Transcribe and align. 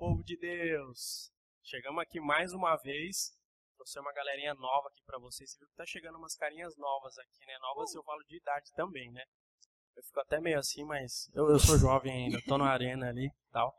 povo 0.00 0.24
de 0.24 0.34
Deus! 0.38 1.30
Chegamos 1.62 2.00
aqui 2.00 2.18
mais 2.18 2.54
uma 2.54 2.74
vez. 2.76 3.36
Trouxe 3.76 4.00
uma 4.00 4.14
galerinha 4.14 4.54
nova 4.54 4.88
aqui 4.88 5.02
para 5.04 5.18
vocês. 5.18 5.50
Você 5.50 5.58
viu 5.58 5.68
que 5.68 5.76
tá 5.76 5.84
chegando 5.84 6.16
umas 6.16 6.34
carinhas 6.34 6.74
novas 6.78 7.18
aqui, 7.18 7.44
né? 7.46 7.52
Novas 7.60 7.94
eu 7.94 8.02
falo 8.02 8.24
de 8.24 8.38
idade 8.38 8.72
também, 8.74 9.12
né? 9.12 9.22
Eu 9.94 10.02
fico 10.02 10.18
até 10.20 10.40
meio 10.40 10.58
assim, 10.58 10.84
mas 10.84 11.30
eu, 11.34 11.50
eu 11.50 11.58
sou 11.58 11.76
jovem 11.76 12.10
ainda, 12.10 12.40
tô 12.48 12.56
na 12.56 12.70
arena 12.70 13.10
ali 13.10 13.26
e 13.26 13.52
tal. 13.52 13.74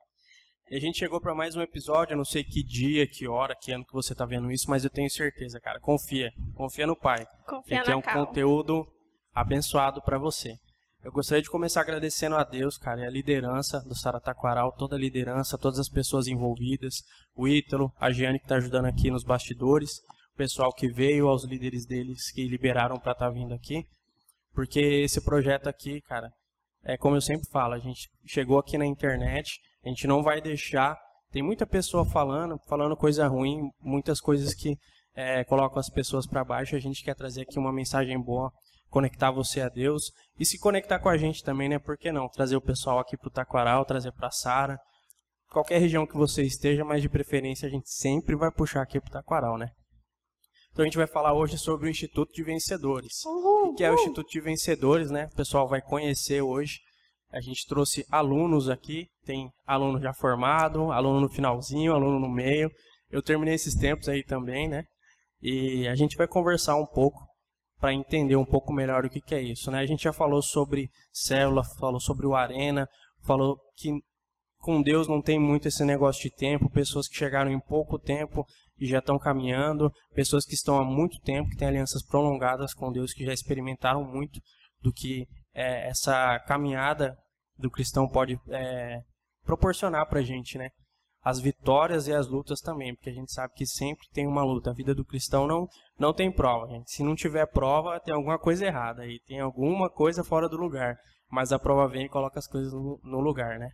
E 0.70 0.78
a 0.78 0.80
gente 0.80 1.00
chegou 1.00 1.20
para 1.20 1.34
mais 1.34 1.56
um 1.56 1.62
episódio, 1.62 2.14
eu 2.14 2.18
não 2.18 2.26
sei 2.26 2.44
que 2.44 2.62
dia, 2.64 3.08
que 3.08 3.28
hora, 3.28 3.56
que 3.56 3.72
ano 3.72 3.84
que 3.84 3.92
você 3.92 4.14
tá 4.14 4.24
vendo 4.24 4.52
isso, 4.52 4.70
mas 4.70 4.84
eu 4.84 4.92
tenho 4.92 5.10
certeza, 5.10 5.60
cara. 5.60 5.80
Confia. 5.80 6.32
Confia 6.54 6.86
no 6.86 6.96
Pai. 6.96 7.26
Confia 7.48 7.80
é 7.80 7.90
na 7.90 7.98
um 7.98 8.02
Cal. 8.02 8.28
conteúdo 8.28 8.86
abençoado 9.34 10.04
para 10.04 10.20
você. 10.20 10.56
Eu 11.04 11.12
gostaria 11.12 11.42
de 11.42 11.50
começar 11.50 11.82
agradecendo 11.82 12.36
a 12.36 12.44
Deus, 12.44 12.78
cara, 12.78 13.02
e 13.02 13.06
a 13.06 13.10
liderança 13.10 13.80
do 13.82 13.96
Sarataquaral, 13.96 14.72
toda 14.74 14.96
a 14.96 15.00
liderança, 15.00 15.58
todas 15.58 15.80
as 15.80 15.90
pessoas 15.90 16.28
envolvidas, 16.28 17.04
o 17.36 17.48
Ítalo, 17.48 17.92
a 18.00 18.12
Giane 18.12 18.38
que 18.38 18.46
está 18.46 18.58
ajudando 18.58 18.86
aqui 18.86 19.10
nos 19.10 19.24
bastidores, 19.24 19.98
o 20.34 20.38
pessoal 20.38 20.72
que 20.72 20.88
veio, 20.88 21.28
aos 21.28 21.44
líderes 21.44 21.88
deles 21.88 22.30
que 22.32 22.48
liberaram 22.48 23.00
para 23.00 23.14
estar 23.14 23.32
vindo 23.32 23.52
aqui, 23.52 23.84
porque 24.54 24.80
esse 24.80 25.20
projeto 25.22 25.68
aqui, 25.68 26.02
cara, 26.02 26.32
é 26.84 26.96
como 26.98 27.16
eu 27.16 27.22
sempre 27.22 27.50
falo, 27.50 27.74
a 27.74 27.80
gente 27.80 28.08
chegou 28.28 28.60
aqui 28.60 28.78
na 28.78 28.86
internet, 28.86 29.60
a 29.84 29.90
gente 29.90 30.06
não 30.06 30.22
vai 30.22 30.40
deixar, 30.40 30.96
tem 31.32 31.42
muita 31.42 31.66
pessoa 31.66 32.06
falando, 32.06 32.60
falando 32.68 32.96
coisa 32.96 33.28
ruim, 33.28 33.72
muitas 33.82 34.22
coisas 34.22 34.54
que 34.54 34.78
é, 35.16 35.44
colocam 35.46 35.80
as 35.80 35.90
pessoas 35.90 36.28
para 36.28 36.44
baixo, 36.44 36.76
a 36.76 36.80
gente 36.80 37.04
quer 37.04 37.16
trazer 37.16 37.42
aqui 37.42 37.58
uma 37.58 37.74
mensagem 37.74 38.22
boa, 38.22 38.52
conectar 38.92 39.32
você 39.32 39.62
a 39.62 39.70
Deus 39.70 40.12
e 40.38 40.46
se 40.46 40.60
conectar 40.60 41.00
com 41.00 41.10
a 41.10 41.18
gente 41.18 41.44
também, 41.44 41.70
né? 41.70 41.80
Por 41.80 41.98
que 41.98 42.12
não? 42.12 42.30
Trazer 42.30 42.58
o 42.58 42.62
pessoal 42.62 43.00
aqui 43.00 43.18
pro 43.18 43.32
Taquaral, 43.32 43.86
trazer 43.86 44.12
pra 44.12 44.30
Sara. 44.30 44.78
Qualquer 45.50 45.80
região 45.80 46.06
que 46.06 46.16
você 46.16 46.44
esteja, 46.44 46.86
mas 46.86 47.02
de 47.02 47.10
preferência 47.10 47.68
a 47.68 47.72
gente 47.72 47.90
sempre 47.90 48.36
vai 48.36 48.52
puxar 48.52 48.82
aqui 48.82 49.00
pro 49.00 49.10
Taquaral, 49.10 49.58
né? 49.58 49.72
Então 50.72 50.84
a 50.84 50.86
gente 50.86 50.98
vai 50.98 51.08
falar 51.08 51.34
hoje 51.34 51.58
sobre 51.58 51.88
o 51.88 51.90
Instituto 51.90 52.32
de 52.34 52.44
Vencedores. 52.44 53.26
O 53.26 53.74
que 53.74 53.84
é 53.84 53.92
o 53.92 53.96
Instituto 53.96 54.30
de 54.30 54.40
Vencedores, 54.40 55.10
né? 55.10 55.28
O 55.32 55.36
pessoal 55.36 55.68
vai 55.68 55.82
conhecer 55.82 56.42
hoje. 56.42 56.80
A 57.32 57.42
gente 57.42 57.66
trouxe 57.66 58.06
alunos 58.10 58.70
aqui, 58.70 59.08
tem 59.26 59.50
aluno 59.66 60.00
já 60.02 60.14
formado, 60.14 60.92
aluno 60.92 61.22
no 61.22 61.30
finalzinho, 61.30 61.94
aluno 61.94 62.20
no 62.20 62.30
meio. 62.30 62.70
Eu 63.10 63.22
terminei 63.22 63.56
esses 63.56 63.74
tempos 63.76 64.08
aí 64.08 64.24
também, 64.24 64.68
né? 64.68 64.84
E 65.42 65.88
a 65.88 65.96
gente 65.96 66.16
vai 66.18 66.28
conversar 66.28 66.76
um 66.76 66.86
pouco 66.86 67.31
para 67.82 67.94
entender 67.94 68.36
um 68.36 68.46
pouco 68.46 68.72
melhor 68.72 69.04
o 69.04 69.10
que, 69.10 69.20
que 69.20 69.34
é 69.34 69.42
isso. 69.42 69.72
Né? 69.72 69.80
A 69.80 69.86
gente 69.86 70.04
já 70.04 70.14
falou 70.14 70.42
sobre 70.42 70.90
célula, 71.12 71.64
falou 71.80 72.00
sobre 72.00 72.28
o 72.28 72.36
arena, 72.36 72.88
falou 73.26 73.58
que 73.76 73.92
com 74.60 74.80
Deus 74.80 75.08
não 75.08 75.20
tem 75.20 75.40
muito 75.40 75.68
esse 75.68 75.84
negócio 75.84 76.22
de 76.22 76.30
tempo, 76.30 76.70
pessoas 76.70 77.08
que 77.08 77.18
chegaram 77.18 77.52
em 77.52 77.60
pouco 77.60 77.98
tempo 77.98 78.46
e 78.80 78.86
já 78.86 79.00
estão 79.00 79.18
caminhando, 79.18 79.92
pessoas 80.14 80.46
que 80.46 80.54
estão 80.54 80.78
há 80.78 80.86
muito 80.86 81.20
tempo, 81.22 81.50
que 81.50 81.58
têm 81.58 81.68
alianças 81.68 82.06
prolongadas 82.06 82.72
com 82.72 82.92
Deus, 82.92 83.12
que 83.12 83.26
já 83.26 83.34
experimentaram 83.34 84.04
muito 84.04 84.40
do 84.80 84.94
que 84.94 85.26
é, 85.54 85.90
essa 85.90 86.40
caminhada 86.48 87.18
do 87.58 87.72
cristão 87.72 88.08
pode 88.08 88.40
é, 88.50 89.02
proporcionar 89.44 90.08
para 90.08 90.20
a 90.20 90.24
gente, 90.24 90.58
né? 90.60 90.70
As 91.24 91.40
vitórias 91.40 92.08
e 92.08 92.14
as 92.14 92.28
lutas 92.28 92.62
também, 92.62 92.96
porque 92.96 93.10
a 93.10 93.14
gente 93.14 93.32
sabe 93.32 93.54
que 93.54 93.66
sempre 93.66 94.08
tem 94.12 94.28
uma 94.28 94.44
luta. 94.44 94.72
A 94.72 94.74
vida 94.74 94.96
do 94.96 95.06
cristão 95.06 95.48
não, 95.48 95.68
não 95.98 96.14
tem 96.14 96.32
prova, 96.32 96.68
gente. 96.68 96.92
Se 96.92 97.04
não 97.04 97.16
tiver 97.16 97.46
prova, 97.46 98.00
tem 98.00 98.14
alguma 98.14 98.40
coisa 98.40 98.66
errada 98.66 99.04
aí, 99.04 99.20
tem 99.28 99.40
alguma 99.40 99.90
coisa 99.90 100.24
fora 100.24 100.50
do 100.50 100.58
lugar. 100.58 100.98
Mas 101.30 101.52
a 101.52 101.60
prova 101.60 101.88
vem 101.88 102.06
e 102.06 102.10
coloca 102.10 102.40
as 102.40 102.48
coisas 102.48 102.74
no, 102.74 103.00
no 103.04 103.20
lugar, 103.20 103.60
né? 103.60 103.70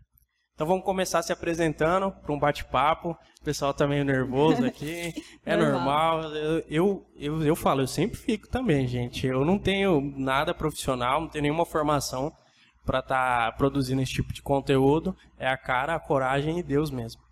Então 0.53 0.65
vamos 0.65 0.83
começar 0.83 1.21
se 1.21 1.31
apresentando 1.31 2.11
para 2.11 2.33
um 2.33 2.39
bate-papo. 2.39 3.11
O 3.11 3.43
pessoal 3.45 3.73
tá 3.73 3.87
meio 3.87 4.03
nervoso 4.03 4.65
aqui. 4.65 5.13
É 5.45 5.55
normal. 5.55 6.23
Eu, 6.33 6.63
eu, 6.67 7.05
eu, 7.15 7.43
eu 7.43 7.55
falo, 7.55 7.81
eu 7.81 7.87
sempre 7.87 8.17
fico 8.17 8.47
também, 8.47 8.87
gente. 8.87 9.25
Eu 9.25 9.45
não 9.45 9.57
tenho 9.59 10.01
nada 10.17 10.55
profissional, 10.55 11.21
não 11.21 11.29
tenho 11.29 11.43
nenhuma 11.43 11.65
formação 11.65 12.33
para 12.83 12.99
estar 12.99 13.51
tá 13.51 13.57
produzindo 13.57 14.01
esse 14.01 14.13
tipo 14.13 14.33
de 14.33 14.41
conteúdo. 14.41 15.15
É 15.37 15.47
a 15.47 15.57
cara, 15.57 15.93
a 15.93 15.99
coragem 15.99 16.57
e 16.57 16.63
Deus 16.63 16.89
mesmo. 16.89 17.26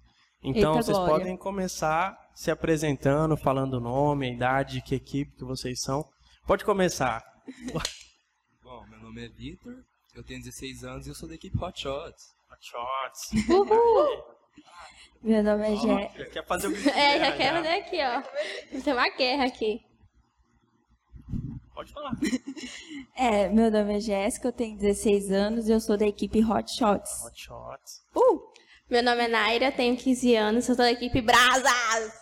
Então, 0.46 0.74
Eita 0.74 0.84
vocês 0.84 0.98
glória. 0.98 1.16
podem 1.16 1.36
começar 1.38 2.16
se 2.36 2.52
apresentando, 2.52 3.36
falando 3.36 3.76
o 3.76 3.80
nome, 3.80 4.28
a 4.28 4.32
idade, 4.32 4.82
que 4.82 4.94
equipe 4.94 5.36
que 5.36 5.44
vocês 5.44 5.82
são. 5.82 6.08
Pode 6.46 6.64
começar. 6.64 7.24
Bom, 8.62 8.86
meu 8.88 9.00
nome 9.00 9.26
é 9.26 9.30
Vitor, 9.30 9.74
eu 10.14 10.24
tenho 10.24 10.42
16 10.44 10.84
anos 10.84 11.08
e 11.08 11.10
eu 11.10 11.16
sou 11.16 11.28
da 11.28 11.34
equipe 11.36 11.58
Hot 11.58 11.80
Shots. 11.82 12.36
Shots. 12.62 13.32
Meu 15.22 15.44
nome 15.44 15.74
é 15.74 15.76
Jé. 15.76 16.12
Já 16.16 16.26
quer 16.26 16.46
fazer 16.46 16.68
o 16.68 16.74
de 16.78 16.90
É, 16.90 17.20
já 17.20 17.36
quero 17.36 17.62
ver 17.62 17.80
aqui, 17.80 17.98
ó. 18.02 18.82
Tem 18.82 18.94
uma 18.94 19.10
guerra 19.10 19.46
aqui. 19.46 19.82
Pode 21.74 21.92
falar. 21.92 22.14
É, 23.18 23.48
meu 23.48 23.72
nome 23.72 23.96
é 23.96 24.00
Jéssica, 24.02 24.50
eu 24.50 24.52
tenho 24.52 24.78
16 24.78 25.32
anos 25.32 25.70
e 25.70 25.72
eu 25.72 25.80
sou 25.80 25.96
da 25.98 26.06
equipe 26.06 26.44
Hot 26.44 26.70
Shots. 26.76 27.24
Hot 27.24 27.42
Shots. 27.42 28.04
Uh! 28.14 28.45
Meu 28.90 29.02
nome 29.02 29.24
é 29.24 29.28
Naira, 29.28 29.72
tenho 29.72 29.98
15 29.98 30.36
anos, 30.36 30.66
sou 30.66 30.76
da 30.76 30.92
equipe 30.92 31.20
Brasas. 31.20 32.14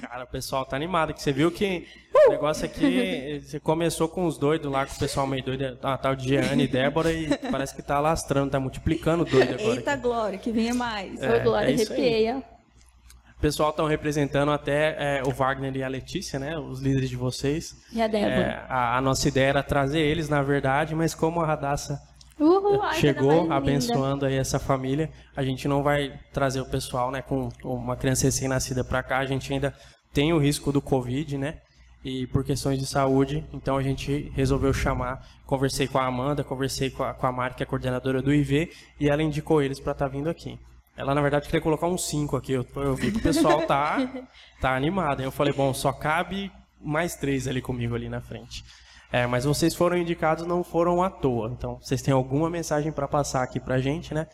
Cara, 0.00 0.24
o 0.24 0.26
pessoal 0.26 0.64
tá 0.64 0.74
animado. 0.74 1.14
Que 1.14 1.22
você 1.22 1.30
viu 1.30 1.52
que 1.52 1.86
o 2.26 2.30
negócio 2.30 2.64
aqui, 2.64 3.40
você 3.44 3.60
começou 3.60 4.08
com 4.08 4.26
os 4.26 4.36
doidos 4.38 4.70
lá, 4.72 4.84
com 4.84 4.94
o 4.94 4.98
pessoal 4.98 5.26
meio 5.26 5.44
doido, 5.44 5.78
a 5.82 5.96
tal 5.96 6.16
de 6.16 6.28
Jeane 6.28 6.64
e 6.64 6.68
Débora, 6.68 7.12
e 7.12 7.28
parece 7.50 7.76
que 7.76 7.82
tá 7.82 8.00
lastrando, 8.00 8.50
tá 8.50 8.58
multiplicando 8.58 9.24
doido 9.24 9.54
agora. 9.54 9.76
Eita 9.76 9.92
aqui. 9.92 10.02
glória, 10.02 10.38
que 10.38 10.50
venha 10.50 10.74
mais. 10.74 11.20
É, 11.22 11.36
Ô, 11.36 11.42
Glória, 11.44 11.66
é 11.66 11.68
aí. 11.68 11.74
arrepiei, 11.74 12.32
ó. 12.32 12.38
O 12.38 13.40
pessoal 13.40 13.70
estão 13.70 13.86
representando 13.86 14.50
até 14.50 14.96
é, 15.18 15.22
o 15.24 15.30
Wagner 15.30 15.76
e 15.76 15.84
a 15.84 15.88
Letícia, 15.88 16.40
né? 16.40 16.58
Os 16.58 16.80
líderes 16.80 17.08
de 17.08 17.14
vocês. 17.16 17.76
E 17.92 18.02
a 18.02 18.08
Débora? 18.08 18.32
É, 18.32 18.66
a, 18.68 18.96
a 18.96 19.00
nossa 19.00 19.28
ideia 19.28 19.50
era 19.50 19.62
trazer 19.62 20.00
eles, 20.00 20.28
na 20.28 20.42
verdade, 20.42 20.92
mas 20.92 21.14
como 21.14 21.40
a 21.40 21.46
Radassa 21.46 22.00
Uhul, 22.38 22.82
ai, 22.82 22.94
chegou 22.96 23.52
abençoando 23.52 24.24
aí 24.24 24.36
essa 24.36 24.58
família, 24.58 25.10
a 25.36 25.42
gente 25.42 25.66
não 25.66 25.82
vai 25.82 26.18
trazer 26.32 26.60
o 26.60 26.66
pessoal, 26.66 27.10
né, 27.10 27.20
com 27.20 27.48
uma 27.64 27.96
criança 27.96 28.24
recém-nascida 28.24 28.84
para 28.84 29.02
cá, 29.02 29.18
a 29.18 29.26
gente 29.26 29.52
ainda 29.52 29.74
tem 30.12 30.32
o 30.32 30.38
risco 30.38 30.72
do 30.72 30.80
Covid, 30.80 31.36
né? 31.36 31.58
E 32.04 32.26
por 32.28 32.44
questões 32.44 32.78
de 32.78 32.86
saúde, 32.86 33.44
então 33.52 33.76
a 33.76 33.82
gente 33.82 34.30
resolveu 34.34 34.72
chamar. 34.72 35.26
Conversei 35.44 35.88
com 35.88 35.98
a 35.98 36.06
Amanda, 36.06 36.44
conversei 36.44 36.90
com 36.90 37.02
a, 37.02 37.12
com 37.12 37.26
a 37.26 37.32
Mari, 37.32 37.54
que 37.54 37.62
é 37.62 37.66
a 37.66 37.68
coordenadora 37.68 38.22
do 38.22 38.32
IV, 38.32 38.70
e 39.00 39.08
ela 39.08 39.22
indicou 39.22 39.60
eles 39.60 39.80
para 39.80 39.92
estar 39.92 40.08
vindo 40.08 40.30
aqui. 40.30 40.58
Ela, 40.96 41.14
na 41.14 41.20
verdade, 41.20 41.46
queria 41.46 41.60
colocar 41.60 41.86
uns 41.86 42.08
cinco 42.08 42.36
aqui. 42.36 42.52
Eu, 42.52 42.66
eu 42.76 42.94
vi 42.94 43.12
que 43.12 43.18
o 43.18 43.22
pessoal 43.22 43.62
tá, 43.66 43.98
tá 44.60 44.74
animado. 44.74 45.20
Aí 45.20 45.26
eu 45.26 45.30
falei, 45.30 45.52
bom, 45.52 45.72
só 45.74 45.92
cabe 45.92 46.50
mais 46.80 47.14
três 47.14 47.46
ali 47.46 47.60
comigo 47.60 47.94
ali 47.94 48.08
na 48.08 48.20
frente. 48.20 48.64
É, 49.10 49.26
mas 49.26 49.44
vocês 49.44 49.74
foram 49.74 49.96
indicados, 49.96 50.46
não 50.46 50.62
foram 50.62 51.02
à 51.02 51.08
toa. 51.08 51.50
Então, 51.56 51.78
vocês 51.80 52.02
têm 52.02 52.12
alguma 52.12 52.50
mensagem 52.50 52.92
para 52.92 53.08
passar 53.08 53.42
aqui 53.42 53.58
pra 53.58 53.78
gente, 53.80 54.12
né? 54.12 54.26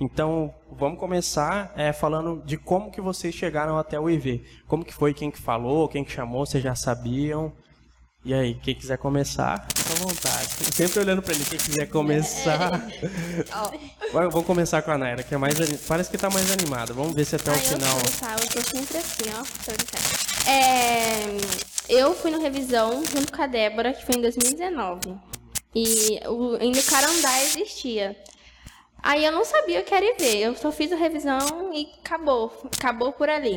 Então, 0.00 0.52
vamos 0.70 0.98
começar 0.98 1.72
é, 1.76 1.92
falando 1.92 2.42
de 2.44 2.56
como 2.56 2.90
que 2.90 3.00
vocês 3.00 3.34
chegaram 3.34 3.78
até 3.78 4.00
o 4.00 4.08
IV. 4.08 4.42
Como 4.66 4.84
que 4.84 4.94
foi, 4.94 5.12
quem 5.12 5.30
que 5.30 5.38
falou, 5.40 5.88
quem 5.88 6.02
que 6.02 6.10
chamou, 6.10 6.46
vocês 6.46 6.62
já 6.62 6.74
sabiam? 6.74 7.52
E 8.24 8.32
aí, 8.32 8.54
quem 8.54 8.74
quiser 8.74 8.98
começar, 8.98 9.66
fica 9.76 9.92
à 9.92 9.96
vontade. 9.96 10.46
Sempre 10.72 11.00
olhando 11.00 11.20
para 11.22 11.34
ele, 11.34 11.44
quem 11.44 11.58
quiser 11.58 11.86
começar. 11.86 12.70
Vai, 14.12 14.28
Vamos 14.28 14.46
começar 14.46 14.80
com 14.82 14.92
a 14.92 14.98
Naira, 14.98 15.22
que 15.22 15.34
é 15.34 15.38
mais 15.38 15.54
parece 15.86 16.10
que 16.10 16.16
tá 16.16 16.30
mais 16.30 16.50
animada. 16.52 16.92
Vamos 16.92 17.14
ver 17.14 17.24
se 17.24 17.36
até 17.36 17.50
o 17.50 17.54
eu 17.54 17.58
final. 17.58 17.98
sou, 17.98 18.20
tá? 18.20 18.36
Eu 18.40 18.48
tô 18.48 18.60
sempre 18.60 18.98
assim, 18.98 19.24
ó. 19.34 19.42
Tô 19.64 19.72
brincando. 19.72 20.22
É, 20.46 21.71
eu 21.92 22.14
fui 22.14 22.30
no 22.30 22.40
revisão 22.40 23.04
junto 23.04 23.30
com 23.30 23.42
a 23.42 23.46
Débora, 23.46 23.92
que 23.92 24.04
foi 24.06 24.16
em 24.16 24.22
2019. 24.22 25.14
E 25.74 26.20
o, 26.26 26.56
ainda 26.58 26.80
o 26.80 26.84
Carandá 26.84 27.42
existia. 27.42 28.16
Aí 29.02 29.24
eu 29.24 29.32
não 29.32 29.44
sabia 29.44 29.80
o 29.80 29.84
que 29.84 29.94
era 29.94 30.06
IV. 30.06 30.38
Eu 30.38 30.56
só 30.56 30.72
fiz 30.72 30.90
a 30.90 30.96
revisão 30.96 31.70
e 31.74 31.90
acabou. 32.02 32.50
Acabou 32.78 33.12
por 33.12 33.28
ali. 33.28 33.56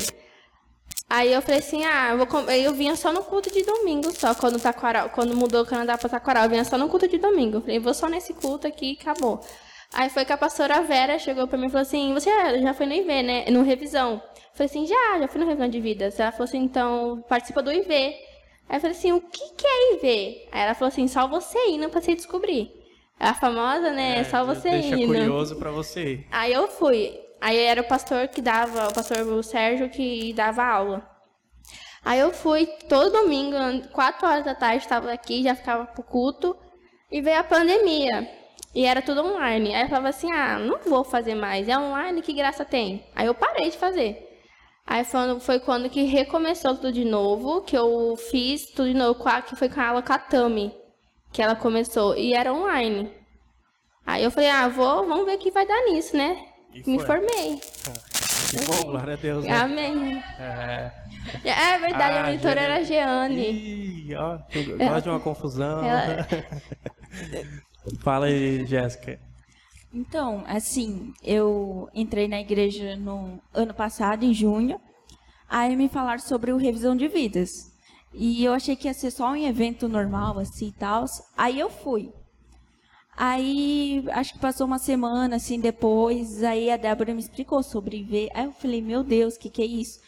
Aí 1.09 1.31
eu 1.31 1.41
falei 1.41 1.59
assim, 1.59 1.85
ah, 1.85 2.09
eu, 2.11 2.17
vou 2.17 2.41
eu 2.51 2.73
vinha 2.73 2.95
só 2.95 3.13
no 3.13 3.23
culto 3.23 3.51
de 3.51 3.63
domingo, 3.63 4.11
só 4.11 4.33
quando, 4.33 4.59
Taquaral, 4.59 5.09
quando 5.11 5.35
mudou 5.35 5.61
o 5.61 5.65
Canadá 5.65 5.97
para 5.97 6.09
Taquaral, 6.09 6.45
eu 6.45 6.49
vinha 6.49 6.65
só 6.65 6.77
no 6.77 6.89
culto 6.89 7.07
de 7.07 7.17
domingo. 7.17 7.57
Eu 7.57 7.61
falei, 7.61 7.79
vou 7.79 7.93
só 7.93 8.09
nesse 8.09 8.33
culto 8.33 8.67
aqui 8.67 8.93
e 8.93 9.01
acabou. 9.01 9.39
Aí 9.93 10.09
foi 10.09 10.25
que 10.25 10.33
a 10.33 10.37
pastora 10.37 10.81
Vera 10.81 11.17
chegou 11.19 11.47
pra 11.47 11.57
mim 11.57 11.67
e 11.67 11.69
falou 11.69 11.83
assim, 11.83 12.13
você 12.13 12.29
já 12.59 12.73
foi 12.73 12.85
no 12.85 12.93
IV, 12.93 13.23
né? 13.23 13.45
No 13.49 13.61
revisão. 13.61 14.21
Eu 14.55 14.57
falei 14.57 14.67
assim, 14.67 14.87
já, 14.87 15.19
já 15.19 15.27
fui 15.27 15.41
no 15.41 15.47
revisão 15.47 15.67
de 15.67 15.81
vidas. 15.81 16.17
Ela 16.17 16.31
falou 16.31 16.45
assim, 16.45 16.63
então 16.63 17.21
participa 17.27 17.61
do 17.61 17.73
IV. 17.73 17.93
Aí 17.93 18.77
eu 18.77 18.79
falei 18.79 18.95
assim, 18.95 19.11
o 19.11 19.19
que, 19.19 19.53
que 19.53 19.67
é 19.67 19.93
IV? 19.95 20.47
Aí 20.49 20.61
ela 20.61 20.73
falou 20.73 20.87
assim, 20.87 21.09
só 21.09 21.27
você 21.27 21.59
indo 21.67 21.89
pra 21.89 21.99
você 21.99 22.15
descobrir. 22.15 22.71
É 23.19 23.27
a 23.27 23.33
famosa, 23.33 23.91
né? 23.91 24.23
só 24.23 24.45
você 24.45 24.69
Deixa 24.69 24.95
indo. 24.95 25.07
curioso 25.07 25.57
para 25.57 25.71
você 25.71 26.13
ir. 26.13 26.27
Aí 26.31 26.53
eu 26.53 26.69
fui. 26.69 27.19
Aí 27.41 27.57
era 27.57 27.81
o 27.81 27.87
pastor 27.87 28.29
que 28.29 28.41
dava, 28.41 28.87
o 28.87 28.93
pastor 28.93 29.43
Sérgio 29.43 29.89
que 29.89 30.31
dava 30.31 30.63
aula. 30.63 31.05
Aí 32.05 32.21
eu 32.21 32.31
fui 32.31 32.65
todo 32.87 33.11
domingo, 33.11 33.57
4 33.91 34.25
horas 34.25 34.45
da 34.45 34.55
tarde, 34.55 34.83
estava 34.83 35.11
aqui, 35.11 35.43
já 35.43 35.53
ficava 35.53 35.85
pro 35.85 36.01
culto. 36.01 36.55
E 37.11 37.19
veio 37.19 37.39
a 37.39 37.43
pandemia. 37.43 38.25
E 38.73 38.85
era 38.85 39.01
tudo 39.01 39.21
online. 39.21 39.75
Aí 39.75 39.81
eu 39.81 39.89
falava 39.89 40.09
assim, 40.09 40.31
ah, 40.31 40.57
não 40.59 40.79
vou 40.79 41.03
fazer 41.03 41.35
mais. 41.35 41.67
É 41.67 41.77
online, 41.77 42.21
que 42.21 42.31
graça 42.31 42.63
tem? 42.63 43.05
Aí 43.13 43.27
eu 43.27 43.33
parei 43.35 43.69
de 43.69 43.77
fazer. 43.77 44.24
Aí 44.87 45.03
foi 45.03 45.11
quando, 45.19 45.39
foi 45.39 45.59
quando 45.59 45.89
que 45.89 46.03
recomeçou 46.03 46.75
tudo 46.75 46.91
de 46.91 47.03
novo, 47.05 47.61
que 47.61 47.75
eu 47.75 48.15
fiz 48.29 48.67
tudo 48.67 48.87
de 48.87 48.93
novo, 48.93 49.15
com 49.19 49.27
a- 49.29 49.41
que 49.41 49.55
foi 49.55 49.67
com 49.67 49.79
a 49.81 49.87
aula 49.87 50.01
com 50.03 50.13
a 50.13 50.19
Tami, 50.19 50.71
que 51.31 51.41
ela 51.41 51.55
começou, 51.55 52.15
e 52.15 52.33
era 52.33 52.53
online. 52.53 53.11
Aí 54.05 54.23
eu 54.23 54.29
falei, 54.29 54.49
ah, 54.49 54.67
vou, 54.67 55.07
vamos 55.07 55.25
ver 55.25 55.35
o 55.35 55.39
que 55.39 55.49
vai 55.51 55.65
dar 55.65 55.81
nisso, 55.85 56.15
né? 56.15 56.37
E 56.73 56.77
Me 56.89 56.97
foi. 56.99 57.05
formei. 57.07 57.59
Que 58.51 58.63
bom, 58.65 58.91
glória 58.91 59.13
a 59.15 59.17
Deus. 59.17 59.43
Né? 59.43 59.51
Amém. 59.57 60.23
É. 60.39 60.91
É 61.43 61.77
verdade, 61.79 62.17
Ah, 62.17 62.21
a 62.21 62.25
monitora 62.25 62.53
Jeane. 62.53 62.65
era 62.65 62.75
a 62.75 62.83
Jeane. 62.83 63.49
Ih, 64.09 64.15
ó, 64.15 64.37
gosto 64.37 65.01
de 65.03 65.09
uma 65.09 65.19
confusão. 65.19 65.83
ela- 65.83 66.27
Fala 68.03 68.27
aí, 68.27 68.65
Jéssica. 68.67 69.19
Então, 69.95 70.43
assim, 70.45 71.13
eu 71.23 71.89
entrei 71.95 72.27
na 72.27 72.41
igreja 72.41 72.97
no 72.97 73.39
ano 73.53 73.73
passado, 73.73 74.25
em 74.25 74.33
junho. 74.33 74.77
Aí 75.47 75.73
me 75.73 75.87
falaram 75.87 76.19
sobre 76.19 76.51
o 76.51 76.57
revisão 76.57 76.97
de 76.97 77.07
vidas. 77.07 77.73
E 78.13 78.43
eu 78.43 78.51
achei 78.51 78.75
que 78.75 78.89
ia 78.89 78.93
ser 78.93 79.09
só 79.09 79.31
um 79.31 79.37
evento 79.37 79.87
normal, 79.87 80.37
assim 80.37 80.67
e 80.67 80.71
tal. 80.73 81.05
Aí 81.37 81.57
eu 81.57 81.69
fui. 81.69 82.11
Aí, 83.15 84.03
acho 84.11 84.33
que 84.33 84.39
passou 84.39 84.67
uma 84.67 84.79
semana, 84.79 85.37
assim, 85.37 85.61
depois, 85.61 86.43
aí 86.43 86.69
a 86.69 86.75
Débora 86.75 87.13
me 87.13 87.21
explicou 87.21 87.63
sobre 87.63 88.03
ver. 88.03 88.29
Aí 88.33 88.43
eu 88.43 88.51
falei, 88.51 88.81
meu 88.81 89.01
Deus, 89.01 89.35
o 89.35 89.39
que, 89.39 89.49
que 89.49 89.61
é 89.61 89.65
isso? 89.65 90.01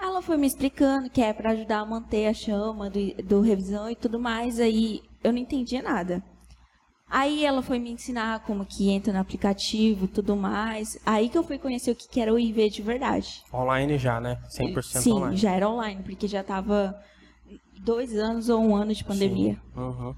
Ela 0.00 0.20
foi 0.20 0.36
me 0.36 0.48
explicando 0.48 1.08
que 1.08 1.22
é 1.22 1.32
para 1.32 1.50
ajudar 1.50 1.78
a 1.78 1.86
manter 1.86 2.26
a 2.26 2.34
chama 2.34 2.90
do, 2.90 3.14
do 3.22 3.40
revisão 3.40 3.88
e 3.88 3.94
tudo 3.94 4.18
mais. 4.18 4.58
Aí 4.58 5.00
eu 5.22 5.32
não 5.32 5.38
entendia 5.38 5.80
nada. 5.80 6.24
Aí 7.10 7.44
ela 7.44 7.62
foi 7.62 7.78
me 7.78 7.90
ensinar 7.90 8.40
como 8.40 8.66
que 8.66 8.90
entra 8.90 9.12
no 9.12 9.18
aplicativo 9.18 10.04
e 10.04 10.08
tudo 10.08 10.36
mais. 10.36 10.98
Aí 11.06 11.28
que 11.28 11.38
eu 11.38 11.42
fui 11.42 11.58
conhecer 11.58 11.90
o 11.90 11.96
que 11.96 12.08
que 12.08 12.20
era 12.20 12.32
o 12.32 12.38
IV 12.38 12.68
de 12.68 12.82
verdade. 12.82 13.42
Online 13.52 13.96
já, 13.96 14.20
né? 14.20 14.38
100% 14.50 14.82
Sim, 14.82 15.12
online. 15.12 15.36
já 15.36 15.52
era 15.52 15.68
online, 15.68 16.02
porque 16.02 16.28
já 16.28 16.42
tava 16.42 16.94
dois 17.80 18.14
anos 18.16 18.48
ou 18.48 18.60
um 18.60 18.76
ano 18.76 18.92
de 18.92 19.04
pandemia. 19.04 19.56
Uhum. 19.74 20.14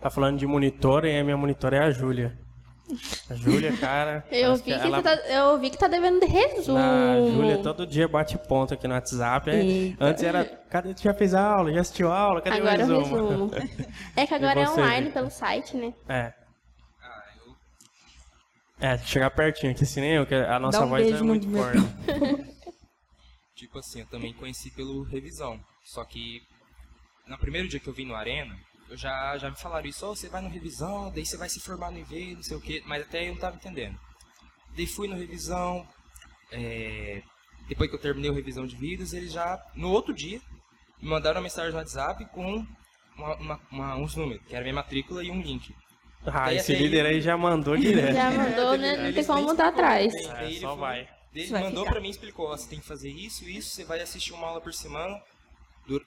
Tá 0.00 0.10
falando 0.10 0.38
de 0.38 0.46
monitor 0.46 1.04
e 1.04 1.18
a 1.18 1.24
minha 1.24 1.36
monitora 1.36 1.76
é 1.76 1.80
a 1.80 1.90
Júlia. 1.90 2.38
A 3.28 3.34
Júlia, 3.34 3.76
cara. 3.76 4.24
Eu 4.32 4.56
vi, 4.56 4.62
que 4.62 4.72
ela... 4.72 5.02
tá, 5.02 5.14
eu 5.28 5.58
vi 5.58 5.70
que 5.70 5.76
tá 5.76 5.88
devendo 5.88 6.20
de 6.20 6.26
resumo. 6.26 6.78
A 6.78 7.20
Júlia 7.20 7.58
todo 7.58 7.86
dia 7.86 8.08
bate 8.08 8.38
ponto 8.38 8.72
aqui 8.72 8.88
no 8.88 8.94
WhatsApp. 8.94 9.50
é. 9.50 9.62
Eita. 9.62 10.04
Antes 10.04 10.22
era, 10.22 10.44
cadê? 10.70 10.94
Tu 10.94 11.02
já 11.02 11.12
fez 11.12 11.34
a 11.34 11.42
aula? 11.42 11.72
Já 11.72 11.80
assistiu 11.80 12.10
a 12.10 12.18
aula? 12.18 12.40
Cadê 12.40 12.56
Agora 12.56 12.74
o 12.74 12.78
resumo? 12.78 13.28
resumo. 13.28 13.50
É 14.16 14.26
que 14.26 14.34
agora 14.34 14.60
é 14.60 14.68
online 14.70 15.10
pelo 15.10 15.30
site, 15.30 15.76
né? 15.76 15.92
É. 16.08 16.32
É, 18.80 18.96
chegar 18.98 19.30
pertinho 19.30 19.72
aqui, 19.72 19.82
assim 19.82 20.00
nem 20.00 20.12
eu, 20.12 20.24
que 20.26 20.34
a 20.34 20.58
nossa 20.58 20.84
um 20.84 20.88
voz 20.88 21.12
é 21.12 21.22
muito 21.22 21.50
forte. 21.50 21.78
Tipo 23.56 23.80
assim, 23.80 24.00
eu 24.00 24.06
também 24.06 24.32
conheci 24.32 24.70
pelo 24.70 25.02
revisão. 25.02 25.58
Só 25.84 26.04
que 26.04 26.40
no 27.26 27.36
primeiro 27.38 27.66
dia 27.66 27.80
que 27.80 27.88
eu 27.88 27.92
vim 27.92 28.06
no 28.06 28.14
Arena, 28.14 28.54
eu 28.90 28.96
já, 28.96 29.36
já 29.38 29.50
me 29.50 29.56
falaram 29.56 29.86
isso, 29.86 30.06
ó, 30.06 30.10
você 30.14 30.28
vai 30.28 30.40
no 30.42 30.48
revisão, 30.48 31.10
daí 31.14 31.24
você 31.26 31.36
vai 31.36 31.48
se 31.48 31.60
formar 31.60 31.90
no 31.90 31.98
IV, 31.98 32.34
não 32.36 32.42
sei 32.42 32.56
o 32.56 32.60
quê, 32.60 32.82
mas 32.86 33.02
até 33.02 33.28
eu 33.28 33.32
não 33.32 33.40
tava 33.40 33.56
entendendo. 33.56 33.98
Daí 34.76 34.86
fui 34.86 35.08
no 35.08 35.16
revisão, 35.16 35.86
é, 36.52 37.22
depois 37.68 37.90
que 37.90 37.96
eu 37.96 38.00
terminei 38.00 38.30
o 38.30 38.34
revisão 38.34 38.66
de 38.66 38.76
vidas, 38.76 39.12
eles 39.12 39.32
já, 39.32 39.60
no 39.74 39.90
outro 39.90 40.14
dia, 40.14 40.40
me 41.00 41.08
mandaram 41.08 41.36
uma 41.36 41.42
mensagem 41.44 41.70
no 41.70 41.76
WhatsApp 41.78 42.24
com 42.26 42.64
uma- 43.16 43.34
uma- 43.36 43.60
uma- 43.70 43.96
uns 43.96 44.14
números, 44.16 44.44
que 44.46 44.54
era 44.54 44.62
minha 44.62 44.74
matrícula 44.74 45.22
e 45.22 45.30
um 45.30 45.40
link. 45.40 45.74
Ah, 46.26 46.46
Daí 46.46 46.56
esse 46.56 46.74
líder 46.74 47.06
aí- 47.06 47.14
aí 47.16 47.20
já 47.20 47.36
mandou 47.36 47.76
direto. 47.78 48.14
Já 48.14 48.30
mandou, 48.30 48.76
né? 48.76 48.96
Não 48.96 49.12
tem 49.12 49.24
como 49.24 49.40
explicou, 49.40 49.64
atrás. 49.66 50.14
É, 50.14 50.50
só 50.54 50.60
falou- 50.60 50.76
vai. 50.78 51.08
Ele 51.34 51.52
mandou 51.52 51.84
pra 51.84 52.00
mim 52.00 52.08
e 52.08 52.10
explicou, 52.10 52.46
ó, 52.48 52.56
você 52.56 52.68
tem 52.68 52.80
que 52.80 52.86
fazer 52.86 53.10
isso, 53.10 53.44
isso, 53.48 53.70
você 53.70 53.84
vai 53.84 54.00
assistir 54.00 54.32
uma 54.32 54.48
aula 54.48 54.60
por 54.60 54.72
semana, 54.74 55.20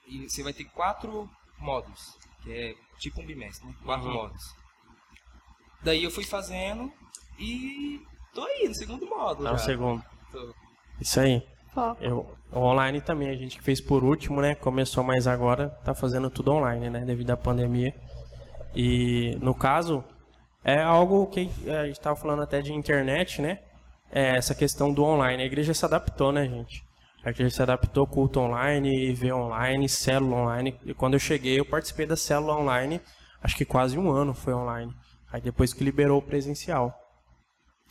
e 0.07 0.27
você 0.29 0.43
vai 0.43 0.51
ter 0.51 0.65
quatro 0.65 1.29
módulos, 1.57 2.17
que 2.43 2.51
é 2.51 2.73
tipo 2.99 3.21
um 3.21 3.25
bimestre, 3.25 3.67
né? 3.67 3.73
Quatro 3.83 4.07
Uhum. 4.07 4.13
módulos. 4.13 4.55
Daí 5.83 6.03
eu 6.03 6.11
fui 6.11 6.23
fazendo 6.23 6.91
e 7.39 7.99
tô 8.33 8.43
aí 8.43 8.67
no 8.67 8.75
segundo 8.75 9.05
módulo 9.07 9.47
um 9.49 9.51
já. 9.53 9.57
segundo. 9.57 10.03
Tô- 10.31 10.53
Isso 10.99 11.19
aí. 11.19 11.43
Foco. 11.73 12.03
Eu, 12.03 12.37
o 12.51 12.59
online 12.59 12.99
também, 13.01 13.29
a 13.29 13.35
gente 13.35 13.57
que 13.57 13.63
fez 13.63 13.79
por 13.79 14.03
último, 14.03 14.41
né? 14.41 14.53
Começou 14.55 15.03
mais 15.03 15.25
agora, 15.25 15.69
tá 15.85 15.95
fazendo 15.95 16.29
tudo 16.29 16.51
online, 16.51 16.89
né? 16.89 16.99
Devido 17.05 17.31
à 17.31 17.37
pandemia. 17.37 17.95
E 18.75 19.37
no 19.41 19.55
caso, 19.55 20.03
é 20.63 20.81
algo 20.81 21.25
que 21.27 21.49
a 21.69 21.87
gente 21.87 21.99
tava 21.99 22.15
falando 22.15 22.41
até 22.43 22.61
de 22.61 22.73
internet, 22.73 23.41
né? 23.41 23.59
É 24.11 24.35
essa 24.35 24.53
questão 24.53 24.93
do 24.93 25.03
online. 25.03 25.41
A 25.41 25.45
igreja 25.45 25.73
se 25.73 25.83
adaptou, 25.85 26.31
né, 26.33 26.45
gente? 26.47 26.83
A 27.23 27.29
igreja 27.29 27.55
se 27.55 27.61
adaptou, 27.61 28.07
culto 28.07 28.39
online, 28.39 29.09
IV 29.11 29.31
online, 29.33 29.87
célula 29.87 30.35
online. 30.37 30.75
E 30.85 30.93
quando 30.93 31.13
eu 31.13 31.19
cheguei, 31.19 31.59
eu 31.59 31.65
participei 31.65 32.05
da 32.05 32.15
célula 32.15 32.57
online, 32.57 32.99
acho 33.43 33.55
que 33.55 33.65
quase 33.65 33.97
um 33.97 34.09
ano 34.11 34.33
foi 34.33 34.53
online. 34.53 34.91
Aí 35.31 35.39
depois 35.39 35.73
que 35.73 35.83
liberou 35.83 36.17
o 36.17 36.21
presencial. 36.21 36.93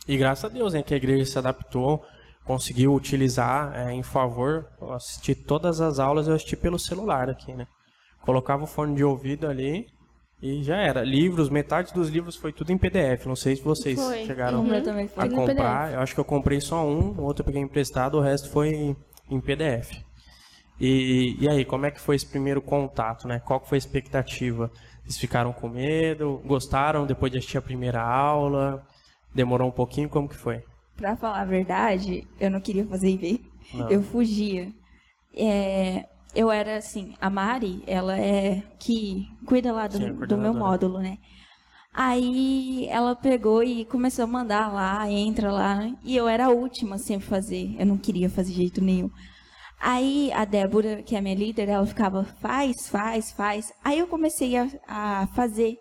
E 0.07 0.17
graças 0.17 0.45
a 0.45 0.49
Deus, 0.49 0.73
né, 0.73 0.83
que 0.83 0.93
a 0.93 0.97
igreja 0.97 1.25
se 1.25 1.37
adaptou, 1.37 2.03
conseguiu 2.43 2.93
utilizar 2.93 3.73
é, 3.73 3.93
em 3.93 4.03
favor. 4.03 4.67
Eu 4.81 4.93
assisti 4.93 5.33
todas 5.33 5.79
as 5.79 5.99
aulas, 5.99 6.27
eu 6.27 6.35
assisti 6.35 6.57
pelo 6.57 6.77
celular 6.77 7.29
aqui, 7.29 7.53
né? 7.53 7.67
Colocava 8.21 8.63
o 8.63 8.67
fone 8.67 8.95
de 8.95 9.03
ouvido 9.03 9.47
ali 9.47 9.87
e 10.41 10.63
já 10.63 10.75
era. 10.77 11.03
Livros, 11.03 11.49
metade 11.49 11.93
dos 11.93 12.09
livros 12.09 12.35
foi 12.35 12.51
tudo 12.51 12.71
em 12.71 12.77
PDF. 12.77 13.25
Não 13.25 13.35
sei 13.35 13.55
se 13.55 13.63
vocês 13.63 13.99
Foi. 13.99 14.25
chegaram 14.25 14.59
Uhum. 14.61 14.71
a 15.15 15.29
comprar. 15.29 15.93
Eu 15.93 15.99
acho 15.99 16.13
que 16.13 16.19
eu 16.19 16.25
comprei 16.25 16.59
só 16.59 16.85
um, 16.85 17.11
o 17.17 17.21
outro 17.23 17.41
eu 17.41 17.45
peguei 17.45 17.61
emprestado, 17.61 18.17
o 18.17 18.21
resto 18.21 18.49
foi 18.49 18.95
em 19.31 19.39
PDF. 19.39 20.03
E, 20.79 21.37
e 21.39 21.47
aí, 21.47 21.63
como 21.63 21.85
é 21.85 21.91
que 21.91 21.99
foi 21.99 22.15
esse 22.15 22.25
primeiro 22.25 22.61
contato, 22.61 23.27
né? 23.27 23.39
Qual 23.39 23.59
que 23.59 23.69
foi 23.69 23.77
a 23.77 23.79
expectativa? 23.79 24.71
Vocês 25.03 25.17
ficaram 25.17 25.53
com 25.53 25.69
medo? 25.69 26.41
Gostaram 26.45 27.05
depois 27.05 27.31
de 27.31 27.37
assistir 27.37 27.57
a 27.57 27.61
primeira 27.61 28.01
aula? 28.01 28.85
Demorou 29.33 29.67
um 29.67 29.71
pouquinho? 29.71 30.09
Como 30.09 30.27
que 30.27 30.35
foi? 30.35 30.63
Pra 30.97 31.15
falar 31.15 31.41
a 31.41 31.45
verdade, 31.45 32.27
eu 32.39 32.49
não 32.49 32.59
queria 32.59 32.85
fazer 32.85 33.09
IV. 33.09 33.41
Não. 33.73 33.89
Eu 33.89 34.03
fugia. 34.03 34.71
É, 35.35 36.05
eu 36.35 36.51
era 36.51 36.77
assim, 36.77 37.15
a 37.19 37.29
Mari, 37.29 37.83
ela 37.87 38.17
é 38.17 38.63
que 38.79 39.27
cuida 39.45 39.71
lá 39.71 39.87
do, 39.87 39.97
Sim, 39.97 40.17
a 40.21 40.25
do 40.25 40.37
meu 40.37 40.53
módulo, 40.53 40.99
né? 40.99 41.17
Aí 41.93 42.87
ela 42.89 43.15
pegou 43.15 43.61
e 43.63 43.83
começou 43.85 44.23
a 44.23 44.27
mandar 44.27 44.71
lá, 44.71 45.09
entra 45.11 45.51
lá, 45.51 45.91
e 46.03 46.15
eu 46.15 46.27
era 46.27 46.45
a 46.45 46.49
última 46.49 46.97
sempre 46.97 47.27
fazer. 47.27 47.75
Eu 47.77 47.85
não 47.85 47.97
queria 47.97 48.29
fazer 48.29 48.53
jeito 48.53 48.81
nenhum. 48.81 49.09
Aí 49.79 50.31
a 50.33 50.45
Débora, 50.45 51.01
que 51.03 51.15
é 51.15 51.21
minha 51.21 51.35
líder, 51.35 51.67
ela 51.67 51.85
ficava, 51.85 52.23
faz, 52.23 52.87
faz, 52.87 53.31
faz. 53.31 53.73
Aí 53.83 53.99
eu 53.99 54.07
comecei 54.07 54.55
a, 54.55 54.69
a 54.87 55.27
fazer. 55.35 55.77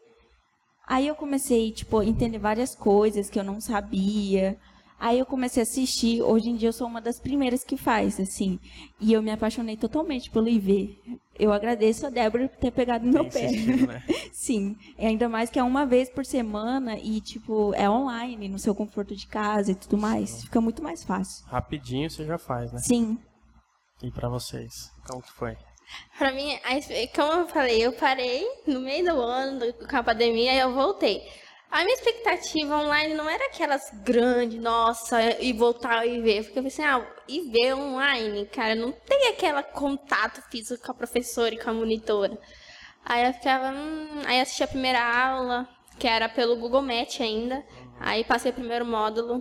Aí 0.89 1.07
eu 1.07 1.15
comecei, 1.15 1.71
tipo, 1.71 1.99
a 1.99 2.05
entender 2.05 2.39
várias 2.39 2.75
coisas 2.75 3.31
que 3.31 3.39
eu 3.39 3.45
não 3.45 3.61
sabia. 3.61 4.59
Aí 5.01 5.19
eu 5.19 5.25
comecei 5.25 5.63
a 5.63 5.65
assistir. 5.65 6.21
Hoje 6.21 6.51
em 6.51 6.57
dia 6.57 6.69
eu 6.69 6.73
sou 6.75 6.87
uma 6.87 7.01
das 7.01 7.19
primeiras 7.19 7.65
que 7.65 7.75
faz, 7.77 8.21
assim. 8.21 8.61
E 9.01 9.15
eu 9.15 9.23
me 9.23 9.31
apaixonei 9.31 9.75
totalmente 9.75 10.31
pelo 10.31 10.47
IV. 10.47 11.19
Eu 11.39 11.55
agradeço 11.55 12.07
a 12.07 12.11
Débora 12.11 12.51
por 12.51 12.59
ter 12.59 12.71
pegado 12.71 13.07
no 13.07 13.13
meu 13.13 13.25
pé. 13.25 13.51
né? 13.51 14.05
Sim. 14.31 14.77
E 14.99 15.07
ainda 15.07 15.27
mais 15.27 15.49
que 15.49 15.59
é 15.59 15.63
uma 15.63 15.87
vez 15.87 16.11
por 16.11 16.27
semana 16.27 16.99
e, 16.99 17.19
tipo, 17.23 17.73
é 17.75 17.89
online, 17.89 18.47
no 18.47 18.59
seu 18.59 18.75
conforto 18.75 19.17
de 19.17 19.27
casa 19.27 19.73
e 19.73 19.75
tudo 19.75 19.97
mais. 19.97 20.43
Fica 20.43 20.61
muito 20.61 20.83
mais 20.83 21.03
fácil. 21.03 21.47
Rapidinho 21.47 22.11
você 22.11 22.27
já 22.27 22.37
faz, 22.37 22.71
né? 22.71 22.79
Sim. 22.81 23.19
E 24.03 24.11
pra 24.11 24.29
vocês? 24.29 24.91
Como 25.09 25.23
que 25.23 25.33
foi? 25.33 25.57
Pra 26.19 26.31
mim, 26.33 26.57
como 27.15 27.33
eu 27.33 27.49
falei, 27.49 27.85
eu 27.85 27.93
parei 27.95 28.47
no 28.67 28.81
meio 28.81 29.05
do 29.05 29.21
ano 29.21 29.73
com 29.73 29.97
a 29.97 30.03
pandemia 30.03 30.55
e 30.55 30.59
eu 30.59 30.75
voltei. 30.75 31.23
A 31.71 31.85
minha 31.85 31.95
expectativa 31.95 32.77
online 32.77 33.15
não 33.15 33.31
era 33.31 33.47
aquelas 33.47 33.91
grandes, 34.03 34.61
nossa, 34.61 35.41
e 35.41 35.53
voltar 35.53 36.05
e 36.05 36.21
ver. 36.21 36.43
Porque 36.43 36.59
eu 36.59 36.63
pensei, 36.65 36.85
ah, 36.85 37.07
e 37.29 37.43
ver 37.43 37.75
online, 37.75 38.47
cara, 38.47 38.75
não 38.75 38.91
tem 38.91 39.29
aquele 39.29 39.63
contato 39.63 40.43
físico 40.51 40.85
com 40.85 40.91
a 40.91 40.95
professora 40.95 41.55
e 41.55 41.59
com 41.59 41.71
a 41.71 41.73
monitora. 41.73 42.37
Aí 43.05 43.25
eu 43.25 43.33
ficava, 43.33 43.71
hum, 43.71 44.23
aí 44.27 44.41
assisti 44.41 44.65
a 44.65 44.69
primeira 44.69 45.01
aula, 45.01 45.69
que 45.97 46.09
era 46.09 46.29
pelo 46.29 46.57
Google 46.57 46.83
Meet 46.83 47.21
ainda. 47.21 47.65
Aí 48.01 48.25
passei 48.25 48.51
o 48.51 48.55
primeiro 48.55 48.85
módulo. 48.85 49.41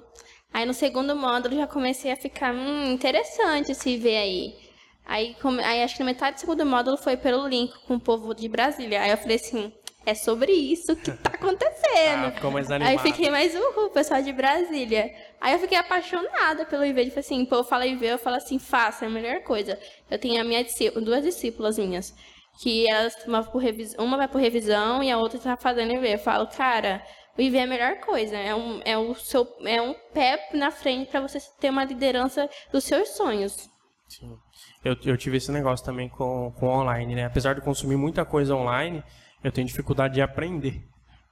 Aí 0.54 0.66
no 0.68 0.74
segundo 0.74 1.16
módulo 1.16 1.56
já 1.56 1.66
comecei 1.66 2.12
a 2.12 2.16
ficar, 2.16 2.54
hum, 2.54 2.92
interessante 2.92 3.72
esse 3.72 3.98
ver 3.98 4.18
aí. 4.18 4.70
Aí, 5.04 5.36
aí 5.66 5.82
acho 5.82 5.98
que 5.98 6.04
metade 6.04 6.36
do 6.36 6.40
segundo 6.42 6.64
módulo 6.64 6.96
foi 6.96 7.18
pelo 7.18 7.48
link 7.48 7.74
com 7.88 7.96
o 7.96 8.00
povo 8.00 8.36
de 8.36 8.48
Brasília. 8.48 9.02
Aí 9.02 9.10
eu 9.10 9.18
falei 9.18 9.38
assim, 9.38 9.74
é 10.06 10.14
sobre 10.14 10.52
isso 10.52 10.96
que 10.96 11.12
tá 11.12 11.32
acontecendo. 11.34 11.80
Ah, 12.00 12.32
ficou 12.32 12.52
mais 12.52 12.70
Aí 12.70 12.76
animado. 12.76 13.00
fiquei 13.00 13.30
mais 13.30 13.54
uhul, 13.56 13.90
pessoal 13.90 14.22
de 14.22 14.32
Brasília. 14.32 15.14
Aí 15.42 15.54
eu 15.54 15.60
fiquei 15.60 15.78
apaixonada 15.78 16.66
pelo 16.66 16.86
IV. 16.86 17.06
Tipo 17.06 17.20
assim, 17.20 17.46
pô, 17.46 17.56
eu 17.58 17.64
falo 17.64 17.84
IV, 17.84 18.06
eu 18.06 18.18
falo 18.18 18.36
assim, 18.36 18.60
faça, 18.60 19.06
é 19.06 19.08
a 19.08 19.12
melhor 19.12 19.42
coisa. 19.42 19.78
Eu 20.10 20.20
tenho 20.20 20.40
a 20.40 20.44
minha 20.44 20.66
duas 21.04 21.24
discípulas 21.24 21.78
minhas, 21.78 22.14
que 22.62 22.88
elas 22.88 23.16
uma, 23.26 23.44
por 23.44 23.60
revis... 23.60 23.96
uma 23.98 24.18
vai 24.18 24.28
por 24.28 24.40
revisão 24.40 25.04
e 25.04 25.12
a 25.12 25.18
outra 25.18 25.40
tá 25.40 25.58
fazendo 25.58 25.92
IV. 25.94 26.12
Eu 26.12 26.20
falo, 26.20 26.48
cara, 26.48 27.04
o 27.38 27.42
IV 27.42 27.58
é 27.58 27.64
a 27.64 27.68
melhor 27.68 27.96
coisa. 27.98 28.38
É 28.38 28.54
um, 28.56 28.82
é 28.86 28.98
o 28.98 29.14
seu, 29.16 29.48
é 29.66 29.82
um 29.82 29.94
pé 30.14 30.50
na 30.54 30.72
frente 30.72 31.10
para 31.10 31.22
você 31.22 31.40
ter 31.60 31.70
uma 31.70 31.84
liderança 31.84 32.50
dos 32.72 32.84
seus 32.84 33.10
sonhos. 33.10 33.70
Sim. 34.08 34.38
Eu, 34.84 34.96
eu 35.06 35.18
tive 35.18 35.38
esse 35.38 35.52
negócio 35.52 35.86
também 35.86 36.10
com, 36.10 36.52
com 36.58 36.68
online, 36.68 37.16
né? 37.16 37.26
Apesar 37.26 37.54
de 37.54 37.62
consumir 37.62 37.96
muita 37.98 38.26
coisa 38.26 38.56
online, 38.56 39.04
eu 39.44 39.52
tenho 39.52 39.68
dificuldade 39.68 40.16
de 40.16 40.22
aprender 40.22 40.84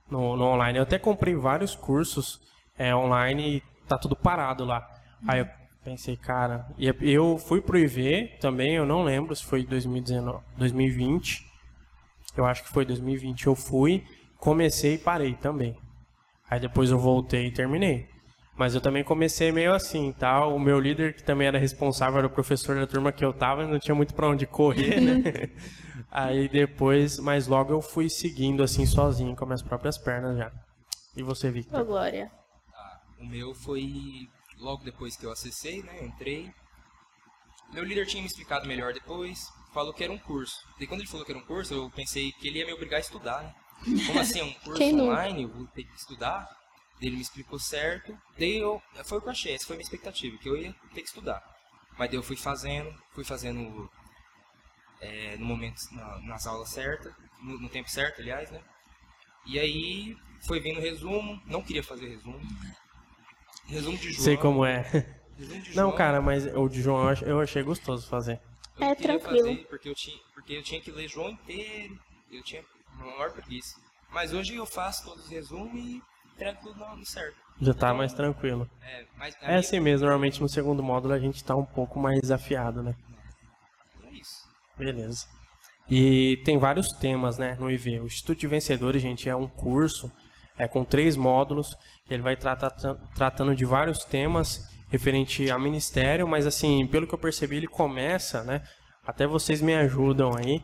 no, 0.10 0.36
no 0.36 0.46
online. 0.46 0.78
Eu 0.78 0.84
até 0.84 0.98
comprei 0.98 1.36
vários 1.36 1.76
cursos 1.76 2.42
é, 2.78 2.96
online 2.96 3.58
e 3.58 3.64
tá 3.88 3.98
tudo 3.98 4.16
parado 4.16 4.66
lá. 4.66 4.88
Aí 5.28 5.40
eu 5.40 5.48
pensei, 5.84 6.16
cara, 6.16 6.68
e 6.78 6.92
eu 7.12 7.38
fui 7.38 7.62
pro 7.62 7.78
IV 7.78 8.38
também, 8.40 8.76
eu 8.76 8.86
não 8.86 9.04
lembro 9.04 9.36
se 9.36 9.44
foi 9.44 9.66
2019, 9.66 10.44
2020. 10.58 11.46
Eu 12.36 12.46
acho 12.46 12.64
que 12.64 12.70
foi 12.70 12.86
2020 12.86 13.48
eu 13.48 13.56
fui, 13.56 14.04
comecei 14.38 14.96
e 14.96 14.98
parei 14.98 15.34
também. 15.34 15.76
Aí 16.50 16.60
depois 16.60 16.92
eu 16.92 17.00
voltei 17.00 17.48
e 17.48 17.52
terminei. 17.52 18.08
Mas 18.56 18.74
eu 18.74 18.82
também 18.82 19.04
comecei 19.04 19.52
meio 19.52 19.74
assim, 19.74 20.12
tá? 20.12 20.46
O 20.46 20.60
meu 20.60 20.80
líder, 20.80 21.14
que 21.14 21.24
também 21.24 21.48
era 21.48 21.60
responsável, 21.60 22.18
era 22.18 22.28
o 22.28 22.30
professor 22.30 22.76
da 22.76 22.88
turma 22.88 23.12
que 23.12 23.24
eu 23.24 23.32
tava, 23.32 23.68
não 23.68 23.78
tinha 23.78 23.94
muito 23.94 24.16
para 24.16 24.28
onde 24.28 24.48
correr, 24.48 25.00
né? 25.00 25.22
Aí 26.10 26.48
depois, 26.48 27.20
mas 27.20 27.48
logo 27.48 27.74
eu 27.74 27.82
fui 27.82 28.10
seguindo 28.10 28.64
assim 28.64 28.86
sozinho 28.86 29.36
com 29.36 29.52
as 29.52 29.62
próprias 29.62 29.98
pernas 29.98 30.38
já. 30.38 30.52
E 31.16 31.24
você, 31.24 31.52
Victor? 31.52 31.82
Ô, 31.82 31.86
Glória. 31.86 32.32
Ah, 32.74 33.02
o 33.20 33.26
meu 33.26 33.54
foi 33.54 34.30
logo 34.60 34.84
depois 34.84 35.16
que 35.16 35.26
eu 35.26 35.32
acessei, 35.32 35.82
né? 35.84 36.06
Entrei. 36.06 36.52
Meu 37.74 37.84
líder 37.84 38.06
tinha 38.06 38.22
me 38.22 38.28
explicado 38.28 38.68
melhor 38.68 38.94
depois, 38.94 39.52
falou 39.74 39.94
que 39.94 40.04
era 40.04 40.14
um 40.14 40.18
curso. 40.18 40.56
E 40.80 40.88
quando 40.88 41.02
ele 41.02 41.10
falou 41.10 41.26
que 41.26 41.32
era 41.32 41.40
um 41.40 41.46
curso, 41.46 41.74
eu 41.74 41.90
pensei 41.90 42.32
que 42.32 42.48
ele 42.48 42.60
ia 42.60 42.66
me 42.66 42.74
obrigar 42.74 42.98
a 42.98 43.02
estudar, 43.02 43.44
né? 43.44 43.54
Como 44.08 44.20
assim, 44.20 44.40
é 44.40 44.44
um 44.44 44.54
curso 44.64 44.84
online, 44.84 45.44
eu 45.44 45.50
vou 45.50 45.68
ter 45.68 45.84
que 45.84 45.96
estudar? 45.96 46.48
Ele 47.02 47.16
me 47.16 47.22
explicou 47.22 47.60
certo, 47.60 48.18
daí 48.40 48.58
eu, 48.58 48.82
foi 49.04 49.20
o 49.20 49.22
que 49.22 49.28
eu 49.28 49.32
achei, 49.32 49.54
essa 49.54 49.68
foi 49.68 49.76
a 49.76 49.78
minha 49.78 49.84
expectativa, 49.86 50.36
que 50.38 50.50
eu 50.50 50.58
ia 50.58 50.74
ter 50.96 51.02
que 51.02 51.08
estudar. 51.08 51.44
Mas 51.98 52.10
daí 52.10 52.18
eu 52.18 52.24
fui 52.24 52.36
fazendo, 52.36 52.92
fui 53.14 53.24
fazendo 53.24 53.88
é, 55.02 55.38
no 55.38 55.46
momento, 55.46 55.80
na, 55.92 56.20
nas 56.22 56.48
aulas 56.48 56.70
certas, 56.70 57.14
no, 57.42 57.60
no, 57.60 57.70
tempo 57.70 57.90
certo, 57.90 58.22
aliás, 58.22 58.50
né? 58.52 58.62
E 59.46 59.60
aí 59.60 60.18
foi 60.46 60.60
vindo 60.60 60.80
resumo, 60.80 61.42
não 61.46 61.62
queria 61.62 61.84
fazer 61.84 62.10
resumo. 62.10 62.40
Resumo 63.68 63.98
de 63.98 64.12
João. 64.12 64.24
Sei 64.24 64.38
como 64.38 64.66
é. 64.66 65.06
Não, 65.76 65.92
cara, 65.92 66.22
mas 66.22 66.46
o 66.48 66.68
de 66.68 66.82
João 66.82 67.12
eu 67.22 67.40
achei 67.40 67.62
gostoso 67.62 68.08
fazer. 68.08 68.40
Eu 68.80 68.88
é 68.88 68.96
tranquilo. 68.96 69.48
Fazer 69.48 69.68
porque 69.68 69.90
eu 69.90 69.96
tinha, 69.96 70.18
porque 70.34 70.54
eu 70.54 70.64
tinha 70.64 70.82
que 70.82 70.92
ler 70.92 71.08
João 71.08 71.30
inteiro. 71.30 72.00
Eu 72.32 72.44
tinha 72.44 72.64
maior 72.98 73.32
preguiça. 73.32 73.80
Mas 74.12 74.34
hoje 74.34 74.56
eu 74.56 74.66
faço 74.66 75.06
todos 75.06 75.26
os 75.26 75.30
resumos 75.30 75.76
e 75.76 76.02
entrego 76.34 76.60
tudo 76.62 76.80
no 76.80 77.06
certo. 77.06 77.38
Já 77.60 77.74
tá 77.74 77.88
então, 77.88 77.98
mais 77.98 78.14
tranquilo. 78.14 78.70
É, 78.82 79.06
mas 79.18 79.36
é 79.42 79.48
minha... 79.48 79.60
assim 79.60 79.80
mesmo, 79.80 80.06
normalmente 80.06 80.42
no 80.42 80.48
segundo 80.48 80.84
módulo 80.84 81.14
a 81.14 81.20
gente 81.20 81.44
tá 81.44 81.56
um 81.56 81.66
pouco 81.66 82.00
mais 82.00 82.20
desafiado, 82.22 82.84
né? 82.84 82.96
Beleza. 84.78 85.26
E 85.90 86.42
tem 86.44 86.58
vários 86.58 86.92
temas, 86.92 87.38
né, 87.38 87.56
no 87.60 87.72
IV. 87.72 88.02
O 88.02 88.06
Instituto 88.06 88.40
de 88.40 88.48
Vencedores, 88.48 89.02
gente, 89.02 89.30
é 89.30 89.36
um 89.36 89.48
curso 89.48 90.12
é 90.58 90.68
com 90.68 90.84
três 90.84 91.16
módulos. 91.16 91.76
Ele 92.10 92.22
vai 92.22 92.36
tratar 92.36 92.72
tratando 93.16 93.56
de 93.56 93.66
vários 93.66 94.04
temas 94.04 94.68
referente 94.90 95.52
a 95.52 95.60
ministério, 95.60 96.28
mas 96.28 96.48
assim, 96.48 96.88
pelo 96.88 97.06
que 97.06 97.14
eu 97.14 97.20
percebi, 97.20 97.58
ele 97.58 97.68
começa, 97.68 98.44
né? 98.44 98.62
Até 99.06 99.28
vocês 99.28 99.62
me 99.62 99.76
ajudam 99.76 100.32
aí. 100.36 100.62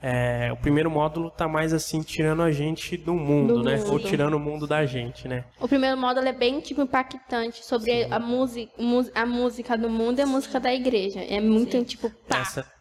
É, 0.00 0.52
o 0.52 0.56
primeiro 0.56 0.90
módulo 0.90 1.30
tá 1.30 1.48
mais 1.48 1.72
assim, 1.72 2.02
tirando 2.02 2.42
a 2.42 2.52
gente 2.52 2.96
do 2.96 3.14
mundo, 3.14 3.54
do 3.54 3.62
né? 3.62 3.76
Mundo. 3.76 3.92
Ou 3.92 3.98
tirando 3.98 4.34
o 4.34 4.40
mundo 4.40 4.66
da 4.66 4.84
gente, 4.84 5.26
né? 5.26 5.44
O 5.58 5.66
primeiro 5.66 5.96
módulo 5.96 6.28
é 6.28 6.32
bem, 6.32 6.60
tipo, 6.60 6.82
impactante 6.82 7.64
sobre 7.64 8.04
a, 8.04 8.18
música, 8.18 8.70
a 9.14 9.24
música 9.24 9.78
do 9.78 9.88
mundo 9.88 10.18
e 10.18 10.22
a 10.22 10.26
música 10.26 10.60
da 10.60 10.72
igreja. 10.72 11.20
É 11.20 11.40
muito, 11.40 11.72
Sim. 11.72 11.84
tipo, 11.84 12.10
pá. 12.28 12.40
Essa 12.40 12.73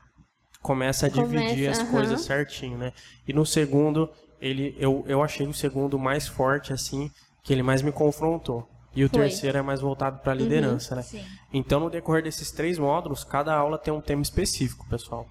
começa 0.64 1.06
a 1.06 1.10
dividir 1.10 1.68
as 1.68 1.78
uh 1.78 1.84
-huh. 1.84 1.92
coisas 1.92 2.22
certinho, 2.22 2.78
né? 2.78 2.94
E 3.28 3.34
no 3.34 3.46
segundo, 3.46 4.10
ele, 4.42 4.76
eu, 4.80 5.04
eu 5.08 5.22
achei 5.22 5.46
o 5.46 5.54
segundo 5.54 6.00
mais 6.00 6.28
forte, 6.28 6.74
assim, 6.74 7.12
que 7.44 7.54
ele 7.54 7.62
mais 7.62 7.82
me 7.82 7.92
confrontou. 7.92 8.68
E 8.96 9.04
o 9.04 9.10
Foi. 9.10 9.20
terceiro 9.20 9.58
é 9.58 9.62
mais 9.62 9.82
voltado 9.82 10.20
para 10.20 10.32
a 10.32 10.36
uhum. 10.36 10.42
liderança, 10.42 10.96
uhum, 10.96 11.02
né? 11.02 11.04
Sim. 11.04 11.26
Então, 11.54 11.80
no 11.80 11.90
decorrer 11.90 12.24
desses 12.24 12.50
três 12.52 12.80
módulos, 12.80 13.24
cada 13.24 13.54
aula 13.54 13.78
tem 13.78 13.94
um 13.94 14.02
tema 14.02 14.22
específico, 14.22 14.88
pessoal. 14.90 15.28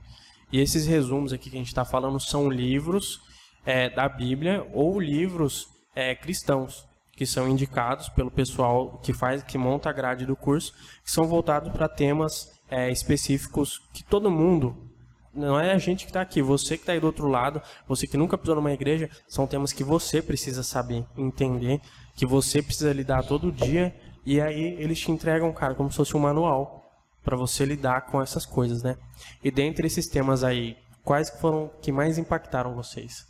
E 0.53 0.61
esses 0.61 0.87
resumos 0.87 1.33
aqui 1.33 1.49
que 1.49 1.57
a 1.57 1.59
gente 1.59 1.69
está 1.69 1.85
falando 1.85 2.21
são 2.21 2.51
livros 2.51 3.21
é, 3.65 3.89
da 3.89 4.09
Bíblia 4.09 4.67
ou 4.75 5.01
livros 5.01 5.67
é, 5.95 6.15
cristãos 6.15 6.87
que 7.13 7.25
são 7.27 7.49
indicados 7.49 8.09
pelo 8.09 8.31
pessoal 8.31 8.99
que 8.99 9.13
faz, 9.13 9.43
que 9.43 9.57
monta 9.57 9.89
a 9.89 9.93
grade 9.93 10.27
do 10.27 10.35
curso, 10.35 10.73
que 11.05 11.11
são 11.11 11.25
voltados 11.25 11.71
para 11.71 11.89
temas 11.89 12.51
é, 12.69 12.91
específicos 12.91 13.79
que 13.93 14.03
todo 14.03 14.31
mundo 14.31 14.92
não 15.35 15.59
é 15.59 15.73
a 15.73 15.79
gente 15.79 16.05
que 16.05 16.11
está 16.11 16.21
aqui, 16.21 16.43
você 16.43 16.77
que 16.77 16.83
está 16.83 16.93
aí 16.93 17.01
do 17.01 17.07
outro 17.07 17.27
lado, 17.27 17.63
você 17.87 18.07
que 18.07 18.17
nunca 18.17 18.37
pisou 18.37 18.57
numa 18.57 18.73
igreja, 18.73 19.09
são 19.27 19.47
temas 19.47 19.73
que 19.73 19.83
você 19.83 20.21
precisa 20.21 20.63
saber, 20.63 21.05
entender, 21.17 21.81
que 22.15 22.27
você 22.27 22.63
precisa 22.63 22.93
lidar 22.93 23.25
todo 23.25 23.51
dia, 23.51 23.95
e 24.25 24.41
aí 24.41 24.75
eles 24.79 25.01
te 25.01 25.11
entregam, 25.11 25.53
cara, 25.53 25.75
como 25.75 25.91
se 25.91 25.97
fosse 25.97 26.17
um 26.17 26.21
manual 26.21 26.83
para 27.25 27.37
você 27.37 27.65
lidar 27.65 28.03
com 28.03 28.21
essas 28.21 28.45
coisas, 28.45 28.83
né? 28.83 28.97
E 29.43 29.51
dentre 29.51 29.87
esses 29.87 30.07
temas 30.07 30.45
aí, 30.45 30.77
quais 31.03 31.31
foram 31.31 31.71
que 31.81 31.91
mais 31.91 32.19
impactaram 32.19 32.75
vocês? 32.75 33.27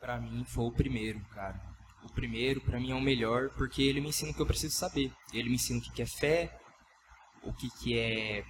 Para 0.00 0.20
mim 0.20 0.44
foi 0.44 0.64
o 0.64 0.72
primeiro, 0.72 1.20
cara. 1.34 1.60
O 2.04 2.12
primeiro 2.12 2.60
para 2.60 2.78
mim 2.78 2.92
é 2.92 2.94
o 2.94 3.00
melhor 3.00 3.50
porque 3.50 3.82
ele 3.82 4.00
me 4.00 4.08
ensina 4.08 4.30
o 4.30 4.34
que 4.34 4.40
eu 4.40 4.46
preciso 4.46 4.74
saber. 4.74 5.12
Ele 5.34 5.48
me 5.48 5.56
ensina 5.56 5.80
o 5.80 5.82
que 5.82 6.00
é 6.00 6.06
fé, 6.06 6.56
o 7.42 7.52
que 7.52 7.68
que 7.78 7.98
é 7.98 8.44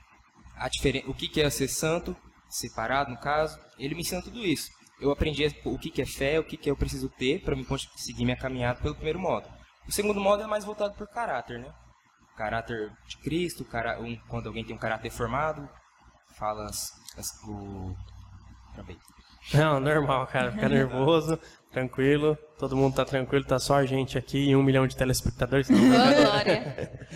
a 0.56 0.68
diferença, 0.68 1.08
o 1.08 1.14
que 1.14 1.28
que 1.28 1.40
é 1.40 1.48
ser 1.48 1.68
santo, 1.68 2.16
separado 2.48 3.10
no 3.10 3.18
caso. 3.18 3.58
Ele 3.78 3.94
me 3.94 4.00
ensina 4.00 4.22
tudo 4.22 4.44
isso. 4.44 4.70
Eu 5.00 5.10
aprendi 5.10 5.46
o 5.64 5.78
que 5.78 5.90
que 5.90 6.02
é 6.02 6.06
fé, 6.06 6.40
o 6.40 6.44
que 6.44 6.56
que 6.56 6.70
eu 6.70 6.76
preciso 6.76 7.08
ter 7.08 7.42
para 7.42 7.54
me 7.54 7.64
conseguir 7.64 8.24
minha 8.24 8.36
caminhada 8.36 8.80
pelo 8.80 8.94
primeiro 8.94 9.18
modo. 9.18 9.48
O 9.86 9.92
segundo 9.92 10.20
modo 10.20 10.42
é 10.42 10.46
mais 10.46 10.64
voltado 10.64 10.94
por 10.94 11.06
caráter, 11.08 11.60
né? 11.60 11.72
caráter 12.38 12.92
de 13.08 13.18
Cristo, 13.18 13.64
cara, 13.64 14.00
um, 14.00 14.16
quando 14.28 14.46
alguém 14.46 14.64
tem 14.64 14.74
um 14.74 14.78
caráter 14.78 15.10
formado, 15.10 15.68
fala 16.38 16.66
as, 16.66 16.92
as, 17.18 17.42
o. 17.42 17.96
Não, 19.52 19.80
normal, 19.80 20.24
cara. 20.28 20.52
Fica 20.52 20.68
nervoso, 20.68 21.38
tranquilo. 21.72 22.38
Todo 22.56 22.76
mundo 22.76 22.94
tá 22.94 23.04
tranquilo, 23.04 23.44
tá 23.44 23.58
só 23.58 23.74
a 23.74 23.84
gente 23.84 24.16
aqui 24.16 24.50
e 24.50 24.54
um 24.54 24.62
milhão 24.62 24.86
de 24.86 24.96
telespectadores. 24.96 25.68
Não, 25.68 25.78
glória. 25.80 27.08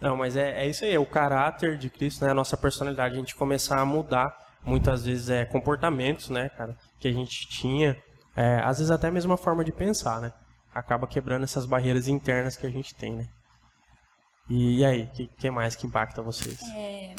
Não, 0.00 0.16
mas 0.16 0.36
é, 0.36 0.64
é 0.64 0.66
isso 0.66 0.84
aí, 0.84 0.94
é 0.94 0.98
o 0.98 1.06
caráter 1.06 1.76
de 1.76 1.90
Cristo, 1.90 2.24
né? 2.24 2.30
A 2.30 2.34
nossa 2.34 2.56
personalidade, 2.56 3.14
a 3.14 3.18
gente 3.18 3.36
começar 3.36 3.78
a 3.78 3.84
mudar 3.84 4.34
muitas 4.64 5.04
vezes 5.04 5.28
é 5.28 5.44
comportamentos, 5.44 6.30
né, 6.30 6.48
cara, 6.50 6.76
que 6.98 7.08
a 7.08 7.12
gente 7.12 7.48
tinha, 7.48 7.96
é, 8.36 8.60
às 8.64 8.78
vezes 8.78 8.90
até 8.90 9.10
mesmo 9.10 9.32
a 9.32 9.36
forma 9.36 9.64
de 9.64 9.72
pensar, 9.72 10.20
né? 10.20 10.32
Acaba 10.74 11.06
quebrando 11.06 11.44
essas 11.44 11.66
barreiras 11.66 12.08
internas 12.08 12.56
que 12.56 12.66
a 12.66 12.70
gente 12.70 12.94
tem, 12.94 13.14
né? 13.14 13.28
E 14.48 14.84
aí, 14.84 15.04
o 15.04 15.10
que, 15.10 15.26
que, 15.38 15.50
mais 15.50 15.76
que 15.76 15.86
impacta 15.86 16.22
vocês? 16.22 16.58
É, 16.74 17.14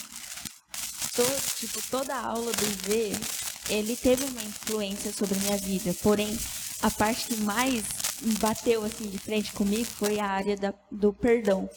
tipo, 1.57 1.81
toda 1.89 2.15
aula 2.15 2.51
do 2.51 2.65
IV, 2.65 3.17
ele 3.69 3.95
teve 3.95 4.25
uma 4.25 4.43
influência 4.43 5.11
sobre 5.11 5.39
minha 5.39 5.57
vida. 5.57 5.93
Porém, 6.01 6.37
a 6.81 6.91
parte 6.91 7.27
que 7.27 7.37
mais 7.37 7.83
bateu 8.39 8.83
assim 8.83 9.09
de 9.09 9.17
frente 9.17 9.53
comigo 9.53 9.85
foi 9.85 10.19
a 10.19 10.27
área 10.27 10.57
da, 10.57 10.73
do 10.91 11.13
perdão. 11.13 11.69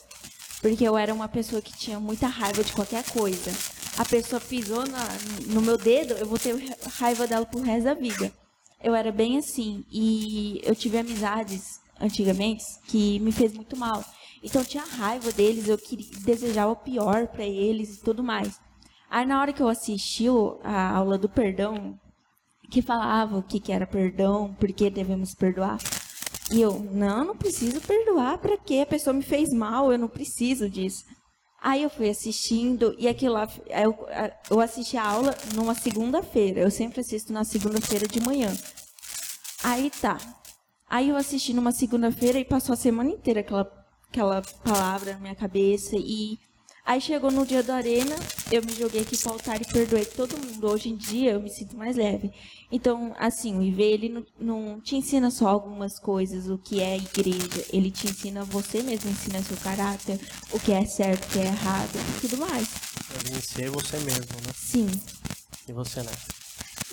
Porque 0.61 0.85
eu 0.85 0.97
era 0.97 1.15
uma 1.15 1.29
pessoa 1.29 1.63
que 1.63 1.77
tinha 1.77 2.01
muita 2.01 2.27
raiva 2.27 2.65
de 2.65 2.73
qualquer 2.73 3.05
coisa. 3.05 3.53
A 3.99 4.05
pessoa 4.05 4.41
pisou 4.41 4.87
na, 4.87 5.07
no 5.47 5.63
meu 5.63 5.79
dedo, 5.79 6.15
eu 6.15 6.27
vou 6.27 6.39
ter 6.39 6.55
raiva 6.99 7.27
dela 7.27 7.47
pro 7.47 7.63
resto 7.63 7.85
da 7.85 7.95
vida. 7.95 8.33
Eu 8.83 8.95
era 8.95 9.11
bem 9.11 9.39
assim. 9.39 9.85
E 9.91 10.61
eu 10.65 10.75
tive 10.75 10.99
amizades 10.99 11.81
antigamente 12.01 12.65
que 12.87 13.19
me 13.21 13.33
fez 13.33 13.55
muito 13.55 13.77
mal. 13.77 14.05
Então 14.43 14.61
eu 14.63 14.67
tinha 14.67 14.85
raiva 14.85 15.33
deles, 15.33 15.67
eu 15.67 15.79
queria, 15.79 16.07
desejava 16.21 16.73
o 16.73 16.77
pior 16.77 17.27
para 17.27 17.45
eles 17.45 17.97
e 17.97 18.03
tudo 18.03 18.23
mais. 18.23 18.61
Aí 19.11 19.25
na 19.25 19.41
hora 19.41 19.53
que 19.53 19.63
eu 19.63 19.69
assisti 19.69 20.27
a 20.63 20.97
aula 20.97 21.17
do 21.17 21.29
perdão, 21.29 21.99
que 22.71 22.83
falava 22.83 23.39
o 23.39 23.43
que, 23.43 23.59
que 23.59 23.73
era 23.73 23.87
perdão, 23.87 24.55
por 24.55 24.71
que 24.73 24.91
devemos 24.91 25.35
perdoar. 25.35 25.79
E 26.53 26.61
eu, 26.61 26.79
não, 26.93 27.25
não 27.25 27.37
preciso 27.37 27.81
perdoar, 27.81 28.39
para 28.39 28.57
quê? 28.57 28.81
A 28.81 28.87
pessoa 28.87 29.15
me 29.15 29.23
fez 29.23 29.53
mal, 29.53 29.91
eu 29.91 29.99
não 29.99 30.09
preciso 30.09 30.69
disso. 30.69 31.05
Aí 31.61 31.83
eu 31.83 31.91
fui 31.91 32.09
assistindo, 32.09 32.95
e 32.99 33.09
aquilo 33.09 33.35
lá, 33.35 33.49
eu, 33.69 34.07
eu 34.51 34.61
assisti 34.61 34.97
a 34.97 35.05
aula 35.05 35.37
numa 35.55 35.75
segunda-feira. 35.75 36.61
Eu 36.61 36.71
sempre 36.71 37.01
assisto 37.01 37.33
na 37.33 37.45
segunda-feira 37.45 38.07
de 38.07 38.21
manhã. 38.21 38.55
Aí 39.65 39.91
tá. 39.91 40.19
Aí 40.89 41.09
eu 41.09 41.17
assisti 41.17 41.53
numa 41.53 41.73
segunda-feira 41.73 42.39
e 42.39 42.45
passou 42.45 42.75
a 42.75 42.77
semana 42.77 43.11
inteira 43.11 43.41
aquela 43.41 43.87
aquela 44.09 44.41
palavra 44.65 45.15
na 45.15 45.19
minha 45.19 45.35
cabeça 45.35 45.97
e 45.97 46.39
Aí 46.87 47.01
chegou 47.01 47.33
no 47.33 47.45
dia 47.45 47.65
da 47.65 47.75
arena, 47.75 48.15
eu 48.49 48.63
me 48.63 48.73
joguei 48.73 49.01
aqui 49.01 49.19
pro 49.19 49.33
altar 49.33 49.61
e 49.61 49.65
perdoei 49.65 50.05
todo 50.05 50.39
mundo. 50.39 50.71
Hoje 50.71 50.89
em 50.89 50.95
dia 50.95 51.33
eu 51.33 51.41
me 51.41 51.51
sinto 51.51 51.77
mais 51.77 51.97
leve. 51.97 52.33
Então, 52.71 53.13
assim, 53.19 53.59
o 53.59 53.63
IV, 53.63 53.83
ele 53.83 54.09
não, 54.09 54.27
não 54.39 54.81
te 54.81 54.95
ensina 54.95 55.29
só 55.29 55.49
algumas 55.49 55.99
coisas, 55.99 56.49
o 56.49 56.57
que 56.57 56.81
é 56.81 56.97
igreja. 56.97 57.67
Ele 57.73 57.91
te 57.91 58.07
ensina, 58.07 58.45
você 58.45 58.85
mesmo 58.85 59.11
ensina 59.11 59.43
seu 59.43 59.57
caráter, 59.57 60.17
o 60.53 60.61
que 60.61 60.71
é 60.71 60.85
certo, 60.85 61.25
o 61.25 61.29
que 61.33 61.41
é 61.41 61.47
errado, 61.47 62.21
tudo 62.21 62.37
mais. 62.37 62.69
É 63.17 63.33
vencer 63.33 63.69
você 63.69 63.99
mesmo, 63.99 64.37
né? 64.47 64.53
Sim. 64.55 64.87
E 65.69 65.73
você, 65.73 66.05
né? 66.05 66.13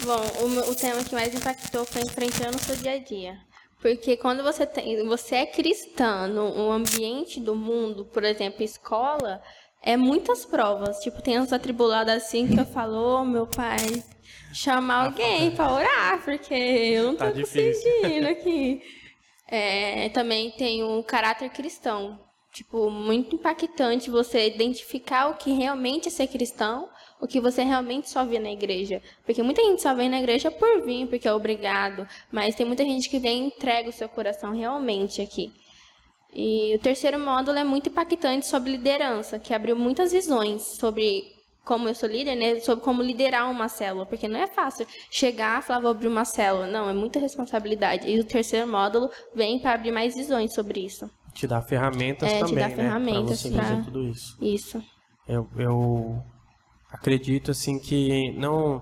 Bom, 0.03 0.25
o, 0.41 0.71
o 0.71 0.75
tema 0.75 1.03
que 1.03 1.13
mais 1.13 1.35
impactou 1.35 1.85
foi 1.85 2.01
enfrentando 2.01 2.57
o 2.57 2.59
seu 2.59 2.75
dia 2.77 2.93
a 2.93 2.97
dia. 2.97 3.37
Porque 3.83 4.15
quando 4.15 4.41
você 4.41 4.65
tem, 4.65 5.05
você 5.05 5.35
é 5.35 5.45
cristã 5.45 6.25
no 6.25 6.55
no 6.55 6.71
ambiente 6.71 7.39
do 7.41 7.53
mundo, 7.53 8.05
por 8.05 8.23
exemplo, 8.23 8.63
escola, 8.63 9.41
é 9.83 9.97
muitas 9.97 10.45
provas. 10.45 10.99
Tipo, 10.99 11.21
tem 11.21 11.39
uns 11.39 11.51
atribulados 11.51 12.13
assim 12.13 12.47
que 12.47 12.59
eu 12.59 12.65
falo, 12.65 13.21
ô 13.21 13.25
meu 13.25 13.45
pai, 13.45 14.03
chamar 14.53 15.05
alguém 15.05 15.51
pra 15.51 15.71
orar, 15.71 16.23
porque 16.23 16.53
eu 16.53 17.03
não 17.03 17.15
tô 17.15 17.25
Tá 17.25 17.31
conseguindo 17.33 18.27
aqui. 18.31 18.81
É, 19.47 20.09
também 20.09 20.51
tem 20.51 20.83
o 20.83 21.03
caráter 21.03 21.49
cristão. 21.49 22.19
Tipo, 22.51 22.89
muito 22.89 23.35
impactante 23.35 24.11
você 24.11 24.47
identificar 24.47 25.27
o 25.29 25.35
que 25.35 25.51
realmente 25.51 26.07
é 26.07 26.11
ser 26.11 26.27
cristão, 26.27 26.87
o 27.19 27.27
que 27.27 27.39
você 27.39 27.63
realmente 27.63 28.09
só 28.09 28.23
vê 28.23 28.37
na 28.37 28.51
igreja. 28.51 29.01
Porque 29.25 29.41
muita 29.41 29.63
gente 29.63 29.81
só 29.81 29.93
vem 29.95 30.07
na 30.07 30.19
igreja 30.19 30.51
por 30.51 30.83
vir, 30.83 31.07
porque 31.07 31.27
é 31.27 31.33
obrigado. 31.33 32.07
Mas 32.31 32.53
tem 32.53 32.65
muita 32.65 32.83
gente 32.83 33.09
que 33.09 33.17
vem 33.17 33.43
e 33.43 33.47
entrega 33.47 33.89
o 33.89 33.93
seu 33.93 34.07
coração 34.07 34.53
realmente 34.53 35.19
aqui. 35.19 35.51
E 36.35 36.75
o 36.75 36.79
terceiro 36.79 37.19
módulo 37.19 37.57
é 37.57 37.63
muito 37.63 37.89
impactante 37.89 38.45
sobre 38.47 38.71
liderança, 38.71 39.37
que 39.39 39.53
abriu 39.53 39.75
muitas 39.75 40.11
visões 40.11 40.61
sobre 40.77 41.31
como 41.63 41.87
eu 41.87 41.95
sou 41.95 42.09
líder, 42.09 42.35
né? 42.35 42.59
Sobre 42.59 42.83
como 42.83 43.01
liderar 43.01 43.49
uma 43.49 43.69
célula, 43.69 44.05
porque 44.05 44.27
não 44.27 44.39
é 44.39 44.47
fácil 44.47 44.85
chegar 45.09 45.59
e 45.59 45.65
falar 45.65 45.79
vou 45.79 45.91
abrir 45.91 46.07
uma 46.07 46.25
célula, 46.25 46.67
não, 46.67 46.89
é 46.89 46.93
muita 46.93 47.19
responsabilidade. 47.19 48.09
E 48.09 48.19
o 48.19 48.23
terceiro 48.25 48.67
módulo 48.67 49.09
vem 49.33 49.59
para 49.59 49.73
abrir 49.73 49.91
mais 49.91 50.13
visões 50.15 50.53
sobre 50.53 50.81
isso. 50.85 51.09
Te 51.33 51.47
dá 51.47 51.61
ferramentas 51.61 52.29
É, 52.31 52.35
te 52.35 52.39
também, 52.41 52.55
dá 52.55 52.67
né? 52.69 52.75
ferramentas 52.75 53.39
você 53.39 53.49
pra- 53.49 53.63
fazer 53.63 53.83
tudo 53.85 54.03
isso. 54.07 54.37
Isso. 54.41 54.83
Eu, 55.27 55.47
eu 55.57 56.21
acredito 56.91 57.51
assim 57.51 57.79
que 57.79 58.31
não 58.33 58.81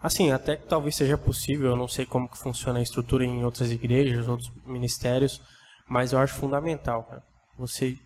assim 0.00 0.30
até 0.30 0.56
que 0.56 0.66
talvez 0.68 0.94
seja 0.94 1.18
possível 1.18 1.70
eu 1.70 1.76
não 1.76 1.88
sei 1.88 2.06
como 2.06 2.28
que 2.28 2.38
funciona 2.38 2.78
a 2.78 2.82
estrutura 2.82 3.24
em 3.24 3.44
outras 3.44 3.72
igrejas 3.72 4.28
outros 4.28 4.48
ministérios 4.64 5.42
mas 5.88 6.12
eu 6.12 6.18
acho 6.18 6.34
fundamental 6.34 7.04
cara. 7.04 7.22
você 7.56 7.96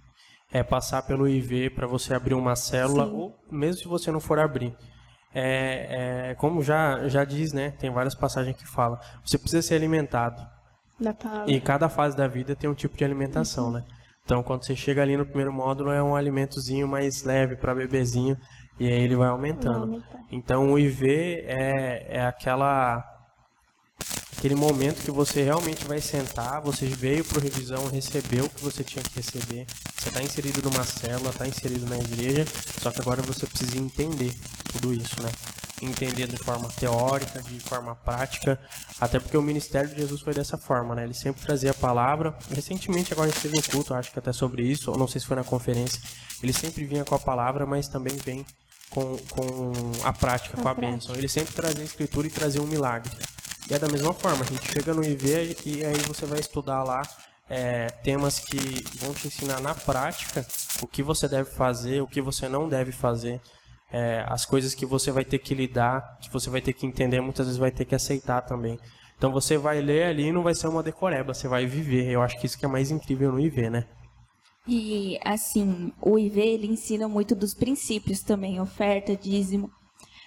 é 0.53 0.63
passar 0.63 1.03
pelo 1.03 1.27
IV 1.29 1.71
para 1.75 1.87
você 1.87 2.15
abrir 2.15 2.35
uma 2.35 2.55
célula 2.57 3.07
Sim. 3.07 3.13
ou 3.15 3.35
mesmo 3.51 3.83
se 3.83 3.89
você 3.89 4.11
não 4.13 4.21
for 4.21 4.39
abrir 4.39 4.75
é, 5.35 6.31
é, 6.31 6.35
como 6.35 6.63
já 6.63 7.09
já 7.09 7.25
diz 7.25 7.53
né 7.53 7.71
tem 7.71 7.91
várias 7.91 8.15
passagens 8.15 8.57
que 8.57 8.67
falam 8.67 8.99
você 9.25 9.39
precisa 9.39 9.63
ser 9.63 9.75
alimentado 9.77 10.47
Da 11.01 11.15
palavra. 11.15 11.51
e 11.51 11.61
cada 11.61 11.89
fase 11.89 12.17
da 12.17 12.29
vida 12.29 12.55
tem 12.55 12.69
um 12.69 12.75
tipo 12.75 12.97
de 12.97 13.05
alimentação, 13.05 13.71
né? 13.71 13.83
Então, 14.25 14.41
quando 14.41 14.65
você 14.65 14.77
chega 14.77 15.03
ali 15.03 15.17
no 15.17 15.27
primeiro 15.27 15.53
módulo, 15.53 15.91
é 15.91 16.01
um 16.01 16.15
alimentozinho 16.15 16.87
mais 16.87 17.25
leve 17.25 17.57
para 17.57 17.75
bebezinho 17.75 18.37
e 18.79 18.87
aí 18.87 19.03
ele 19.03 19.17
vai 19.17 19.29
aumentando. 19.29 20.01
Então, 20.31 20.71
o 20.73 20.79
IV 20.79 21.09
é, 21.45 22.19
é 22.19 22.25
aquela 22.27 23.03
aquele 24.43 24.57
momento 24.57 25.05
que 25.05 25.11
você 25.13 25.45
realmente 25.45 25.85
vai 25.85 26.01
sentar, 26.01 26.61
você 26.61 26.85
veio 26.85 27.25
para 27.25 27.41
revisão, 27.41 27.87
recebeu 27.87 28.47
o 28.47 28.51
que 28.51 28.61
você 28.61 28.83
tinha 28.83 29.01
que 29.01 29.15
receber, 29.15 29.69
você 29.97 30.09
está 30.09 30.21
inserido 30.21 30.61
numa 30.69 30.83
célula, 30.83 31.31
está 31.31 31.47
inserido 31.47 31.87
na 31.87 31.97
igreja, 31.97 32.45
só 32.81 32.91
que 32.91 33.01
agora 33.01 33.23
você 33.23 33.47
precisa 33.47 33.79
entender 33.79 34.35
tudo 34.73 34.93
isso, 34.93 35.23
né? 35.23 35.31
Entender 35.81 36.27
de 36.27 36.37
forma 36.37 36.69
teórica, 36.71 37.41
de 37.41 37.61
forma 37.61 37.95
prática, 37.95 38.59
até 39.01 39.21
porque 39.21 39.37
o 39.37 39.43
ministério 39.43 39.89
de 39.91 40.01
Jesus 40.01 40.21
foi 40.21 40.35
dessa 40.35 40.59
forma, 40.59 40.97
né? 40.97 41.05
Ele 41.05 41.15
sempre 41.15 41.41
trazia 41.41 41.71
a 41.71 41.75
palavra. 41.75 42.37
Recentemente, 42.51 43.13
agora 43.13 43.29
a 43.29 43.33
gente 43.33 43.43
teve 43.43 43.57
um 43.57 43.63
culto, 43.63 43.95
acho 43.95 44.11
que 44.11 44.19
até 44.19 44.33
sobre 44.33 44.65
isso, 44.65 44.91
ou 44.91 44.99
não 44.99 45.07
sei 45.07 45.21
se 45.21 45.27
foi 45.29 45.37
na 45.37 45.45
conferência. 45.45 46.01
Ele 46.43 46.53
sempre 46.53 46.85
vinha 46.85 47.05
com 47.05 47.15
a 47.15 47.19
palavra, 47.21 47.65
mas 47.65 47.87
também 47.87 48.17
vem 48.17 48.45
com, 48.91 49.17
com 49.31 49.73
a 50.03 50.13
prática, 50.13 50.61
com 50.61 50.69
a 50.69 50.75
bênção. 50.75 51.15
Ele 51.15 51.29
sempre 51.29 51.55
trazia 51.55 51.83
a 51.83 51.85
escritura 51.85 52.27
e 52.27 52.31
trazia 52.31 52.61
um 52.61 52.67
milagre. 52.67 53.13
E 53.73 53.75
é 53.75 53.79
da 53.79 53.89
mesma 53.89 54.13
forma, 54.13 54.45
a 54.45 54.47
gente 54.47 54.71
chega 54.71 54.93
no 54.93 55.03
IV 55.03 55.57
e 55.65 55.83
aí 55.83 55.97
você 56.07 56.27
vai 56.27 56.39
estudar 56.39 56.85
lá 56.85 57.01
é, 57.49 57.87
temas 57.87 58.39
que 58.39 58.59
vão 58.99 59.15
te 59.15 59.29
ensinar 59.29 59.63
na 59.63 59.75
prática 59.75 60.47
o 60.83 60.87
que 60.87 61.03
você 61.03 61.27
deve 61.27 61.49
fazer, 61.49 62.03
o 62.03 62.07
que 62.07 62.21
você 62.21 62.51
não 62.51 62.69
deve 62.69 62.93
fazer, 62.93 63.41
é, 63.91 64.27
as 64.29 64.45
coisas 64.45 64.75
que 64.75 64.85
você 64.85 65.11
vai 65.11 65.25
ter 65.25 65.39
que 65.39 65.55
lidar, 65.55 66.19
que 66.21 66.31
você 66.31 66.51
vai 66.51 66.61
ter 66.61 66.75
que 66.75 66.85
entender, 66.85 67.23
muitas 67.23 67.47
vezes 67.47 67.59
vai 67.59 67.71
ter 67.71 67.87
que 67.87 67.95
aceitar 67.95 68.43
também. 68.43 68.79
Então 69.17 69.33
você 69.33 69.57
vai 69.57 69.81
ler 69.81 70.03
ali 70.03 70.27
e 70.27 70.33
não 70.33 70.43
vai 70.43 70.55
ser 70.55 70.69
uma 70.69 70.83
decoreba, 70.83 71.33
você 71.33 71.49
vai 71.49 71.65
viver. 71.65 72.11
Eu 72.11 72.21
acho 72.21 72.39
que 72.39 72.45
isso 72.45 72.59
que 72.59 72.67
é 72.67 72.69
mais 72.69 72.91
incrível 72.91 73.33
no 73.33 73.41
IV, 73.41 73.71
né? 73.71 73.87
E 74.69 75.19
assim, 75.25 75.91
o 75.99 76.19
IV 76.19 76.39
ele 76.39 76.67
ensina 76.67 77.09
muito 77.09 77.35
dos 77.35 77.55
princípios 77.55 78.21
também, 78.21 78.61
oferta, 78.61 79.17
dízimo. 79.17 79.71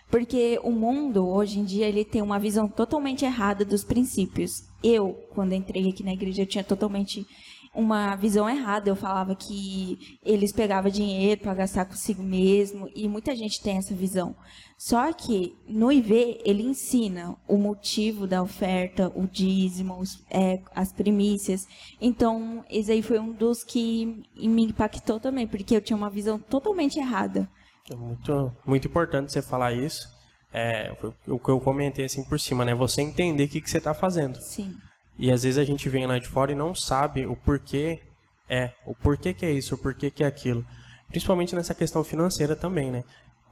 Porque 0.10 0.60
o 0.64 0.72
mundo, 0.72 1.28
hoje 1.28 1.60
em 1.60 1.64
dia, 1.66 1.88
ele 1.88 2.06
tem 2.06 2.22
uma 2.22 2.40
visão 2.40 2.68
totalmente 2.68 3.26
errada 3.26 3.66
dos 3.66 3.84
princípios. 3.84 4.64
Eu, 4.84 5.14
quando 5.34 5.54
entrei 5.54 5.90
aqui 5.90 6.04
na 6.04 6.14
igreja, 6.14 6.44
eu 6.44 6.48
tinha 6.48 6.64
totalmente 6.64 7.26
uma 7.74 8.16
visão 8.16 8.48
errada. 8.50 8.90
Eu 8.90 8.96
falava 8.96 9.36
que 9.36 10.18
eles 10.24 10.52
pegavam 10.54 10.90
dinheiro 10.92 11.42
para 11.42 11.54
gastar 11.56 11.86
consigo 11.86 12.24
mesmo, 12.24 12.90
e 12.96 13.08
muita 13.10 13.36
gente 13.36 13.62
tem 13.62 13.78
essa 13.78 13.94
visão. 13.94 14.36
Só 14.78 15.12
que 15.12 15.56
no 15.68 15.92
IV, 15.92 16.40
ele 16.46 16.64
ensina 16.64 17.36
o 17.48 17.58
motivo 17.58 18.28
da 18.28 18.42
oferta, 18.44 19.12
o 19.16 19.26
dízimo, 19.28 19.98
os- 20.00 20.24
é, 20.30 20.62
as 20.74 20.94
primícias. 20.94 21.68
Então, 22.00 22.64
esse 22.70 22.92
aí 22.92 23.02
foi 23.02 23.20
um 23.20 23.32
dos 23.34 23.64
que 23.64 24.24
me 24.38 24.64
impactou 24.66 25.20
também, 25.20 25.48
porque 25.48 25.76
eu 25.76 25.82
tinha 25.82 25.98
uma 25.98 26.10
visão 26.10 26.38
totalmente 26.40 27.00
errada. 27.00 27.50
É 27.92 27.96
muito, 27.96 28.52
muito 28.66 28.88
importante 28.88 29.32
você 29.32 29.42
falar 29.42 29.74
isso. 29.74 30.08
É, 30.52 30.96
foi 30.96 31.14
o 31.28 31.38
que 31.38 31.50
eu 31.50 31.60
comentei 31.60 32.06
assim 32.06 32.24
por 32.24 32.40
cima, 32.40 32.64
né? 32.64 32.74
Você 32.74 33.02
entender 33.02 33.44
o 33.44 33.48
que, 33.48 33.62
que 33.62 33.70
você 33.70 33.78
está 33.78 33.94
fazendo. 33.94 34.40
Sim. 34.40 34.74
E 35.18 35.32
às 35.32 35.44
vezes 35.44 35.58
a 35.58 35.64
gente 35.64 35.88
vem 35.90 36.06
lá 36.06 36.18
de 36.18 36.28
fora 36.28 36.52
e 36.52 36.56
não 36.56 36.74
sabe 36.74 37.26
o 37.26 37.36
porquê 37.36 38.02
é, 38.50 38.72
o 38.86 38.94
porquê 38.94 39.34
que 39.34 39.46
é 39.46 39.52
isso, 39.52 39.76
o 39.76 39.78
porquê 39.78 40.12
que 40.12 40.24
é 40.24 40.28
aquilo. 40.28 40.66
Principalmente 41.10 41.56
nessa 41.56 41.74
questão 41.74 42.04
financeira 42.04 42.56
também, 42.56 42.92
né? 42.92 43.04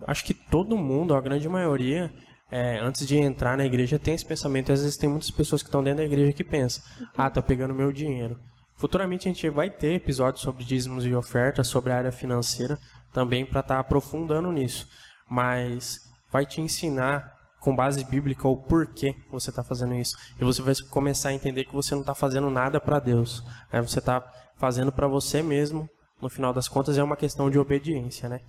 Acho 0.06 0.24
que 0.24 0.34
todo 0.34 0.78
mundo, 0.78 1.15
a 1.15 1.22
grande 1.22 1.48
maioria, 1.48 2.12
é, 2.52 2.80
antes 2.80 3.08
de 3.08 3.17
entrar 3.17 3.58
na 3.58 3.65
igreja, 3.65 3.98
tem 3.98 4.13
esse 4.13 4.26
pensamento. 4.26 4.69
E 4.69 4.74
às 4.74 4.82
vezes 4.82 4.98
tem 4.98 5.10
muitas 5.10 5.32
pessoas 5.32 5.62
que 5.62 5.69
estão 5.69 5.84
dentro 5.84 6.00
da 6.00 6.06
igreja 6.06 6.34
que 6.34 6.43
pensam: 6.43 6.84
ah, 7.15 7.30
tá 7.30 7.41
pegando 7.41 7.74
meu 7.74 7.91
dinheiro. 7.91 8.39
Futuramente 8.76 9.28
a 9.28 9.32
gente 9.32 9.50
vai 9.50 9.69
ter 9.69 9.93
episódios 9.93 10.41
sobre 10.41 10.63
dízimos 10.63 11.06
e 11.06 11.13
ofertas, 11.13 11.67
sobre 11.67 11.91
a 11.91 11.98
área 11.98 12.12
financeira, 12.12 12.78
também 13.13 13.45
para 13.45 13.60
estar 13.62 13.80
aprofundando 13.80 14.52
nisso. 14.52 14.88
Mas 15.30 15.99
vai 16.32 16.45
te 16.45 16.60
ensinar 16.62 17.32
com 17.60 17.76
base 17.76 18.04
bíblica 18.04 18.47
o 18.47 18.58
porquê 18.58 19.15
você 19.32 19.49
está 19.49 19.63
fazendo 19.63 19.93
isso. 19.95 20.17
E 20.39 20.43
você 20.43 20.62
vai 20.62 20.73
começar 20.89 21.30
a 21.30 21.34
entender 21.34 21.63
que 21.63 21.73
você 21.73 21.93
não 21.95 22.02
está 22.02 22.13
fazendo 22.13 22.49
nada 22.49 22.82
para 22.82 22.99
Deus. 22.99 23.43
Né? 23.71 23.82
Você 23.82 23.99
está 23.99 24.21
fazendo 24.58 24.91
para 24.91 25.08
você 25.08 25.41
mesmo. 25.41 25.88
No 26.21 26.30
final 26.30 26.54
das 26.54 26.67
contas, 26.67 26.97
é 26.97 27.04
uma 27.04 27.17
questão 27.17 27.49
de 27.49 27.60
obediência, 27.60 28.30
né? 28.30 28.39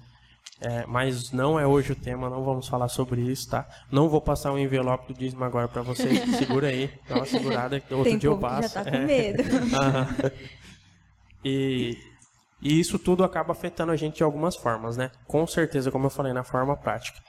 É, 0.60 0.86
mas 0.86 1.32
não 1.32 1.58
é 1.58 1.66
hoje 1.66 1.92
o 1.92 1.96
tema, 1.96 2.30
não 2.30 2.44
vamos 2.44 2.68
falar 2.68 2.88
sobre 2.88 3.20
isso, 3.22 3.50
tá? 3.50 3.66
Não 3.90 4.08
vou 4.08 4.20
passar 4.20 4.52
o 4.52 4.58
envelope 4.58 5.12
do 5.12 5.18
dízimo 5.18 5.42
agora 5.42 5.66
para 5.66 5.82
vocês. 5.82 6.20
Segura 6.38 6.68
aí, 6.68 6.88
dá 7.08 7.16
uma 7.16 7.26
segurada, 7.26 7.80
que 7.80 7.92
outro 7.92 8.10
Tem 8.10 8.18
dia 8.18 8.28
eu 8.30 8.38
povo 8.38 8.54
que 8.54 8.62
passo. 8.62 8.74
já 8.74 8.84
tá 8.84 8.90
com 8.90 8.96
É. 8.96 9.00
medo. 9.04 9.42
Aham. 9.74 10.06
e, 11.44 11.98
e 12.64 12.80
isso 12.80 12.98
tudo 12.98 13.22
acaba 13.22 13.52
afetando 13.52 13.92
a 13.92 13.96
gente 13.96 14.16
de 14.16 14.24
algumas 14.24 14.56
formas, 14.56 14.96
né? 14.96 15.10
Com 15.26 15.46
certeza, 15.46 15.90
como 15.90 16.06
eu 16.06 16.10
falei, 16.10 16.32
na 16.32 16.42
forma 16.42 16.76
prática. 16.76 17.20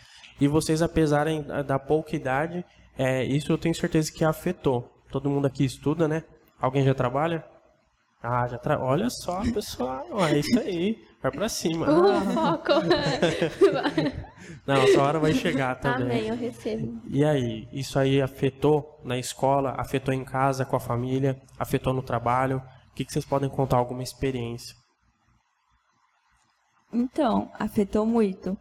E 0.41 0.47
vocês, 0.47 0.81
apesar 0.81 1.25
da- 1.43 1.61
da 1.61 1.77
pouca 1.77 2.15
idade, 2.15 2.65
é, 2.97 3.23
isso 3.23 3.51
eu 3.51 3.57
tenho 3.57 3.75
certeza 3.75 4.11
que 4.11 4.23
afetou. 4.25 4.89
Todo 5.11 5.29
mundo 5.29 5.45
aqui 5.45 5.63
estuda, 5.65 6.07
né? 6.07 6.23
Alguém 6.59 6.83
já 6.83 6.93
trabalha? 6.93 7.43
Ah, 8.23 8.47
já 8.47 8.57
tra... 8.57 8.79
Olha 8.81 9.09
só, 9.09 9.41
pessoal, 9.53 10.07
é 10.25 10.39
isso 10.39 10.57
aí. 10.59 10.97
Vai 11.21 11.31
pra 11.31 11.47
cima. 11.49 11.87
Uh, 11.89 12.21
foco. 12.33 12.71
Não, 14.65 14.75
essa 14.75 15.01
hora 15.01 15.19
vai 15.19 15.33
chegar 15.33 15.75
também. 15.79 16.03
Amém, 16.03 16.27
eu 16.29 16.35
recebo. 16.35 17.01
E 17.07 17.23
aí, 17.23 17.67
isso 17.71 17.97
aí 17.99 18.21
afetou 18.21 18.99
na 19.03 19.17
escola, 19.17 19.75
afetou 19.77 20.13
em 20.13 20.23
casa 20.23 20.65
com 20.65 20.75
a 20.75 20.79
família, 20.79 21.39
afetou 21.57 21.93
no 21.93 22.01
trabalho? 22.01 22.61
O 22.91 22.95
que, 22.95 23.05
que 23.05 23.11
vocês 23.11 23.25
podem 23.25 23.49
contar 23.49 23.77
alguma 23.77 24.01
experiência? 24.03 24.75
Então, 26.95 27.51
afetou 27.59 28.05
muito. 28.05 28.57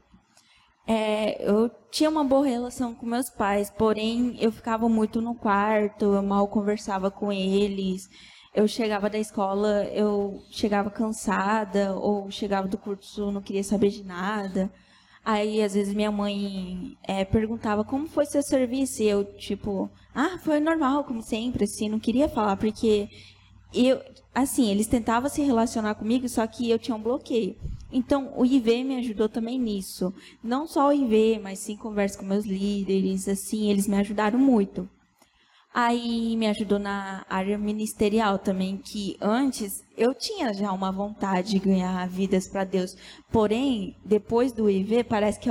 É, 0.86 1.42
eu 1.48 1.70
tinha 1.90 2.10
uma 2.10 2.24
boa 2.24 2.46
relação 2.46 2.94
com 2.94 3.06
meus 3.06 3.30
pais, 3.30 3.70
porém 3.70 4.36
eu 4.40 4.52
ficava 4.52 4.88
muito 4.88 5.20
no 5.22 5.34
quarto, 5.34 6.04
eu 6.14 6.22
mal 6.22 6.46
conversava 6.48 7.10
com 7.10 7.32
eles. 7.32 8.08
eu 8.54 8.68
chegava 8.68 9.10
da 9.10 9.18
escola, 9.18 9.84
eu 9.92 10.40
chegava 10.50 10.90
cansada, 10.90 11.94
ou 11.96 12.30
chegava 12.30 12.68
do 12.68 12.78
curso, 12.78 13.32
não 13.32 13.42
queria 13.42 13.64
saber 13.64 13.90
de 13.90 14.04
nada. 14.04 14.70
Aí, 15.24 15.62
às 15.62 15.74
vezes, 15.74 15.94
minha 15.94 16.12
mãe 16.12 16.96
é, 17.02 17.24
perguntava 17.24 17.84
como 17.84 18.06
foi 18.06 18.26
seu 18.26 18.42
serviço, 18.42 19.02
e 19.02 19.08
eu, 19.08 19.24
tipo, 19.38 19.90
ah, 20.14 20.38
foi 20.38 20.60
normal, 20.60 21.04
como 21.04 21.22
sempre, 21.22 21.64
assim, 21.64 21.88
não 21.88 21.98
queria 21.98 22.28
falar, 22.28 22.56
porque 22.56 23.08
eu, 23.74 24.00
assim, 24.34 24.70
eles 24.70 24.86
tentavam 24.86 25.28
se 25.28 25.42
relacionar 25.42 25.94
comigo, 25.94 26.28
só 26.28 26.46
que 26.46 26.70
eu 26.70 26.78
tinha 26.78 26.96
um 26.96 27.02
bloqueio. 27.02 27.56
Então, 27.92 28.32
o 28.36 28.44
IV 28.44 28.84
me 28.84 28.96
ajudou 28.96 29.28
também 29.28 29.58
nisso. 29.58 30.12
Não 30.42 30.66
só 30.66 30.88
o 30.88 30.92
IV, 30.92 31.40
mas 31.42 31.60
sim 31.60 31.76
conversa 31.76 32.18
com 32.18 32.24
meus 32.24 32.44
líderes, 32.44 33.28
assim, 33.28 33.70
eles 33.70 33.86
me 33.86 33.96
ajudaram 33.96 34.38
muito. 34.38 34.88
Aí 35.72 36.36
me 36.36 36.46
ajudou 36.46 36.78
na 36.78 37.26
área 37.28 37.58
ministerial 37.58 38.38
também, 38.38 38.76
que 38.76 39.16
antes 39.20 39.82
eu 39.96 40.14
tinha 40.14 40.54
já 40.54 40.70
uma 40.70 40.92
vontade 40.92 41.50
de 41.50 41.58
ganhar 41.58 42.08
vidas 42.08 42.46
para 42.46 42.62
Deus. 42.62 42.96
Porém, 43.32 43.96
depois 44.04 44.52
do 44.52 44.70
IV, 44.70 45.02
parece 45.04 45.40
que 45.40 45.48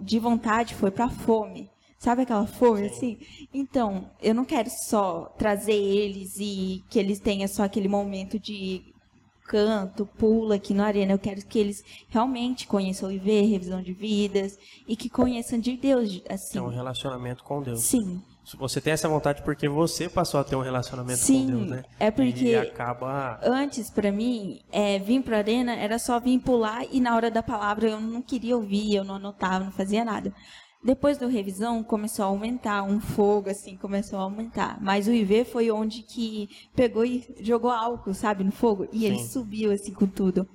de 0.00 0.18
vontade 0.18 0.74
foi 0.74 0.90
para 0.90 1.10
fome. 1.10 1.70
Sabe 1.98 2.22
aquela 2.22 2.46
fome 2.46 2.86
assim? 2.86 3.18
Então, 3.52 4.08
eu 4.22 4.32
não 4.32 4.44
quero 4.44 4.70
só 4.70 5.34
trazer 5.36 5.72
eles 5.74 6.36
e 6.38 6.84
que 6.88 6.98
eles 6.98 7.18
tenham 7.18 7.48
só 7.48 7.64
aquele 7.64 7.88
momento 7.88 8.38
de 8.38 8.94
canto, 9.48 10.06
pula 10.06 10.54
aqui 10.56 10.72
na 10.72 10.86
arena. 10.86 11.12
Eu 11.12 11.18
quero 11.18 11.44
que 11.44 11.58
eles 11.58 11.82
realmente 12.08 12.68
conheçam 12.68 13.08
o 13.08 13.12
IV, 13.12 13.46
revisão 13.46 13.82
de 13.82 13.92
vidas 13.92 14.56
e 14.86 14.94
que 14.94 15.08
conheçam 15.08 15.58
de 15.58 15.76
Deus, 15.76 16.22
assim. 16.28 16.52
Tem 16.52 16.62
um 16.62 16.68
relacionamento 16.68 17.42
com 17.42 17.62
Deus. 17.62 17.80
Sim. 17.80 18.22
Você 18.58 18.80
tem 18.80 18.92
essa 18.92 19.08
vontade 19.08 19.42
porque 19.42 19.68
você 19.68 20.08
passou 20.08 20.40
a 20.40 20.44
ter 20.44 20.56
um 20.56 20.62
relacionamento 20.62 21.18
Sim, 21.18 21.46
com 21.46 21.56
Deus, 21.58 21.70
né? 21.70 21.84
É 21.98 22.10
porque 22.10 22.44
e 22.44 22.56
acaba 22.56 23.38
antes 23.42 23.90
para 23.90 24.10
mim, 24.10 24.60
é, 24.72 24.98
vir 24.98 25.22
para 25.22 25.38
arena 25.38 25.74
era 25.74 25.98
só 25.98 26.18
vir 26.18 26.38
pular 26.38 26.84
e 26.90 26.98
na 26.98 27.14
hora 27.14 27.30
da 27.30 27.42
palavra 27.42 27.90
eu 27.90 28.00
não 28.00 28.22
queria 28.22 28.56
ouvir, 28.56 28.94
eu 28.94 29.04
não 29.04 29.16
anotava, 29.16 29.66
não 29.66 29.72
fazia 29.72 30.02
nada. 30.02 30.32
Depois 30.82 31.18
do 31.18 31.26
revisão 31.26 31.82
começou 31.82 32.24
a 32.24 32.28
aumentar, 32.28 32.82
um 32.82 33.00
fogo 33.00 33.50
assim 33.50 33.76
começou 33.76 34.18
a 34.18 34.22
aumentar. 34.22 34.78
Mas 34.80 35.08
o 35.08 35.12
IV 35.12 35.44
foi 35.44 35.70
onde 35.70 36.02
que 36.02 36.48
pegou 36.74 37.04
e 37.04 37.26
jogou 37.40 37.70
álcool, 37.70 38.14
sabe, 38.14 38.44
no 38.44 38.52
fogo 38.52 38.88
e 38.92 39.00
Sim. 39.00 39.04
ele 39.06 39.18
subiu 39.24 39.72
assim 39.72 39.92
com 39.92 40.06
tudo. 40.06 40.48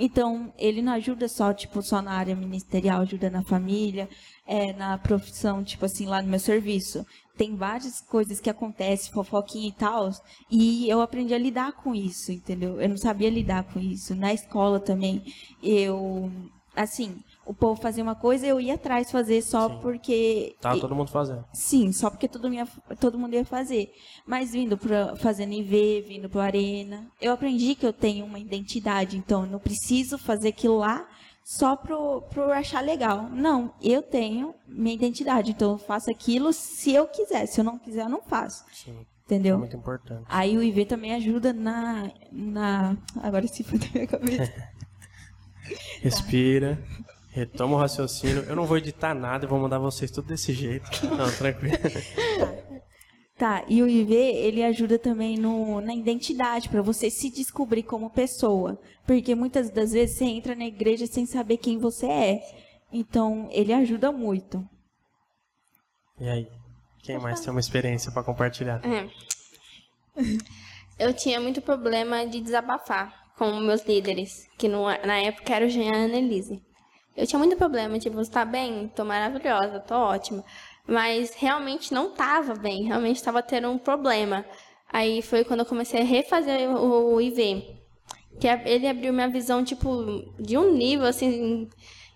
Então, 0.00 0.52
ele 0.56 0.80
não 0.80 0.92
ajuda 0.92 1.26
só, 1.26 1.52
tipo, 1.52 1.82
só 1.82 2.00
na 2.00 2.12
área 2.12 2.36
ministerial, 2.36 3.00
ajuda 3.00 3.28
na 3.28 3.42
família, 3.42 4.08
é, 4.46 4.72
na 4.72 4.96
profissão, 4.96 5.64
tipo 5.64 5.84
assim, 5.84 6.06
lá 6.06 6.22
no 6.22 6.28
meu 6.28 6.38
serviço 6.38 7.04
tem 7.38 7.54
várias 7.54 8.00
coisas 8.00 8.40
que 8.40 8.50
acontecem, 8.50 9.12
fofoquinha 9.12 9.68
e 9.68 9.72
tal, 9.72 10.10
e 10.50 10.90
eu 10.90 11.00
aprendi 11.00 11.32
a 11.32 11.38
lidar 11.38 11.72
com 11.72 11.94
isso, 11.94 12.32
entendeu? 12.32 12.80
Eu 12.80 12.88
não 12.88 12.96
sabia 12.96 13.30
lidar 13.30 13.62
com 13.62 13.78
isso. 13.78 14.14
Na 14.16 14.34
escola 14.34 14.80
também, 14.80 15.22
eu, 15.62 16.30
assim, 16.74 17.16
o 17.48 17.54
povo 17.54 17.80
fazia 17.80 18.02
uma 18.02 18.14
coisa, 18.14 18.46
eu 18.46 18.60
ia 18.60 18.74
atrás 18.74 19.10
fazer 19.10 19.40
só 19.40 19.70
Sim. 19.70 19.78
porque... 19.80 20.54
Tava 20.60 20.78
todo 20.78 20.94
mundo 20.94 21.10
fazendo. 21.10 21.42
Sim, 21.50 21.90
só 21.92 22.10
porque 22.10 22.28
todo, 22.28 22.50
minha, 22.50 22.68
todo 23.00 23.18
mundo 23.18 23.32
ia 23.32 23.44
fazer. 23.44 23.90
Mas 24.26 24.52
vindo 24.52 24.76
para 24.76 25.16
fazendo 25.16 25.54
IV, 25.54 26.04
vindo 26.06 26.28
para 26.28 26.44
Arena, 26.44 27.10
eu 27.18 27.32
aprendi 27.32 27.74
que 27.74 27.86
eu 27.86 27.92
tenho 27.92 28.26
uma 28.26 28.38
identidade, 28.38 29.16
então 29.16 29.44
eu 29.44 29.50
não 29.50 29.58
preciso 29.58 30.18
fazer 30.18 30.48
aquilo 30.48 30.76
lá 30.76 31.08
só 31.42 31.74
pro, 31.74 32.20
pro 32.28 32.52
achar 32.52 32.84
legal. 32.84 33.30
Não, 33.30 33.72
eu 33.80 34.02
tenho 34.02 34.54
minha 34.66 34.94
identidade, 34.94 35.52
então 35.52 35.72
eu 35.72 35.78
faço 35.78 36.10
aquilo 36.10 36.52
se 36.52 36.92
eu 36.92 37.08
quiser. 37.08 37.46
Se 37.46 37.60
eu 37.60 37.64
não 37.64 37.78
quiser, 37.78 38.02
eu 38.02 38.10
não 38.10 38.20
faço. 38.20 38.62
Sim. 38.70 39.06
Entendeu? 39.24 39.54
É 39.54 39.58
muito 39.58 39.76
importante. 39.76 40.24
Aí 40.28 40.58
o 40.58 40.62
IV 40.62 40.84
também 40.84 41.14
ajuda 41.14 41.54
na. 41.54 42.10
na... 42.30 42.96
Agora 43.22 43.46
se 43.46 43.64
foi 43.64 43.78
da 43.78 43.86
minha 43.94 44.06
cabeça. 44.06 44.52
Respira. 46.02 46.78
Retoma 47.38 47.76
o 47.76 47.78
raciocínio. 47.78 48.42
Eu 48.48 48.56
não 48.56 48.66
vou 48.66 48.78
editar 48.78 49.14
nada, 49.14 49.44
eu 49.44 49.48
vou 49.48 49.60
mandar 49.60 49.78
vocês 49.78 50.10
tudo 50.10 50.26
desse 50.26 50.52
jeito. 50.52 50.88
Não, 51.06 51.30
tranquilo. 51.30 51.76
Tá, 53.38 53.64
e 53.68 53.80
o 53.84 53.88
IV, 53.88 54.12
ele 54.12 54.64
ajuda 54.64 54.98
também 54.98 55.38
no, 55.38 55.80
na 55.80 55.94
identidade, 55.94 56.68
para 56.68 56.82
você 56.82 57.08
se 57.08 57.30
descobrir 57.30 57.84
como 57.84 58.10
pessoa. 58.10 58.76
Porque 59.06 59.32
muitas 59.32 59.70
das 59.70 59.92
vezes 59.92 60.16
você 60.16 60.24
entra 60.24 60.56
na 60.56 60.64
igreja 60.64 61.06
sem 61.06 61.24
saber 61.24 61.58
quem 61.58 61.78
você 61.78 62.06
é. 62.06 62.40
Então, 62.92 63.48
ele 63.52 63.72
ajuda 63.72 64.10
muito. 64.10 64.68
E 66.18 66.28
aí? 66.28 66.48
Quem 67.04 67.16
mais 67.20 67.38
tem 67.38 67.52
uma 67.52 67.60
experiência 67.60 68.10
para 68.10 68.24
compartilhar? 68.24 68.82
É. 68.84 69.08
Eu 70.98 71.14
tinha 71.14 71.40
muito 71.40 71.62
problema 71.62 72.26
de 72.26 72.40
desabafar 72.40 73.14
com 73.36 73.60
meus 73.60 73.86
líderes, 73.86 74.48
que 74.58 74.66
no, 74.66 74.82
na 74.82 75.18
época 75.18 75.54
era 75.54 75.64
o 75.64 75.68
Jean 75.68 75.84
e 75.84 75.90
a 75.90 76.04
Annelise. 76.06 76.60
Eu 77.18 77.26
tinha 77.26 77.38
muito 77.38 77.56
problema, 77.56 77.98
tipo, 77.98 78.16
você 78.16 78.30
tá 78.30 78.44
bem? 78.44 78.90
Tô 78.94 79.04
maravilhosa, 79.04 79.80
tô 79.80 79.94
ótima 79.94 80.44
mas 80.88 81.34
realmente 81.34 81.92
não 81.92 82.08
estava 82.08 82.54
bem, 82.54 82.84
realmente 82.84 83.16
estava 83.16 83.42
tendo 83.42 83.68
um 83.68 83.76
problema. 83.76 84.44
Aí 84.90 85.20
foi 85.20 85.44
quando 85.44 85.60
eu 85.60 85.66
comecei 85.66 86.00
a 86.00 86.04
refazer 86.04 86.70
o 86.70 87.20
IV, 87.20 87.78
que 88.40 88.48
ele 88.48 88.88
abriu 88.88 89.12
minha 89.12 89.28
visão 89.28 89.62
tipo 89.62 90.32
de 90.40 90.56
um 90.56 90.72
nível 90.72 91.06
assim 91.06 91.68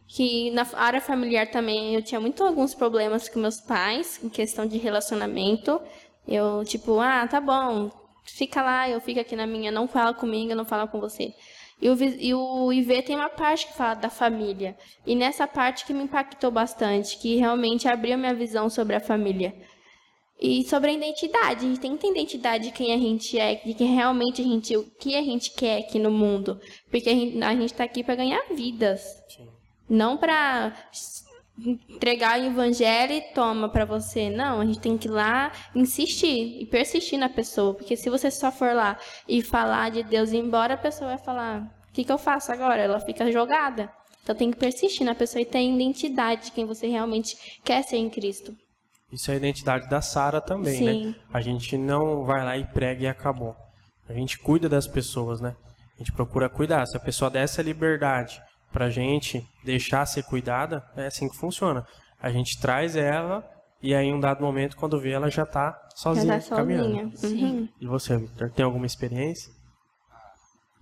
que 0.08 0.50
na 0.52 0.66
área 0.74 1.00
familiar 1.00 1.50
também 1.50 1.94
eu 1.94 2.02
tinha 2.02 2.20
muito 2.20 2.42
alguns 2.42 2.74
problemas 2.74 3.28
com 3.28 3.40
meus 3.40 3.60
pais 3.60 4.18
em 4.24 4.28
questão 4.30 4.66
de 4.66 4.78
relacionamento. 4.78 5.80
Eu 6.26 6.64
tipo, 6.64 6.98
ah, 6.98 7.26
tá 7.28 7.40
bom, 7.40 7.90
fica 8.24 8.62
lá, 8.62 8.88
eu 8.88 9.00
fico 9.02 9.20
aqui 9.20 9.36
na 9.36 9.46
minha, 9.46 9.70
não 9.70 9.86
fala 9.86 10.14
comigo, 10.14 10.52
eu 10.52 10.56
não 10.56 10.64
falo 10.64 10.88
com 10.88 10.98
você. 10.98 11.34
E 11.82 11.90
o, 11.90 11.96
e 12.00 12.32
o 12.32 12.72
IV 12.72 13.02
tem 13.02 13.16
uma 13.16 13.28
parte 13.28 13.66
que 13.66 13.72
fala 13.72 13.94
da 13.94 14.08
família. 14.08 14.76
E 15.04 15.16
nessa 15.16 15.48
parte 15.48 15.84
que 15.84 15.92
me 15.92 16.04
impactou 16.04 16.48
bastante, 16.48 17.18
que 17.18 17.34
realmente 17.34 17.88
abriu 17.88 18.16
minha 18.16 18.32
visão 18.32 18.70
sobre 18.70 18.94
a 18.94 19.00
família. 19.00 19.52
E 20.40 20.62
sobre 20.62 20.90
a 20.90 20.94
identidade, 20.94 21.66
a 21.66 21.68
gente 21.68 21.80
tem 21.80 21.96
que 21.96 22.02
ter 22.02 22.10
identidade 22.12 22.64
de 22.66 22.70
quem 22.70 22.94
a 22.94 22.98
gente 22.98 23.36
é, 23.36 23.56
de 23.56 23.74
que 23.74 23.82
realmente 23.82 24.40
a 24.40 24.44
gente, 24.44 24.76
o 24.76 24.84
que 24.92 25.16
a 25.16 25.22
gente 25.22 25.50
quer 25.50 25.80
aqui 25.80 25.98
no 25.98 26.10
mundo. 26.10 26.60
Porque 26.88 27.10
a 27.10 27.14
gente, 27.14 27.42
a 27.42 27.54
gente 27.54 27.74
tá 27.74 27.82
aqui 27.82 28.04
para 28.04 28.14
ganhar 28.14 28.42
vidas. 28.54 29.02
Sim. 29.28 29.48
Não 29.88 30.16
para 30.16 30.72
entregar 31.58 32.40
o 32.40 32.44
evangelho 32.44 33.12
e 33.12 33.20
toma 33.34 33.68
para 33.68 33.84
você. 33.84 34.30
Não, 34.30 34.60
a 34.60 34.64
gente 34.64 34.80
tem 34.80 34.96
que 34.96 35.08
ir 35.08 35.10
lá 35.10 35.52
insistir 35.74 36.62
e 36.62 36.66
persistir 36.66 37.18
na 37.18 37.28
pessoa, 37.28 37.74
porque 37.74 37.96
se 37.96 38.08
você 38.10 38.30
só 38.30 38.50
for 38.50 38.74
lá 38.74 38.98
e 39.28 39.42
falar 39.42 39.90
de 39.90 40.02
Deus 40.02 40.32
e 40.32 40.36
ir 40.36 40.40
embora, 40.40 40.74
a 40.74 40.78
pessoa 40.78 41.10
vai 41.10 41.18
falar: 41.18 41.62
"O 41.88 41.92
que, 41.92 42.04
que 42.04 42.12
eu 42.12 42.18
faço 42.18 42.52
agora?" 42.52 42.80
Ela 42.80 43.00
fica 43.00 43.30
jogada. 43.30 43.90
Então 44.22 44.34
tem 44.34 44.50
que 44.50 44.56
persistir 44.56 45.04
na 45.04 45.14
pessoa 45.14 45.42
e 45.42 45.44
ter 45.44 45.60
identidade 45.62 46.46
de 46.46 46.52
quem 46.52 46.64
você 46.64 46.86
realmente 46.86 47.36
quer 47.64 47.82
ser 47.82 47.96
em 47.96 48.08
Cristo. 48.08 48.54
Isso 49.12 49.30
é 49.30 49.34
a 49.34 49.36
identidade 49.36 49.88
da 49.90 50.00
Sara 50.00 50.40
também, 50.40 50.80
né? 50.80 50.92
Sim. 50.92 51.06
né? 51.06 51.14
A 51.32 51.40
gente 51.40 51.76
não 51.76 52.24
vai 52.24 52.44
lá 52.44 52.56
e 52.56 52.64
prega 52.64 53.02
e 53.02 53.06
acabou. 53.06 53.54
A 54.08 54.12
gente 54.12 54.38
cuida 54.38 54.68
das 54.68 54.86
pessoas, 54.86 55.40
né? 55.40 55.54
A 55.96 55.98
gente 55.98 56.12
procura 56.12 56.48
cuidar. 56.48 56.86
Se 56.86 56.96
a 56.96 57.00
pessoa 57.00 57.30
der 57.30 57.42
essa 57.42 57.60
liberdade 57.60 58.40
pra 58.72 58.90
gente 58.90 59.46
deixar 59.64 60.06
ser 60.06 60.24
cuidada, 60.24 60.84
é 60.96 61.06
assim 61.06 61.28
que 61.28 61.36
funciona. 61.36 61.86
A 62.20 62.30
gente 62.30 62.60
traz 62.60 62.96
ela 62.96 63.48
e 63.82 63.94
aí 63.94 64.06
em 64.06 64.14
um 64.14 64.20
dado 64.20 64.42
momento, 64.42 64.76
quando 64.76 64.98
vê, 65.00 65.10
ela 65.10 65.28
já 65.28 65.44
tá 65.44 65.88
sozinha, 65.94 66.40
já 66.40 66.50
tá 66.50 66.56
caminhando. 66.56 67.14
Uhum. 67.24 67.68
E 67.80 67.86
você, 67.86 68.16
Victor, 68.16 68.50
tem 68.50 68.64
alguma 68.64 68.86
experiência? 68.86 69.52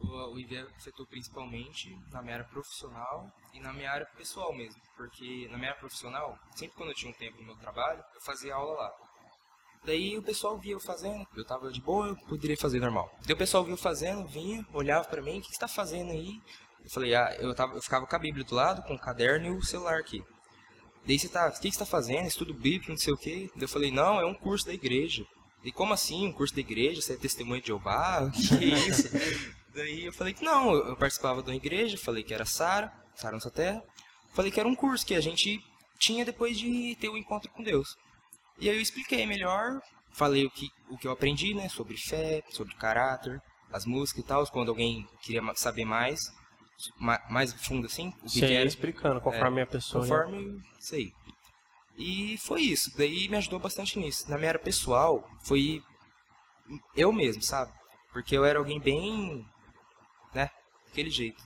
o 0.02 0.38
IV 0.38 0.66
afetou 0.78 1.06
principalmente 1.06 1.96
na 2.10 2.22
minha 2.22 2.34
área 2.34 2.46
profissional 2.46 3.30
e 3.52 3.60
na 3.60 3.72
minha 3.72 3.90
área 3.90 4.06
pessoal 4.16 4.52
mesmo. 4.52 4.80
Porque 4.96 5.48
na 5.50 5.58
minha 5.58 5.70
área 5.70 5.80
profissional, 5.80 6.38
sempre 6.54 6.76
quando 6.76 6.90
eu 6.90 6.94
tinha 6.94 7.10
um 7.10 7.14
tempo 7.14 7.38
no 7.38 7.46
meu 7.46 7.56
trabalho, 7.56 8.02
eu 8.14 8.20
fazia 8.20 8.54
aula 8.54 8.74
lá. 8.74 8.92
Daí 9.84 10.16
o 10.18 10.22
pessoal 10.22 10.58
via 10.58 10.72
eu 10.72 10.80
fazendo, 10.80 11.26
eu 11.34 11.44
tava 11.44 11.70
de 11.72 11.80
boa, 11.80 12.08
eu 12.08 12.16
poderia 12.28 12.56
fazer 12.56 12.80
normal. 12.80 13.10
Daí 13.24 13.34
o 13.34 13.38
pessoal 13.38 13.64
via 13.64 13.72
eu 13.72 13.78
fazendo, 13.78 14.26
vinha, 14.26 14.66
olhava 14.72 15.06
para 15.06 15.22
mim, 15.22 15.38
o 15.38 15.42
que 15.42 15.52
você 15.52 15.58
tá 15.58 15.68
fazendo 15.68 16.12
aí? 16.12 16.40
Eu 16.84 16.90
falei, 16.90 17.14
ah, 17.14 17.36
eu, 17.38 17.54
tava, 17.54 17.74
eu 17.74 17.82
ficava 17.82 18.06
com 18.06 18.16
a 18.16 18.18
Bíblia 18.18 18.44
do 18.44 18.54
lado, 18.54 18.82
com 18.82 18.94
o 18.94 18.98
caderno 18.98 19.46
e 19.46 19.50
o 19.50 19.62
celular 19.62 19.98
aqui. 19.98 20.22
Daí 21.06 21.18
você 21.18 21.28
tá, 21.28 21.48
o 21.48 21.60
que, 21.60 21.70
você 21.70 21.78
tá 21.78 21.86
fazendo? 21.86 22.26
Estudo 22.26 22.52
bíblico, 22.52 22.90
não 22.90 22.98
sei 22.98 23.12
o 23.12 23.16
quê. 23.16 23.50
Daí 23.54 23.64
eu 23.64 23.68
falei, 23.68 23.90
não, 23.90 24.20
é 24.20 24.26
um 24.26 24.34
curso 24.34 24.66
da 24.66 24.74
igreja. 24.74 25.24
E 25.62 25.70
como 25.70 25.92
assim, 25.92 26.26
um 26.26 26.32
curso 26.32 26.54
da 26.54 26.60
igreja? 26.60 27.00
Você 27.00 27.14
é 27.14 27.16
testemunho 27.16 27.60
de 27.60 27.68
Jeová? 27.68 28.22
O 28.24 28.30
que 28.30 28.54
é 28.54 28.78
isso? 28.88 29.08
Daí 29.74 30.06
eu 30.06 30.12
falei 30.12 30.34
que 30.34 30.44
não, 30.44 30.72
eu, 30.72 30.88
eu 30.88 30.96
participava 30.96 31.42
de 31.42 31.50
uma 31.50 31.56
igreja, 31.56 31.96
falei 31.96 32.24
que 32.24 32.34
era 32.34 32.44
Sara, 32.44 32.92
Sara 33.14 33.34
Nossa 33.34 33.50
Terra. 33.50 33.82
Falei 34.34 34.50
que 34.50 34.58
era 34.58 34.68
um 34.68 34.74
curso 34.74 35.06
que 35.06 35.14
a 35.14 35.20
gente 35.20 35.60
tinha 35.98 36.24
depois 36.24 36.58
de 36.58 36.96
ter 36.96 37.08
o 37.08 37.12
um 37.12 37.16
encontro 37.16 37.50
com 37.50 37.62
Deus. 37.62 37.96
E 38.58 38.68
aí 38.68 38.76
eu 38.76 38.80
expliquei 38.80 39.26
melhor, 39.26 39.80
falei 40.12 40.44
o 40.44 40.50
que, 40.50 40.68
o 40.88 40.98
que 40.98 41.06
eu 41.06 41.12
aprendi, 41.12 41.54
né, 41.54 41.68
sobre 41.68 41.96
fé, 41.96 42.42
sobre 42.50 42.74
caráter, 42.74 43.40
as 43.72 43.86
músicas 43.86 44.24
e 44.24 44.26
tal, 44.26 44.46
quando 44.48 44.70
alguém 44.70 45.06
queria 45.22 45.42
saber 45.54 45.84
mais 45.84 46.20
mais 46.98 47.52
fundo 47.52 47.86
assim, 47.86 48.08
o 48.08 48.24
que, 48.24 48.30
Sim, 48.30 48.40
que 48.40 48.52
era. 48.52 48.66
explicando 48.66 49.20
conforme 49.20 49.60
é, 49.60 49.64
a 49.64 49.66
pessoa. 49.66 50.02
Conforme 50.02 50.60
isso 50.78 50.94
aí. 50.94 51.12
E 51.96 52.38
foi 52.38 52.62
isso. 52.62 52.96
Daí 52.96 53.28
me 53.28 53.36
ajudou 53.36 53.58
bastante 53.58 53.98
nisso. 53.98 54.30
Na 54.30 54.38
minha 54.38 54.50
área 54.50 54.60
pessoal, 54.60 55.28
foi 55.42 55.82
eu 56.96 57.12
mesmo, 57.12 57.42
sabe? 57.42 57.72
Porque 58.12 58.36
eu 58.36 58.44
era 58.44 58.58
alguém 58.58 58.80
bem, 58.80 59.46
né, 60.34 60.50
daquele 60.86 61.10
jeito. 61.10 61.42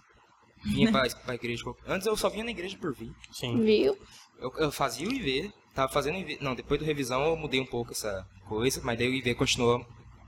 Vinha 0.65 0.91
pra, 0.91 1.03
pra 1.25 1.35
igreja. 1.35 1.65
Antes 1.87 2.07
eu 2.07 2.17
só 2.17 2.29
vinha 2.29 2.45
na 2.45 2.51
igreja 2.51 2.77
por 2.79 2.95
vir. 2.95 3.13
Sim. 3.33 3.61
Viu? 3.63 3.99
Eu, 4.39 4.53
eu 4.59 4.73
fazia 4.73 5.09
o 5.09 5.13
IV, 5.13 5.53
tava 5.75 5.93
fazendo 5.93 6.17
o 6.17 6.19
IV. 6.19 6.39
Não, 6.41 6.55
depois 6.55 6.79
do 6.79 6.87
revisão 6.87 7.25
eu 7.25 7.37
mudei 7.37 7.61
um 7.61 7.67
pouco 7.67 7.93
essa 7.93 8.27
coisa, 8.47 8.81
mas 8.83 8.99
daí 8.99 9.09
o 9.09 9.15
IV 9.15 9.35
continuou, 9.35 9.85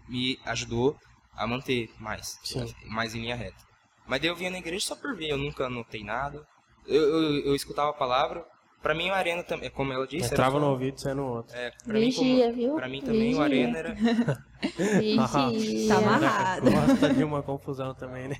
me 0.09 0.39
ajudou 0.45 0.99
a 1.35 1.47
manter 1.47 1.91
mais. 1.99 2.39
Sim. 2.43 2.75
Mais 2.87 3.15
em 3.15 3.21
linha 3.21 3.37
reta. 3.37 3.66
Mas 4.07 4.21
daí 4.21 4.31
eu 4.31 4.37
vinha 4.37 4.51
na 4.51 4.59
igreja 4.59 4.87
só 4.87 4.97
por 4.97 5.17
vir, 5.17 5.31
eu 5.31 5.39
nunca 5.39 5.67
anotei 5.67 6.03
nada. 6.05 6.47
Eu, 6.87 7.03
eu, 7.03 7.47
eu 7.47 7.55
escutava 7.55 7.91
a 7.91 7.95
palavra. 7.95 8.45
Pra 8.83 8.95
mim 8.95 9.11
o 9.11 9.15
Arena 9.15 9.43
também, 9.43 9.69
como 9.71 9.93
ela 9.93 10.07
disse, 10.07 10.33
Entrava 10.33 10.61
no 10.61 10.71
ouvido 10.71 10.97
e 10.97 11.01
saia 11.01 11.15
no 11.15 11.27
outro. 11.27 11.57
É, 11.57 11.73
pra 11.85 11.95
mim, 11.95 12.13
como- 12.13 12.29
Vigia, 12.29 12.53
viu? 12.53 12.75
pra 12.77 12.89
mim 12.89 13.01
também 13.01 13.35
o 13.35 13.43
Vigia. 13.43 13.45
Arena 13.45 13.79
era. 13.79 13.95
Vigia. 13.95 15.89
Tá 15.89 15.99
amarrado. 15.99 16.71
Gosta 16.71 17.15
de 17.15 17.25
uma 17.25 17.43
confusão 17.43 17.95
também, 17.95 18.29
né? 18.29 18.37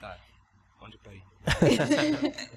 Tá, 0.00 0.16
onde 0.80 0.96
eu 0.96 1.00
parei? 1.02 1.22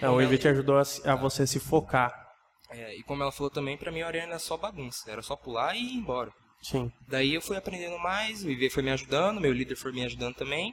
Não, 0.00 0.16
o 0.16 0.22
Ivete 0.22 0.46
ajudou 0.48 0.76
a, 0.78 0.82
a 1.12 1.16
você 1.16 1.46
se 1.46 1.58
focar. 1.58 2.28
É, 2.70 2.94
e 2.96 3.02
como 3.02 3.22
ela 3.22 3.32
falou 3.32 3.50
também, 3.50 3.76
pra 3.76 3.90
mim 3.90 4.02
o 4.02 4.06
Arena 4.06 4.28
era 4.28 4.38
só 4.38 4.56
bagunça, 4.56 5.10
era 5.10 5.22
só 5.22 5.34
pular 5.34 5.74
e 5.74 5.80
ir 5.80 5.94
embora. 5.96 6.30
Sim. 6.62 6.92
Daí 7.08 7.34
eu 7.34 7.40
fui 7.40 7.56
aprendendo 7.56 7.98
mais, 7.98 8.44
o 8.44 8.50
IV 8.50 8.70
foi 8.70 8.82
me 8.82 8.90
ajudando, 8.90 9.40
meu 9.40 9.52
líder 9.52 9.74
foi 9.76 9.90
me 9.92 10.04
ajudando 10.04 10.34
também. 10.36 10.72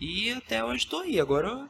E 0.00 0.30
até 0.32 0.64
hoje 0.64 0.86
tô 0.86 0.98
aí, 0.98 1.20
agora 1.20 1.48
eu 1.48 1.68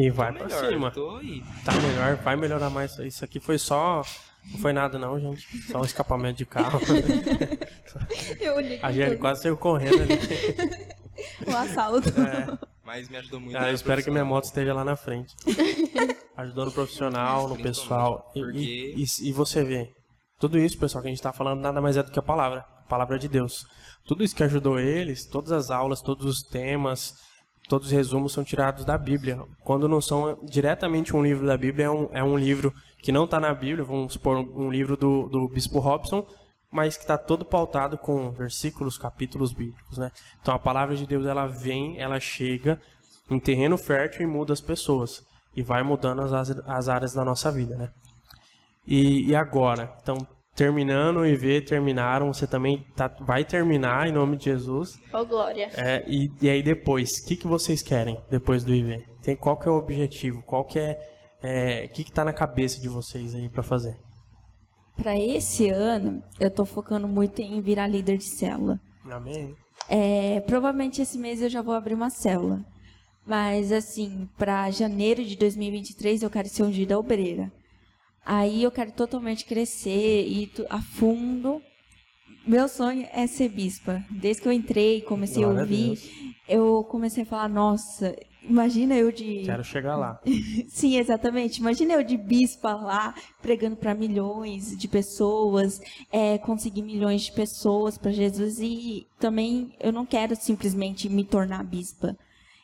E 0.00 0.08
tô 0.10 0.16
vai 0.16 0.32
pra 0.32 0.44
melhor, 0.46 0.68
cima. 0.68 0.90
tô 0.90 1.16
aí. 1.16 1.42
Tá 1.64 1.72
melhor, 1.72 2.16
vai 2.16 2.36
melhorar 2.36 2.70
mais. 2.70 2.98
Isso 2.98 3.24
aqui 3.24 3.40
foi 3.40 3.58
só. 3.58 4.02
Não 4.50 4.58
foi 4.58 4.72
nada 4.72 4.98
não, 4.98 5.18
gente. 5.20 5.46
Só 5.70 5.80
um 5.80 5.84
escapamento 5.84 6.38
de 6.38 6.46
carro. 6.46 6.80
Eu 8.40 8.56
olhei 8.56 8.80
A 8.82 8.90
gente 8.90 9.16
quase 9.18 9.42
saiu 9.42 9.56
correndo 9.56 10.02
ali. 10.02 10.18
o 11.46 11.56
assalto. 11.56 12.08
Mas 12.84 13.08
me 13.08 13.16
ajudou 13.18 13.38
muito. 13.38 13.56
Ah, 13.56 13.68
eu 13.68 13.74
espero 13.74 14.02
que 14.02 14.10
minha 14.10 14.24
moto 14.24 14.44
esteja 14.44 14.74
lá 14.74 14.84
na 14.84 14.96
frente. 14.96 15.34
Ajudou 16.36 16.64
no 16.64 16.72
profissional, 16.72 17.48
no 17.48 17.56
pessoal. 17.56 18.32
E, 18.34 18.40
e, 18.40 19.04
e- 19.04 19.28
e 19.28 19.32
você 19.32 19.62
vê, 19.62 19.92
tudo 20.40 20.58
isso, 20.58 20.78
pessoal, 20.78 21.00
que 21.02 21.08
a 21.08 21.10
gente 21.10 21.22
tá 21.22 21.32
falando, 21.32 21.60
nada 21.60 21.80
mais 21.80 21.96
é 21.96 22.02
do 22.02 22.10
que 22.10 22.18
a 22.18 22.22
palavra. 22.22 22.60
A 22.84 22.88
palavra 22.88 23.18
de 23.18 23.28
Deus. 23.28 23.64
Tudo 24.06 24.24
isso 24.24 24.34
que 24.34 24.42
ajudou 24.42 24.80
eles, 24.80 25.26
todas 25.26 25.52
as 25.52 25.70
aulas, 25.70 26.00
todos 26.00 26.24
os 26.26 26.42
temas, 26.42 27.14
todos 27.72 27.86
os 27.86 27.92
resumos 27.92 28.34
são 28.34 28.44
tirados 28.44 28.84
da 28.84 28.98
Bíblia. 28.98 29.42
Quando 29.64 29.88
não 29.88 29.98
são 29.98 30.38
diretamente 30.42 31.16
um 31.16 31.22
livro 31.22 31.46
da 31.46 31.56
Bíblia, 31.56 31.86
é 31.86 31.90
um, 31.90 32.08
é 32.12 32.22
um 32.22 32.36
livro 32.36 32.70
que 32.98 33.10
não 33.10 33.24
está 33.24 33.40
na 33.40 33.54
Bíblia, 33.54 33.82
vamos 33.82 34.12
supor, 34.12 34.36
um 34.36 34.70
livro 34.70 34.94
do, 34.94 35.26
do 35.30 35.48
Bispo 35.48 35.78
Robson, 35.78 36.26
mas 36.70 36.98
que 36.98 37.04
está 37.04 37.16
todo 37.16 37.46
pautado 37.46 37.96
com 37.96 38.30
versículos, 38.30 38.98
capítulos 38.98 39.54
bíblicos, 39.54 39.96
né? 39.96 40.12
Então 40.42 40.54
a 40.54 40.58
palavra 40.58 40.94
de 40.94 41.06
Deus 41.06 41.24
ela 41.24 41.46
vem, 41.46 41.98
ela 41.98 42.20
chega 42.20 42.78
em 43.30 43.40
terreno 43.40 43.78
fértil 43.78 44.20
e 44.20 44.26
muda 44.26 44.52
as 44.52 44.60
pessoas 44.60 45.24
e 45.56 45.62
vai 45.62 45.82
mudando 45.82 46.20
as, 46.20 46.50
as 46.50 46.88
áreas 46.90 47.14
da 47.14 47.24
nossa 47.24 47.50
vida, 47.50 47.74
né? 47.74 47.88
E, 48.86 49.30
e 49.30 49.34
agora, 49.34 49.96
então 50.02 50.18
terminando 50.54 51.24
e 51.24 51.34
ver 51.34 51.64
terminaram, 51.64 52.32
você 52.32 52.46
também 52.46 52.86
tá, 52.94 53.08
vai 53.20 53.44
terminar 53.44 54.08
em 54.08 54.12
nome 54.12 54.36
de 54.36 54.44
Jesus. 54.44 54.98
Ô, 55.12 55.24
Glória. 55.24 55.70
É, 55.76 56.04
e, 56.06 56.30
e 56.40 56.50
aí 56.50 56.62
depois, 56.62 57.18
o 57.18 57.26
que, 57.26 57.36
que 57.36 57.46
vocês 57.46 57.82
querem 57.82 58.18
depois 58.30 58.62
do 58.62 58.74
IV? 58.74 59.04
Tem, 59.22 59.36
qual 59.36 59.56
que 59.56 59.68
é 59.68 59.70
o 59.70 59.76
objetivo? 59.76 60.42
Qual 60.42 60.64
que 60.64 60.78
é, 60.78 60.98
é 61.42 61.86
o 61.86 61.88
que 61.94 62.04
que 62.04 62.12
tá 62.12 62.24
na 62.24 62.32
cabeça 62.32 62.80
de 62.80 62.88
vocês 62.88 63.34
aí 63.34 63.48
para 63.48 63.62
fazer? 63.62 63.96
Para 64.96 65.18
esse 65.18 65.70
ano, 65.70 66.22
eu 66.38 66.50
tô 66.50 66.64
focando 66.64 67.08
muito 67.08 67.40
em 67.40 67.60
virar 67.60 67.86
líder 67.86 68.18
de 68.18 68.24
célula. 68.24 68.78
Amém. 69.10 69.54
É, 69.88 70.40
provavelmente 70.40 71.00
esse 71.00 71.18
mês 71.18 71.40
eu 71.40 71.48
já 71.48 71.62
vou 71.62 71.74
abrir 71.74 71.94
uma 71.94 72.10
célula. 72.10 72.64
Mas, 73.24 73.70
assim, 73.70 74.28
para 74.36 74.70
janeiro 74.70 75.24
de 75.24 75.36
2023 75.36 76.22
eu 76.22 76.30
quero 76.30 76.48
ser 76.48 76.64
ungida 76.64 76.98
obreira. 76.98 77.50
Aí 78.24 78.62
eu 78.62 78.70
quero 78.70 78.92
totalmente 78.92 79.44
crescer 79.44 80.26
e 80.26 80.50
a 80.70 80.80
fundo. 80.80 81.60
Meu 82.46 82.68
sonho 82.68 83.06
é 83.12 83.26
ser 83.26 83.48
bispa. 83.48 84.04
Desde 84.10 84.42
que 84.42 84.48
eu 84.48 84.52
entrei, 84.52 85.00
comecei 85.02 85.42
Glória 85.42 85.60
a 85.60 85.62
a 85.62 85.64
ouvir, 85.64 85.86
Deus. 85.88 86.10
eu 86.48 86.84
comecei 86.84 87.22
a 87.22 87.26
falar: 87.26 87.48
nossa, 87.48 88.16
imagina 88.42 88.96
eu 88.96 89.12
de. 89.12 89.42
Quero 89.44 89.62
chegar 89.62 89.96
lá. 89.96 90.20
Sim, 90.68 90.98
exatamente. 90.98 91.58
Imagina 91.58 91.94
eu 91.94 92.02
de 92.02 92.16
bispa 92.16 92.74
lá, 92.74 93.14
pregando 93.40 93.76
para 93.76 93.94
milhões 93.94 94.76
de 94.76 94.88
pessoas, 94.88 95.80
é, 96.10 96.38
conseguir 96.38 96.82
milhões 96.82 97.22
de 97.22 97.32
pessoas 97.32 97.96
para 97.96 98.10
Jesus. 98.10 98.58
E 98.60 99.06
também 99.20 99.72
eu 99.80 99.92
não 99.92 100.04
quero 100.04 100.34
simplesmente 100.34 101.08
me 101.08 101.24
tornar 101.24 101.62
bispa. 101.64 102.16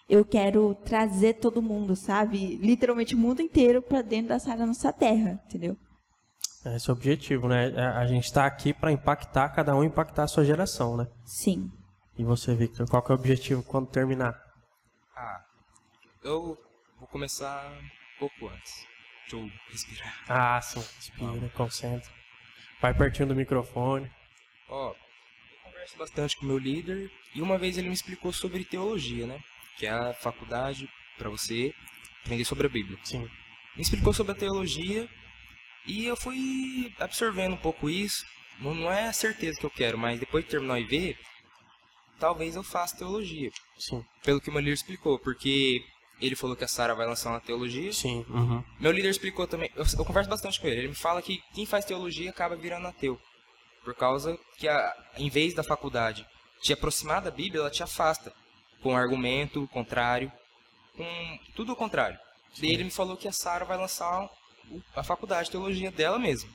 Eu 0.08 0.24
quero 0.24 0.74
trazer 0.74 1.34
todo 1.34 1.60
mundo, 1.60 1.94
sabe? 1.94 2.56
Literalmente 2.56 3.14
o 3.14 3.18
mundo 3.18 3.42
inteiro 3.42 3.82
para 3.82 4.00
dentro 4.00 4.28
da 4.28 4.38
sala 4.38 4.58
da 4.58 4.66
nossa 4.66 4.92
terra, 4.92 5.40
entendeu? 5.46 5.76
Esse 6.64 6.90
é 6.90 6.92
o 6.92 6.96
objetivo, 6.96 7.46
né? 7.46 7.70
É, 7.70 7.82
A 7.82 8.06
gente 8.06 8.24
está 8.24 8.46
aqui 8.46 8.72
para 8.72 8.90
impactar, 8.90 9.50
cada 9.50 9.74
um 9.74 9.84
impactar 9.84 10.24
a 10.24 10.28
sua 10.28 10.44
geração, 10.44 10.96
né? 10.96 11.06
Sim. 11.24 11.70
E 12.16 12.24
você, 12.24 12.54
Victor, 12.54 12.88
qual 12.88 13.02
que 13.02 13.12
é 13.12 13.14
o 13.14 13.18
objetivo 13.18 13.62
quando 13.62 13.86
terminar? 13.88 14.34
Ah, 15.16 15.40
eu 16.24 16.56
vou 16.98 17.08
começar 17.08 17.70
um 17.70 18.18
pouco 18.18 18.48
antes. 18.48 18.86
Deixa 19.30 19.36
eu 19.36 19.50
respirar. 19.70 20.24
Ah, 20.28 20.60
sim. 20.60 20.80
Respira, 20.96 21.48
concentra. 21.54 22.10
Vai 22.80 22.94
pertinho 22.94 23.28
do 23.28 23.36
microfone. 23.36 24.10
Ó, 24.70 24.90
eu 24.90 24.96
converso 25.64 25.98
bastante 25.98 26.36
com 26.36 26.44
o 26.44 26.48
meu 26.48 26.58
líder 26.58 27.10
e 27.34 27.42
uma 27.42 27.58
vez 27.58 27.76
ele 27.76 27.88
me 27.88 27.94
explicou 27.94 28.32
sobre 28.32 28.64
teologia, 28.64 29.26
né? 29.26 29.38
Que 29.78 29.86
é 29.86 29.90
a 29.90 30.12
faculdade 30.14 30.88
para 31.16 31.30
você 31.30 31.72
aprender 32.22 32.44
sobre 32.44 32.66
a 32.66 32.70
Bíblia. 32.70 32.98
Sim. 33.04 33.28
Me 33.76 33.82
explicou 33.82 34.12
sobre 34.12 34.32
a 34.32 34.34
teologia 34.34 35.08
e 35.86 36.04
eu 36.04 36.16
fui 36.16 36.92
absorvendo 36.98 37.54
um 37.54 37.58
pouco 37.58 37.88
isso. 37.88 38.24
Não, 38.60 38.74
não 38.74 38.92
é 38.92 39.06
a 39.06 39.12
certeza 39.12 39.58
que 39.58 39.64
eu 39.64 39.70
quero, 39.70 39.96
mas 39.96 40.18
depois 40.18 40.44
de 40.44 40.50
terminar 40.50 40.74
o 40.74 40.78
IV, 40.78 41.16
talvez 42.18 42.56
eu 42.56 42.62
faça 42.62 42.96
teologia. 42.96 43.50
Sim. 43.78 44.04
Pelo 44.22 44.40
que 44.40 44.50
meu 44.50 44.60
líder 44.60 44.74
explicou, 44.74 45.18
porque 45.18 45.82
ele 46.20 46.34
falou 46.34 46.56
que 46.56 46.64
a 46.64 46.68
Sara 46.68 46.94
vai 46.94 47.06
lançar 47.06 47.30
uma 47.30 47.40
teologia. 47.40 47.92
Sim. 47.92 48.24
Uhum. 48.28 48.62
Meu 48.80 48.90
líder 48.90 49.10
explicou 49.10 49.46
também, 49.46 49.70
eu, 49.76 49.84
eu 49.84 50.04
converso 50.04 50.28
bastante 50.28 50.60
com 50.60 50.66
ele, 50.66 50.80
ele 50.80 50.88
me 50.88 50.94
fala 50.94 51.22
que 51.22 51.40
quem 51.54 51.64
faz 51.64 51.84
teologia 51.84 52.30
acaba 52.30 52.56
virando 52.56 52.88
ateu. 52.88 53.18
Por 53.84 53.94
causa 53.94 54.36
que, 54.58 54.68
a, 54.68 54.94
em 55.16 55.30
vez 55.30 55.54
da 55.54 55.62
faculdade 55.62 56.26
te 56.60 56.72
aproximar 56.72 57.22
da 57.22 57.30
Bíblia, 57.30 57.60
ela 57.60 57.70
te 57.70 57.82
afasta. 57.82 58.32
Com 58.82 58.96
argumento 58.96 59.66
contrário, 59.72 60.30
com 60.96 61.38
tudo 61.56 61.72
o 61.72 61.76
contrário. 61.76 62.18
Daí 62.60 62.70
ele 62.72 62.84
me 62.84 62.90
falou 62.90 63.16
que 63.16 63.28
a 63.28 63.32
Sara 63.32 63.64
vai 63.64 63.76
lançar 63.76 64.28
a 64.94 65.02
faculdade 65.02 65.46
de 65.46 65.50
teologia 65.52 65.90
dela 65.90 66.18
mesma. 66.18 66.48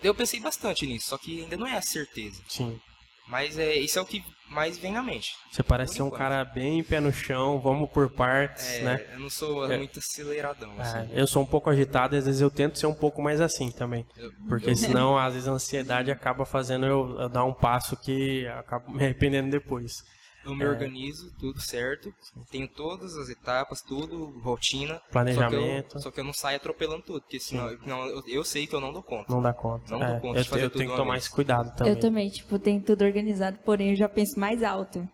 Daí 0.00 0.08
eu 0.08 0.14
pensei 0.14 0.40
bastante 0.40 0.86
nisso, 0.86 1.08
só 1.08 1.18
que 1.18 1.42
ainda 1.42 1.56
não 1.56 1.66
é 1.66 1.76
a 1.76 1.82
certeza. 1.82 2.42
Sim. 2.48 2.80
Mas 3.26 3.58
é, 3.58 3.74
isso 3.76 3.98
é 3.98 4.02
o 4.02 4.04
que 4.06 4.22
mais 4.50 4.76
vem 4.76 4.92
na 4.92 5.02
mente. 5.02 5.34
Você 5.50 5.62
parece 5.62 5.94
ser 5.94 6.02
um 6.02 6.10
cara 6.10 6.44
bem 6.44 6.84
pé 6.84 7.00
no 7.00 7.10
chão, 7.10 7.58
vamos 7.58 7.88
por 7.90 8.10
partes, 8.10 8.66
É, 8.66 8.82
né? 8.82 9.06
Eu 9.14 9.20
não 9.20 9.30
sou 9.30 9.70
É. 9.72 9.78
muito 9.78 9.98
aceleradão. 9.98 10.74
É, 10.78 10.82
Assim. 10.82 11.10
eu 11.14 11.26
sou 11.26 11.42
um 11.42 11.46
pouco 11.46 11.70
agitado 11.70 12.14
e 12.14 12.18
às 12.18 12.26
vezes 12.26 12.42
eu 12.42 12.50
tento 12.50 12.78
ser 12.78 12.86
um 12.86 12.94
pouco 12.94 13.22
mais 13.22 13.40
assim 13.40 13.70
também. 13.70 14.04
Eu- 14.16 14.30
Porque 14.46 14.70
eu- 14.70 14.76
senão, 14.76 15.16
às 15.16 15.32
vezes, 15.32 15.48
a 15.48 15.52
ansiedade 15.52 16.10
acaba 16.10 16.44
fazendo 16.44 16.84
eu, 16.84 17.18
eu 17.18 17.28
dar 17.30 17.44
um 17.44 17.54
passo 17.54 17.96
que 17.96 18.46
acabo 18.48 18.90
me 18.92 19.02
arrependendo 19.02 19.50
depois. 19.50 20.04
Eu 20.44 20.54
me 20.54 20.64
É. 20.64 20.68
organizo, 20.68 21.32
tudo 21.38 21.60
certo. 21.60 22.12
Tenho 22.50 22.68
todas 22.68 23.16
as 23.16 23.28
etapas, 23.28 23.80
tudo, 23.80 24.26
rotina. 24.40 25.00
Planejamento. 25.10 25.92
Só 25.92 25.92
que 25.92 25.96
eu, 25.96 26.00
só 26.02 26.10
que 26.10 26.20
eu 26.20 26.24
não 26.24 26.32
saio 26.32 26.56
atropelando 26.56 27.02
tudo, 27.02 27.20
porque 27.22 27.40
senão 27.40 27.76
não, 27.86 28.06
eu, 28.06 28.22
eu 28.26 28.44
sei 28.44 28.66
que 28.66 28.74
eu 28.74 28.80
não 28.80 28.92
dou 28.92 29.02
conta. 29.02 29.32
Não 29.32 29.40
dá 29.42 29.52
conta. 29.52 29.90
Não 29.90 29.98
dou 29.98 30.08
É, 30.08 30.20
conta 30.20 30.38
eu, 30.38 30.42
de 30.42 30.48
fazer 30.48 30.64
eu 30.64 30.70
tudo 30.70 30.78
tenho 30.78 30.90
que 30.90 30.96
tomar 30.96 31.16
esse 31.16 31.30
cuidado 31.30 31.74
também. 31.76 31.92
Eu 31.94 32.00
também, 32.00 32.28
tipo, 32.28 32.58
tenho 32.58 32.80
tudo 32.82 33.04
organizado, 33.04 33.58
porém 33.64 33.90
eu 33.90 33.96
já 33.96 34.08
penso 34.08 34.38
mais 34.38 34.62
alto. 34.62 35.08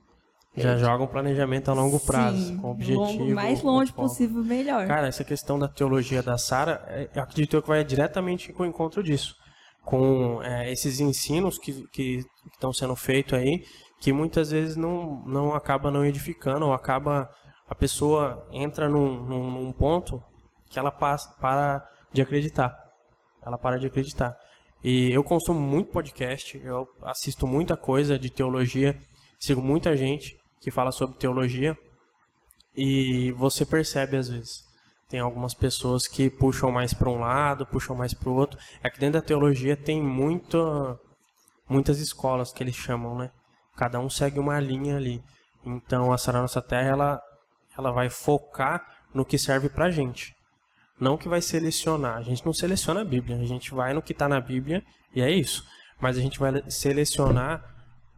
Já 0.56 0.76
joga 0.76 1.04
um 1.04 1.06
planejamento 1.06 1.70
a 1.70 1.74
longo 1.74 2.00
prazo, 2.00 2.48
Sim, 2.48 2.56
com 2.58 2.72
objetivo. 2.72 3.00
longo, 3.00 3.34
mais 3.34 3.62
longe 3.62 3.92
possível, 3.92 4.42
melhor. 4.42 4.84
Cara, 4.88 5.06
essa 5.06 5.22
questão 5.22 5.56
da 5.56 5.68
teologia 5.68 6.24
da 6.24 6.36
Sara, 6.36 6.84
é, 6.88 7.08
eu 7.14 7.22
acredito 7.22 7.62
que 7.62 7.68
vai 7.68 7.84
diretamente 7.84 8.52
com 8.52 8.64
o 8.64 8.66
encontro 8.66 9.00
disso. 9.00 9.36
Com 9.84 10.42
é, 10.42 10.70
esses 10.72 10.98
ensinos 10.98 11.56
que, 11.56 11.86
que 11.92 12.24
estão 12.52 12.72
sendo 12.72 12.96
feitos 12.96 13.34
aí, 13.34 13.64
que 14.00 14.12
muitas 14.12 14.50
vezes 14.50 14.76
não, 14.76 15.22
não 15.26 15.54
acaba 15.54 15.90
não 15.90 16.04
edificando, 16.04 16.66
ou 16.66 16.72
acaba 16.72 17.30
a 17.68 17.74
pessoa 17.74 18.48
entra 18.50 18.88
num, 18.88 19.22
num, 19.22 19.50
num 19.50 19.72
ponto 19.72 20.22
que 20.70 20.78
ela 20.78 20.90
passa, 20.90 21.32
para 21.40 21.86
de 22.12 22.22
acreditar. 22.22 22.76
Ela 23.44 23.58
para 23.58 23.78
de 23.78 23.86
acreditar. 23.86 24.36
E 24.82 25.12
eu 25.12 25.22
consumo 25.22 25.60
muito 25.60 25.92
podcast, 25.92 26.58
eu 26.64 26.88
assisto 27.02 27.46
muita 27.46 27.76
coisa 27.76 28.18
de 28.18 28.30
teologia, 28.30 28.98
sigo 29.38 29.60
muita 29.60 29.94
gente 29.96 30.36
que 30.60 30.70
fala 30.70 30.90
sobre 30.90 31.18
teologia, 31.18 31.76
e 32.74 33.32
você 33.32 33.66
percebe 33.66 34.16
às 34.16 34.28
vezes. 34.28 34.64
Tem 35.08 35.20
algumas 35.20 35.52
pessoas 35.54 36.06
que 36.06 36.30
puxam 36.30 36.70
mais 36.70 36.94
para 36.94 37.10
um 37.10 37.18
lado, 37.18 37.66
puxam 37.66 37.96
mais 37.96 38.14
para 38.14 38.28
o 38.30 38.34
outro. 38.34 38.58
É 38.82 38.88
que 38.88 38.98
dentro 38.98 39.20
da 39.20 39.26
teologia 39.26 39.76
tem 39.76 40.00
muita, 40.00 40.98
muitas 41.68 41.98
escolas 41.98 42.52
que 42.52 42.62
eles 42.62 42.76
chamam, 42.76 43.18
né? 43.18 43.30
Cada 43.80 43.98
um 43.98 44.10
segue 44.10 44.38
uma 44.38 44.60
linha 44.60 44.98
ali. 44.98 45.22
Então 45.64 46.12
a 46.12 46.18
Sara 46.18 46.42
Nossa 46.42 46.60
Terra 46.60 46.88
ela, 46.88 47.22
ela 47.78 47.90
vai 47.90 48.10
focar 48.10 48.86
no 49.14 49.24
que 49.24 49.38
serve 49.38 49.70
pra 49.70 49.90
gente. 49.90 50.34
Não 51.00 51.16
que 51.16 51.30
vai 51.30 51.40
selecionar. 51.40 52.18
A 52.18 52.22
gente 52.22 52.44
não 52.44 52.52
seleciona 52.52 53.00
a 53.00 53.04
Bíblia. 53.06 53.38
A 53.38 53.46
gente 53.46 53.72
vai 53.72 53.94
no 53.94 54.02
que 54.02 54.12
está 54.12 54.28
na 54.28 54.38
Bíblia 54.38 54.82
e 55.14 55.22
é 55.22 55.30
isso. 55.30 55.64
Mas 55.98 56.18
a 56.18 56.20
gente 56.20 56.38
vai 56.38 56.62
selecionar 56.68 57.64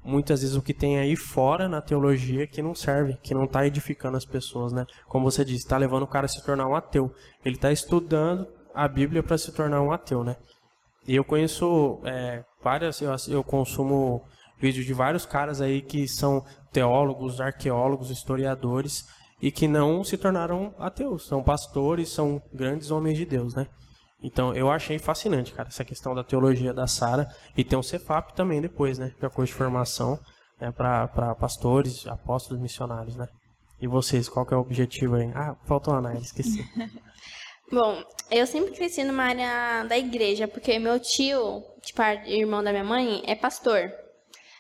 muitas 0.02 0.40
vezes 0.40 0.56
o 0.56 0.62
que 0.62 0.74
tem 0.74 0.98
aí 0.98 1.14
fora 1.14 1.68
na 1.68 1.80
teologia 1.80 2.44
que 2.44 2.60
não 2.60 2.74
serve, 2.74 3.16
que 3.22 3.32
não 3.32 3.44
está 3.44 3.64
edificando 3.64 4.16
as 4.16 4.24
pessoas, 4.24 4.72
né? 4.72 4.84
Como 5.06 5.30
você 5.30 5.44
disse, 5.44 5.62
está 5.62 5.76
levando 5.76 6.02
o 6.02 6.08
cara 6.08 6.26
a 6.26 6.28
se 6.28 6.44
tornar 6.44 6.66
um 6.66 6.74
ateu. 6.74 7.14
Ele 7.44 7.54
está 7.54 7.70
estudando 7.70 8.48
a 8.74 8.88
Bíblia 8.88 9.22
para 9.22 9.38
se 9.38 9.52
tornar 9.52 9.80
um 9.80 9.92
ateu, 9.92 10.24
né? 10.24 10.34
E 11.06 11.14
eu 11.14 11.22
conheço 11.22 12.00
é, 12.04 12.42
várias, 12.60 13.00
eu, 13.00 13.14
eu 13.28 13.44
consumo 13.44 14.24
vídeos 14.62 14.86
de 14.86 14.94
vários 14.94 15.26
caras 15.26 15.60
aí 15.60 15.82
que 15.82 16.06
são 16.06 16.44
teólogos, 16.72 17.40
arqueólogos, 17.40 18.10
historiadores 18.10 19.04
e 19.42 19.50
que 19.50 19.66
não 19.66 20.04
se 20.04 20.16
tornaram 20.16 20.72
ateus, 20.78 21.26
são 21.26 21.42
pastores, 21.42 22.10
são 22.10 22.40
grandes 22.54 22.92
homens 22.92 23.18
de 23.18 23.26
Deus, 23.26 23.56
né? 23.56 23.66
Então 24.22 24.54
eu 24.54 24.70
achei 24.70 25.00
fascinante, 25.00 25.52
cara, 25.52 25.68
essa 25.68 25.84
questão 25.84 26.14
da 26.14 26.22
teologia 26.22 26.72
da 26.72 26.86
Sara 26.86 27.28
e 27.56 27.64
tem 27.64 27.76
um 27.76 27.82
Cefap 27.82 28.34
também 28.36 28.60
depois, 28.60 28.98
né? 28.98 29.12
Que 29.18 29.24
é 29.24 29.28
a 29.28 29.30
curso 29.30 29.52
de 29.52 29.58
formação 29.58 30.16
né, 30.60 30.70
para 30.70 31.34
pastores, 31.34 32.06
apóstolos, 32.06 32.62
missionários, 32.62 33.16
né? 33.16 33.26
E 33.80 33.88
vocês, 33.88 34.28
qual 34.28 34.46
que 34.46 34.54
é 34.54 34.56
o 34.56 34.60
objetivo 34.60 35.16
aí? 35.16 35.32
Ah, 35.34 35.56
faltou 35.66 35.92
a 35.92 35.98
Ana, 35.98 36.14
esqueci. 36.14 36.64
Bom, 37.72 38.00
eu 38.30 38.46
sempre 38.46 38.70
cresci 38.70 39.02
numa 39.02 39.24
área 39.24 39.84
da 39.88 39.98
igreja, 39.98 40.46
porque 40.46 40.78
meu 40.78 41.00
tio, 41.00 41.64
tipo, 41.82 42.00
irmão 42.26 42.62
da 42.62 42.70
minha 42.70 42.84
mãe, 42.84 43.24
é 43.26 43.34
pastor. 43.34 43.90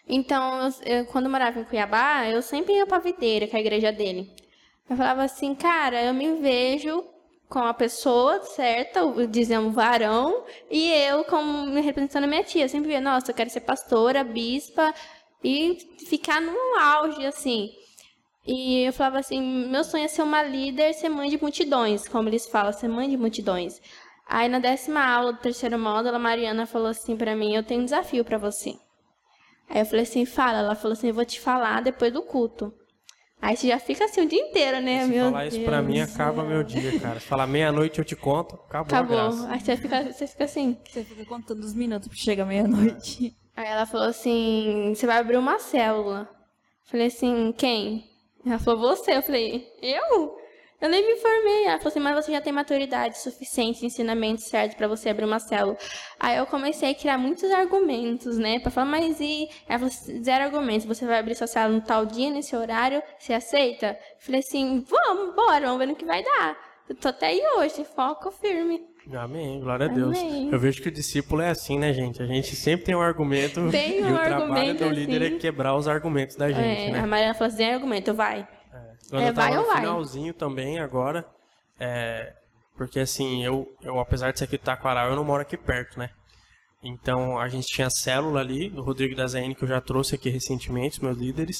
Então, 0.08 0.66
eu, 0.84 0.98
eu, 0.98 1.06
quando 1.06 1.26
eu 1.26 1.30
morava 1.30 1.60
em 1.60 1.64
Cuiabá, 1.64 2.26
eu 2.28 2.42
sempre 2.42 2.74
ia 2.74 2.86
pra 2.86 2.98
videira, 2.98 3.46
que 3.46 3.54
é 3.54 3.58
a 3.58 3.62
igreja 3.62 3.92
dele. 3.92 4.30
Eu 4.88 4.96
falava 4.96 5.22
assim, 5.22 5.54
cara, 5.54 6.02
eu 6.02 6.12
me 6.12 6.40
vejo 6.40 7.04
com 7.48 7.60
a 7.60 7.74
pessoa 7.74 8.42
certa, 8.42 9.00
dizendo 9.28 9.70
varão, 9.70 10.44
e 10.70 10.90
eu 10.90 11.22
como 11.24 11.66
me 11.66 11.80
representando 11.80 12.24
a 12.24 12.26
minha 12.26 12.42
tia. 12.42 12.64
Eu 12.64 12.68
sempre 12.68 12.88
via, 12.88 13.00
nossa, 13.00 13.30
eu 13.30 13.34
quero 13.34 13.50
ser 13.50 13.60
pastora, 13.60 14.24
bispa, 14.24 14.94
e 15.44 15.76
ficar 16.08 16.40
no 16.40 16.56
auge, 16.78 17.26
assim. 17.26 17.70
E 18.46 18.84
eu 18.84 18.92
falava 18.92 19.18
assim, 19.18 19.40
meu 19.68 19.84
sonho 19.84 20.04
é 20.04 20.08
ser 20.08 20.22
uma 20.22 20.42
líder, 20.42 20.94
ser 20.94 21.08
mãe 21.08 21.30
de 21.30 21.40
multidões, 21.40 22.08
como 22.08 22.28
eles 22.28 22.46
falam, 22.46 22.72
ser 22.72 22.88
mãe 22.88 23.08
de 23.08 23.16
multidões. 23.16 23.80
Aí 24.26 24.48
na 24.48 24.58
décima 24.58 25.04
aula 25.04 25.32
do 25.32 25.40
terceiro 25.40 25.78
módulo, 25.78 26.16
a 26.16 26.18
Mariana 26.18 26.66
falou 26.66 26.88
assim 26.88 27.16
para 27.16 27.36
mim, 27.36 27.54
eu 27.54 27.62
tenho 27.62 27.82
um 27.82 27.84
desafio 27.84 28.24
para 28.24 28.38
você. 28.38 28.74
Aí 29.72 29.80
eu 29.80 29.86
falei 29.86 30.02
assim, 30.02 30.26
fala. 30.26 30.58
Ela 30.58 30.74
falou 30.74 30.92
assim, 30.92 31.08
eu 31.08 31.14
vou 31.14 31.24
te 31.24 31.40
falar 31.40 31.80
depois 31.80 32.12
do 32.12 32.22
culto. 32.22 32.74
Aí 33.40 33.56
você 33.56 33.68
já 33.68 33.78
fica 33.78 34.04
assim 34.04 34.20
o 34.20 34.28
dia 34.28 34.38
inteiro, 34.38 34.80
né? 34.80 35.04
Se 35.04 35.10
meu 35.10 35.24
falar 35.24 35.40
Deus 35.40 35.54
isso 35.54 35.64
pra 35.64 35.82
mim, 35.82 35.98
acaba 35.98 36.44
meu 36.44 36.62
dia, 36.62 37.00
cara. 37.00 37.18
Se 37.18 37.26
falar 37.26 37.46
meia-noite 37.46 37.98
eu 37.98 38.04
te 38.04 38.14
conto, 38.14 38.54
acabou, 38.54 38.96
acabou. 38.96 39.46
Aí 39.48 39.58
você 39.58 39.76
fica, 39.76 40.12
você 40.12 40.26
fica 40.26 40.44
assim. 40.44 40.76
Você 40.88 41.02
fica 41.02 41.24
contando 41.24 41.64
os 41.64 41.72
minutos 41.72 42.06
pra 42.06 42.16
chegar 42.16 42.44
meia-noite. 42.44 43.34
Aí 43.56 43.66
ela 43.66 43.86
falou 43.86 44.06
assim, 44.06 44.92
você 44.94 45.06
vai 45.06 45.18
abrir 45.18 45.38
uma 45.38 45.58
célula. 45.58 46.28
Falei 46.84 47.06
assim, 47.06 47.52
quem? 47.56 48.04
Ela 48.44 48.58
falou, 48.58 48.80
você. 48.80 49.16
Eu 49.16 49.22
falei, 49.22 49.66
eu? 49.80 50.36
Eu 50.82 50.88
nem 50.88 51.06
me 51.06 51.20
formei. 51.20 51.66
Ela 51.66 51.78
falou 51.78 51.90
assim, 51.90 52.00
mas 52.00 52.24
você 52.24 52.32
já 52.32 52.40
tem 52.40 52.52
maturidade 52.52 53.16
suficiente, 53.20 53.86
ensinamento 53.86 54.42
certo 54.42 54.76
para 54.76 54.88
você 54.88 55.10
abrir 55.10 55.24
uma 55.24 55.38
célula. 55.38 55.78
Aí 56.18 56.36
eu 56.36 56.44
comecei 56.44 56.90
a 56.90 56.94
criar 56.94 57.16
muitos 57.16 57.48
argumentos, 57.52 58.36
né? 58.36 58.58
Pra 58.58 58.68
falar, 58.68 58.86
mas 58.86 59.20
e... 59.20 59.48
Ela 59.68 59.78
falou, 59.78 59.86
assim, 59.86 60.24
zero 60.24 60.42
argumentos. 60.42 60.84
Você 60.84 61.06
vai 61.06 61.20
abrir 61.20 61.36
sua 61.36 61.46
célula 61.46 61.76
no 61.78 61.86
tal 61.86 62.04
dia, 62.04 62.30
nesse 62.30 62.56
horário, 62.56 63.00
você 63.16 63.32
aceita? 63.32 63.90
Eu 63.90 63.96
falei 64.18 64.40
assim, 64.40 64.84
vamos, 64.88 65.36
bora, 65.36 65.66
vamos 65.66 65.78
ver 65.78 65.86
no 65.86 65.94
que 65.94 66.04
vai 66.04 66.20
dar. 66.20 66.56
Eu 66.88 66.96
tô 66.96 67.08
até 67.08 67.28
aí 67.28 67.40
hoje, 67.58 67.84
foco 67.84 68.32
firme. 68.32 68.82
Amém, 69.14 69.60
glória 69.60 69.86
a 69.86 69.88
Deus. 69.88 70.18
Amém. 70.18 70.48
Eu 70.50 70.58
vejo 70.58 70.82
que 70.82 70.88
o 70.88 70.92
discípulo 70.92 71.42
é 71.42 71.50
assim, 71.50 71.78
né, 71.78 71.92
gente? 71.92 72.20
A 72.20 72.26
gente 72.26 72.56
sempre 72.56 72.86
tem 72.86 72.94
um 72.94 73.00
argumento 73.00 73.70
tem 73.70 74.02
um 74.04 74.08
e 74.08 74.12
o 74.12 74.16
argumento 74.16 74.48
trabalho 74.48 74.74
do 74.78 74.84
assim. 74.84 74.94
líder 74.94 75.22
é 75.22 75.38
quebrar 75.38 75.76
os 75.76 75.86
argumentos 75.86 76.34
da 76.34 76.50
gente, 76.50 76.88
é, 76.88 76.90
né? 76.90 76.98
A 76.98 77.06
Mariana 77.06 77.34
falou 77.34 77.52
assim, 77.52 77.64
argumento, 77.64 78.12
vai. 78.12 78.46
Quando 79.10 79.22
é, 79.22 79.28
eu 79.28 79.34
tava 79.34 79.56
no 79.56 79.64
finalzinho 79.64 80.32
vai? 80.32 80.34
também 80.34 80.78
agora, 80.78 81.26
é, 81.78 82.34
porque 82.76 83.00
assim, 83.00 83.44
eu, 83.44 83.66
eu 83.82 83.98
apesar 84.00 84.32
de 84.32 84.38
ser 84.38 84.44
aqui 84.44 84.56
do 84.56 84.64
Taquaral, 84.64 85.10
eu 85.10 85.16
não 85.16 85.24
moro 85.24 85.42
aqui 85.42 85.56
perto, 85.56 85.98
né? 85.98 86.10
Então 86.82 87.38
a 87.38 87.48
gente 87.48 87.66
tinha 87.68 87.88
célula 87.90 88.40
ali, 88.40 88.68
do 88.68 88.82
Rodrigo 88.82 89.14
da 89.14 89.26
ZN, 89.26 89.54
que 89.54 89.64
eu 89.64 89.68
já 89.68 89.80
trouxe 89.80 90.14
aqui 90.14 90.28
recentemente, 90.30 90.96
os 90.96 91.02
meus 91.02 91.18
líderes, 91.18 91.58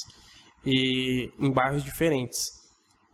e 0.65 1.31
em 1.39 1.51
bairros 1.51 1.83
diferentes. 1.83 2.63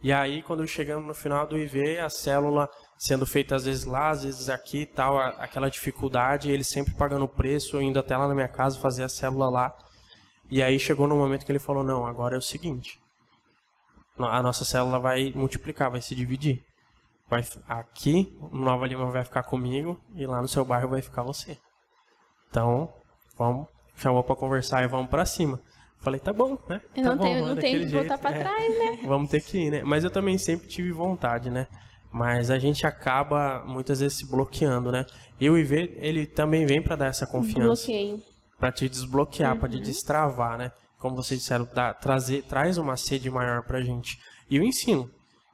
E 0.02 0.14
aí, 0.14 0.42
quando 0.42 0.66
chegamos 0.66 1.06
no 1.06 1.14
final 1.14 1.46
do 1.46 1.58
IV, 1.58 2.00
a 2.00 2.10
célula 2.10 2.70
sendo 2.98 3.26
feita 3.26 3.56
às 3.56 3.66
vezes 3.66 3.86
lá, 3.86 4.10
às 4.10 4.24
vezes 4.24 4.50
aqui 4.50 4.86
tal, 4.86 5.20
aquela 5.20 5.70
dificuldade, 5.70 6.52
ele 6.52 6.64
sempre 6.64 6.94
pagando 6.94 7.26
o 7.26 7.30
preço, 7.30 7.82
indo 7.82 8.00
até 8.00 8.16
lá 8.16 8.28
na 8.28 8.34
minha 8.34 8.48
casa 8.48 8.80
fazer 8.80 9.04
a 9.04 9.10
célula 9.10 9.50
lá. 9.50 9.78
E 10.50 10.64
aí 10.64 10.80
chegou 10.80 11.08
no 11.08 11.16
momento 11.16 11.46
que 11.46 11.52
ele 11.52 11.60
falou: 11.60 11.84
Não, 11.84 12.06
agora 12.06 12.36
é 12.36 12.38
o 12.38 12.42
seguinte, 12.42 13.00
a 14.20 14.42
nossa 14.42 14.66
célula 14.66 15.00
vai 15.00 15.32
multiplicar, 15.36 15.90
vai 15.90 16.02
se 16.02 16.16
dividir. 16.16 16.64
Vai, 17.30 17.44
aqui, 17.68 18.36
Nova 18.52 18.88
Lima 18.88 19.06
vai 19.12 19.24
ficar 19.24 19.44
comigo 19.44 20.00
e 20.16 20.26
lá 20.26 20.42
no 20.42 20.48
seu 20.48 20.66
bairro 20.66 20.90
vai 20.90 21.02
ficar 21.02 21.22
você. 21.22 21.58
Então, 22.50 22.92
vamos, 23.38 23.68
chamou 23.96 24.24
para 24.24 24.36
conversar 24.36 24.84
e 24.84 24.88
vamos 24.88 25.10
para 25.10 25.26
cima. 25.26 25.62
Falei, 26.00 26.20
tá 26.20 26.34
bom, 26.34 26.58
né? 26.68 26.82
Eu 26.96 27.04
tá 27.04 27.10
não 27.10 27.18
bom, 27.18 27.24
tenho, 27.24 27.46
não 27.46 27.56
tenho 27.56 27.80
que 27.86 27.94
voltar 27.94 28.18
para 28.18 28.36
é, 28.36 28.40
trás, 28.40 28.80
né? 28.80 29.00
Vamos 29.06 29.30
ter 29.30 29.42
que 29.42 29.58
ir, 29.58 29.70
né? 29.70 29.84
Mas 29.84 30.06
eu 30.06 30.10
também 30.10 30.38
sempre 30.38 30.68
tive 30.68 30.94
vontade, 30.94 31.50
né? 31.50 31.68
Mas 32.12 32.50
a 32.50 32.58
gente 32.58 32.88
acaba 32.88 33.64
muitas 33.68 34.00
vezes 34.00 34.18
se 34.18 34.26
bloqueando, 34.26 34.92
né? 34.92 35.06
E 35.40 35.50
o 35.50 35.58
IV, 35.58 35.98
ele 35.98 36.26
também 36.26 36.66
vem 36.66 36.82
para 36.82 36.96
dar 36.96 37.08
essa 37.08 37.28
confiança. 37.28 37.86
Bloqueio. 37.86 38.24
Para 38.58 38.72
te 38.72 38.88
desbloquear, 38.88 39.54
uhum. 39.54 39.60
para 39.60 39.70
te 39.70 39.80
destravar, 39.80 40.58
né? 40.58 40.72
Como 41.00 41.16
vocês 41.16 41.40
disseram, 41.40 41.68
dá, 41.74 41.94
trazer, 41.94 42.44
traz 42.44 42.78
uma 42.78 42.98
sede 42.98 43.32
maior 43.32 43.64
pra 43.64 43.82
gente. 43.82 44.20
E 44.50 44.60
o 44.60 44.64
ensino. 44.64 45.10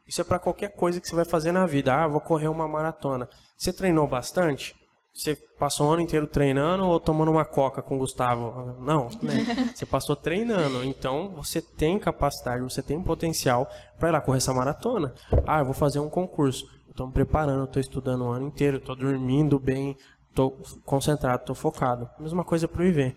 Isso 0.07 0.21
é 0.21 0.23
para 0.23 0.39
qualquer 0.39 0.69
coisa 0.69 0.99
que 0.99 1.07
você 1.07 1.15
vai 1.15 1.25
fazer 1.25 1.51
na 1.51 1.65
vida. 1.65 1.93
Ah, 1.93 2.07
vou 2.07 2.21
correr 2.21 2.47
uma 2.47 2.67
maratona. 2.67 3.29
Você 3.57 3.71
treinou 3.71 4.07
bastante? 4.07 4.75
Você 5.13 5.35
passou 5.57 5.87
o 5.87 5.93
ano 5.93 6.01
inteiro 6.01 6.27
treinando 6.27 6.85
ou 6.85 6.99
tomando 6.99 7.31
uma 7.31 7.45
coca 7.45 7.81
com 7.81 7.95
o 7.95 7.99
Gustavo? 7.99 8.75
Não, 8.81 9.07
né? 9.21 9.45
Você 9.73 9.85
passou 9.85 10.13
treinando. 10.13 10.83
Então, 10.83 11.29
você 11.29 11.61
tem 11.61 11.97
capacidade, 11.97 12.61
você 12.61 12.81
tem 12.81 13.01
potencial 13.01 13.65
para 13.97 14.09
ir 14.09 14.11
lá 14.11 14.19
correr 14.19 14.39
essa 14.39 14.53
maratona. 14.53 15.13
Ah, 15.47 15.59
eu 15.59 15.65
vou 15.65 15.73
fazer 15.73 15.99
um 15.99 16.09
concurso. 16.09 16.65
Estou 16.89 17.07
me 17.07 17.13
preparando, 17.13 17.63
estou 17.63 17.79
estudando 17.79 18.25
o 18.25 18.29
ano 18.29 18.47
inteiro, 18.47 18.75
estou 18.75 18.93
dormindo 18.93 19.57
bem, 19.57 19.95
estou 20.29 20.61
concentrado, 20.83 21.43
estou 21.43 21.55
focado. 21.55 22.09
Mesma 22.19 22.43
coisa 22.43 22.67
para 22.67 22.81
o 22.81 22.85
IV. 22.85 23.15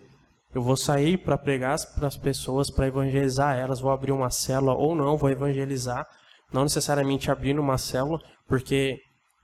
Eu 0.53 0.63
vou 0.63 0.75
sair 0.75 1.17
para 1.17 1.37
pregar 1.37 1.77
para 1.95 2.07
as 2.07 2.17
pessoas, 2.17 2.71
para 2.71 2.87
evangelizar 2.87 3.55
elas, 3.57 3.79
vou 3.79 3.91
abrir 3.91 4.11
uma 4.11 4.31
célula 4.31 4.73
ou 4.73 4.95
não, 4.95 5.15
vou 5.15 5.29
evangelizar, 5.29 6.07
não 6.51 6.63
necessariamente 6.63 7.29
abrindo 7.29 7.61
uma 7.61 7.77
célula, 7.77 8.19
porque 8.47 8.99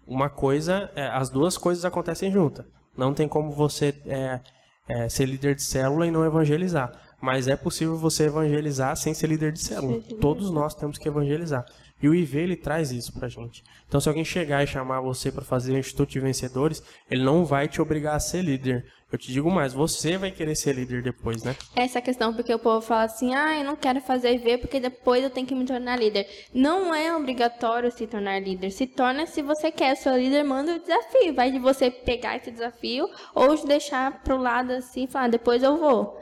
uma 0.08 0.30
coisa, 0.30 0.90
é, 0.96 1.08
as 1.08 1.30
duas 1.30 1.58
coisas 1.58 1.86
acontecem 1.86 2.32
juntas. 2.32 2.66
Não 2.98 3.14
tem 3.14 3.28
como 3.28 3.52
você 3.52 3.94
é, 4.06 4.40
é, 4.88 5.10
ser 5.10 5.26
líder 5.26 5.56
de 5.56 5.64
célula 5.64 6.08
e 6.08 6.12
não 6.12 6.26
evangelizar. 6.26 6.92
Mas 7.26 7.48
é 7.48 7.56
possível 7.56 7.98
você 7.98 8.26
evangelizar 8.26 8.96
sem 8.96 9.12
ser 9.12 9.26
líder 9.26 9.52
de 9.52 9.60
célula. 9.60 10.00
Todos 10.22 10.52
nós 10.52 10.76
temos 10.76 11.00
que 11.00 11.08
evangelizar. 11.08 11.66
E 12.00 12.08
o 12.08 12.14
IV 12.14 12.38
ele 12.38 12.56
traz 12.56 12.92
isso 12.92 13.12
pra 13.12 13.28
gente. 13.28 13.64
Então, 13.88 14.00
se 14.00 14.08
alguém 14.08 14.24
chegar 14.24 14.64
e 14.64 14.68
chamar 14.68 15.02
você 15.02 15.32
para 15.32 15.44
fazer 15.44 15.74
o 15.74 15.78
Instituto 15.80 16.12
de 16.12 16.20
Vencedores, 16.20 16.84
ele 17.10 17.24
não 17.24 17.44
vai 17.44 17.68
te 17.68 17.82
obrigar 17.82 18.16
a 18.16 18.20
ser 18.20 18.44
líder. 18.44 18.86
Eu 19.12 19.18
te 19.18 19.32
digo 19.32 19.50
mais, 19.50 19.74
você 19.74 20.20
vai 20.20 20.30
querer 20.30 20.54
ser 20.56 20.76
líder 20.76 21.02
depois, 21.02 21.44
né? 21.44 21.56
Essa 21.76 22.00
questão, 22.00 22.32
porque 22.32 22.54
o 22.54 22.60
povo 22.60 22.86
fala 22.86 23.06
assim, 23.06 23.34
ah, 23.34 23.58
eu 23.58 23.64
não 23.64 23.76
quero 23.76 24.02
fazer 24.02 24.36
IV 24.36 24.60
porque 24.60 24.80
depois 24.80 25.24
eu 25.24 25.32
tenho 25.32 25.48
que 25.48 25.56
me 25.56 25.66
tornar 25.66 25.98
líder. 25.98 26.28
Não 26.54 26.94
é 26.94 27.16
obrigatório 27.16 27.92
se 27.92 28.06
tornar 28.06 28.40
líder. 28.40 28.70
Se 28.70 28.86
torna 28.86 29.26
se 29.26 29.42
você 29.42 29.72
quer. 29.72 29.96
Seu 29.96 30.16
líder 30.16 30.44
manda 30.44 30.76
o 30.76 30.80
desafio. 30.80 31.34
Vai 31.34 31.50
de 31.50 31.58
você 31.58 31.90
pegar 31.90 32.36
esse 32.36 32.52
desafio 32.52 33.10
ou 33.34 33.66
deixar 33.66 34.22
pro 34.22 34.38
lado 34.38 34.74
assim 34.74 35.06
e 35.06 35.08
falar, 35.08 35.30
depois 35.30 35.64
eu 35.64 35.76
vou. 35.78 36.20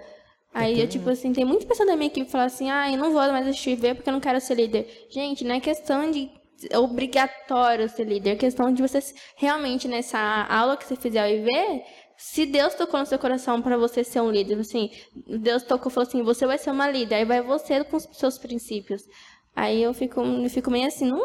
Aí, 0.53 0.79
eu, 0.79 0.87
tipo 0.87 1.09
assim, 1.09 1.33
tem 1.33 1.43
muita 1.43 1.65
pessoa 1.65 1.87
da 1.87 1.95
minha 1.95 2.07
equipe 2.07 2.25
que 2.25 2.31
fala 2.31 2.45
assim, 2.45 2.69
ah, 2.69 2.91
eu 2.91 2.97
não 2.97 3.11
vou 3.11 3.21
mais 3.31 3.47
assistir 3.47 3.71
IV 3.71 3.95
porque 3.95 4.09
eu 4.09 4.13
não 4.13 4.19
quero 4.19 4.39
ser 4.39 4.55
líder. 4.55 5.07
Gente, 5.09 5.43
não 5.43 5.55
é 5.55 5.59
questão 5.59 6.11
de 6.11 6.29
obrigatório 6.75 7.89
ser 7.89 8.05
líder, 8.05 8.31
é 8.31 8.35
questão 8.35 8.71
de 8.71 8.81
você 8.81 8.99
realmente 9.35 9.87
nessa 9.87 10.19
aula 10.49 10.77
que 10.77 10.85
você 10.85 10.95
fizer 10.95 11.25
o 11.25 11.27
IV, 11.27 11.83
se 12.17 12.45
Deus 12.45 12.75
tocou 12.75 12.99
no 12.99 13.05
seu 13.05 13.19
coração 13.19 13.61
para 13.61 13.75
você 13.75 14.03
ser 14.03 14.21
um 14.21 14.31
líder, 14.31 14.59
assim, 14.59 14.91
Deus 15.27 15.63
tocou 15.63 15.91
e 15.91 15.93
falou 15.93 16.07
assim, 16.07 16.23
você 16.23 16.45
vai 16.45 16.57
ser 16.57 16.71
uma 16.71 16.89
líder, 16.89 17.15
aí 17.15 17.25
vai 17.25 17.41
você 17.41 17.83
com 17.83 17.97
os 17.97 18.07
seus 18.13 18.37
princípios. 18.37 19.03
Aí 19.55 19.81
eu 19.81 19.93
fico, 19.93 20.21
eu 20.21 20.49
fico 20.49 20.71
meio 20.71 20.87
assim, 20.87 21.09
não, 21.09 21.19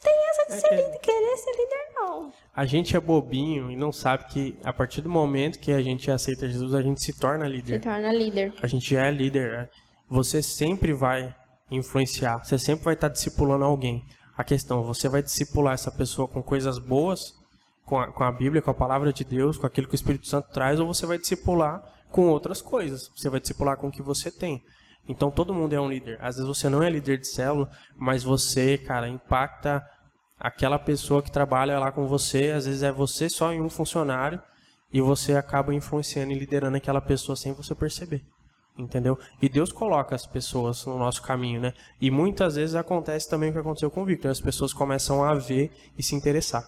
tem 0.00 0.28
essa 0.30 0.46
de 0.46 0.52
é 0.52 0.60
ser 0.60 0.70
líder, 0.70 0.98
querer 0.98 1.36
ser 1.36 1.50
líder, 1.50 1.94
não. 1.94 2.32
A 2.54 2.64
gente 2.64 2.96
é 2.96 3.00
bobinho 3.00 3.70
e 3.70 3.76
não 3.76 3.92
sabe 3.92 4.24
que 4.24 4.58
a 4.64 4.72
partir 4.72 5.02
do 5.02 5.10
momento 5.10 5.58
que 5.58 5.72
a 5.72 5.82
gente 5.82 6.10
aceita 6.10 6.48
Jesus, 6.48 6.74
a 6.74 6.82
gente 6.82 7.02
se 7.02 7.18
torna 7.18 7.46
líder. 7.46 7.74
Se 7.74 7.80
torna 7.80 8.12
líder. 8.12 8.54
A 8.62 8.66
gente 8.66 8.96
é 8.96 9.10
líder. 9.10 9.70
você 10.08 10.42
sempre 10.42 10.92
vai 10.92 11.34
influenciar, 11.70 12.42
você 12.42 12.58
sempre 12.58 12.84
vai 12.84 12.94
estar 12.94 13.08
discipulando 13.08 13.64
alguém. 13.64 14.04
A 14.36 14.42
questão, 14.42 14.82
você 14.82 15.08
vai 15.08 15.22
discipular 15.22 15.74
essa 15.74 15.90
pessoa 15.90 16.26
com 16.26 16.42
coisas 16.42 16.78
boas, 16.78 17.34
com 17.84 17.98
a, 17.98 18.10
com 18.10 18.24
a 18.24 18.32
Bíblia, 18.32 18.62
com 18.62 18.70
a 18.70 18.74
palavra 18.74 19.12
de 19.12 19.22
Deus, 19.22 19.58
com 19.58 19.66
aquilo 19.66 19.86
que 19.86 19.94
o 19.94 19.96
Espírito 19.96 20.26
Santo 20.26 20.50
traz, 20.50 20.80
ou 20.80 20.86
você 20.86 21.04
vai 21.04 21.18
discipular 21.18 21.82
com 22.10 22.28
outras 22.28 22.62
coisas. 22.62 23.10
Você 23.14 23.28
vai 23.28 23.38
discipular 23.38 23.76
com 23.76 23.88
o 23.88 23.92
que 23.92 24.02
você 24.02 24.30
tem. 24.30 24.62
Então 25.10 25.28
todo 25.28 25.52
mundo 25.52 25.72
é 25.72 25.80
um 25.80 25.88
líder. 25.88 26.16
Às 26.20 26.36
vezes 26.36 26.46
você 26.46 26.68
não 26.68 26.84
é 26.84 26.88
líder 26.88 27.18
de 27.18 27.26
célula, 27.26 27.68
mas 27.96 28.22
você, 28.22 28.78
cara, 28.78 29.08
impacta 29.08 29.84
aquela 30.38 30.78
pessoa 30.78 31.20
que 31.20 31.32
trabalha 31.32 31.80
lá 31.80 31.90
com 31.90 32.06
você. 32.06 32.52
Às 32.52 32.64
vezes 32.64 32.84
é 32.84 32.92
você 32.92 33.28
só 33.28 33.52
em 33.52 33.60
um 33.60 33.68
funcionário 33.68 34.40
e 34.92 35.00
você 35.00 35.34
acaba 35.34 35.74
influenciando 35.74 36.30
e 36.30 36.38
liderando 36.38 36.76
aquela 36.76 37.00
pessoa 37.00 37.34
sem 37.34 37.52
você 37.52 37.74
perceber. 37.74 38.24
Entendeu? 38.78 39.18
E 39.42 39.48
Deus 39.48 39.72
coloca 39.72 40.14
as 40.14 40.26
pessoas 40.26 40.86
no 40.86 40.96
nosso 40.96 41.22
caminho, 41.22 41.60
né? 41.60 41.74
E 42.00 42.08
muitas 42.08 42.54
vezes 42.54 42.76
acontece 42.76 43.28
também 43.28 43.50
o 43.50 43.52
que 43.52 43.58
aconteceu 43.58 43.90
com 43.90 44.02
o 44.02 44.06
Victor. 44.06 44.30
As 44.30 44.40
pessoas 44.40 44.72
começam 44.72 45.24
a 45.24 45.34
ver 45.34 45.72
e 45.98 46.04
se 46.04 46.14
interessar, 46.14 46.64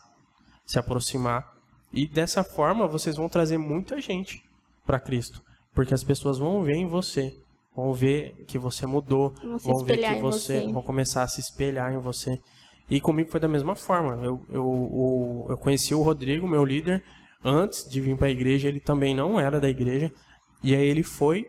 se 0.66 0.80
aproximar. 0.80 1.48
E 1.92 2.08
dessa 2.08 2.42
forma 2.42 2.88
vocês 2.88 3.16
vão 3.16 3.28
trazer 3.28 3.56
muita 3.56 4.00
gente 4.00 4.42
para 4.84 4.98
Cristo. 4.98 5.40
Porque 5.72 5.94
as 5.94 6.02
pessoas 6.02 6.38
vão 6.38 6.64
ver 6.64 6.74
em 6.74 6.88
você 6.88 7.41
vão 7.74 7.92
ver 7.94 8.44
que 8.46 8.58
você 8.58 8.86
mudou, 8.86 9.30
Vão 9.42 9.58
vão 9.58 9.84
ver 9.84 9.98
que 9.98 10.14
você, 10.20 10.60
você. 10.60 10.72
vão 10.72 10.82
começar 10.82 11.22
a 11.22 11.28
se 11.28 11.40
espelhar 11.40 11.92
em 11.92 11.98
você. 11.98 12.38
E 12.90 13.00
comigo 13.00 13.30
foi 13.30 13.40
da 13.40 13.48
mesma 13.48 13.74
forma. 13.74 14.22
Eu, 14.24 14.44
eu, 14.50 14.64
o- 14.66 15.46
eu 15.48 15.56
conheci 15.56 15.94
o 15.94 16.02
Rodrigo, 16.02 16.46
meu 16.46 16.64
líder, 16.64 17.02
antes 17.44 17.88
de 17.88 18.00
vir 18.00 18.16
para 18.16 18.26
a 18.26 18.30
igreja. 18.30 18.68
Ele 18.68 18.80
também 18.80 19.14
não 19.14 19.40
era 19.40 19.58
da 19.60 19.68
igreja. 19.68 20.12
E 20.62 20.74
aí 20.74 20.86
ele 20.86 21.02
foi, 21.02 21.46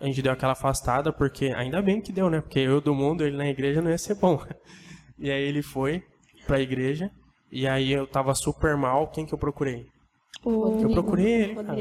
a 0.00 0.06
gente 0.06 0.22
deu 0.22 0.32
aquela 0.32 0.52
afastada, 0.52 1.12
porque 1.12 1.46
ainda 1.46 1.82
bem 1.82 2.00
que 2.00 2.12
deu, 2.12 2.30
né? 2.30 2.40
Porque 2.40 2.58
eu 2.58 2.80
do 2.80 2.94
mundo, 2.94 3.24
ele 3.24 3.36
na 3.36 3.48
igreja 3.48 3.82
não 3.82 3.90
ia 3.90 3.98
ser 3.98 4.14
bom. 4.14 4.42
E 5.20 5.30
aí 5.32 5.42
ele 5.42 5.62
foi 5.62 6.02
para 6.46 6.58
a 6.58 6.60
igreja. 6.60 7.10
E 7.50 7.66
aí 7.66 7.90
eu 7.92 8.06
tava 8.06 8.32
super 8.36 8.76
mal. 8.76 9.08
Quem 9.08 9.26
que 9.26 9.34
eu 9.34 9.38
procurei? 9.38 9.86
Eu 10.84 10.90
procurei 10.90 11.26
ele, 11.42 11.54
cara. 11.56 11.74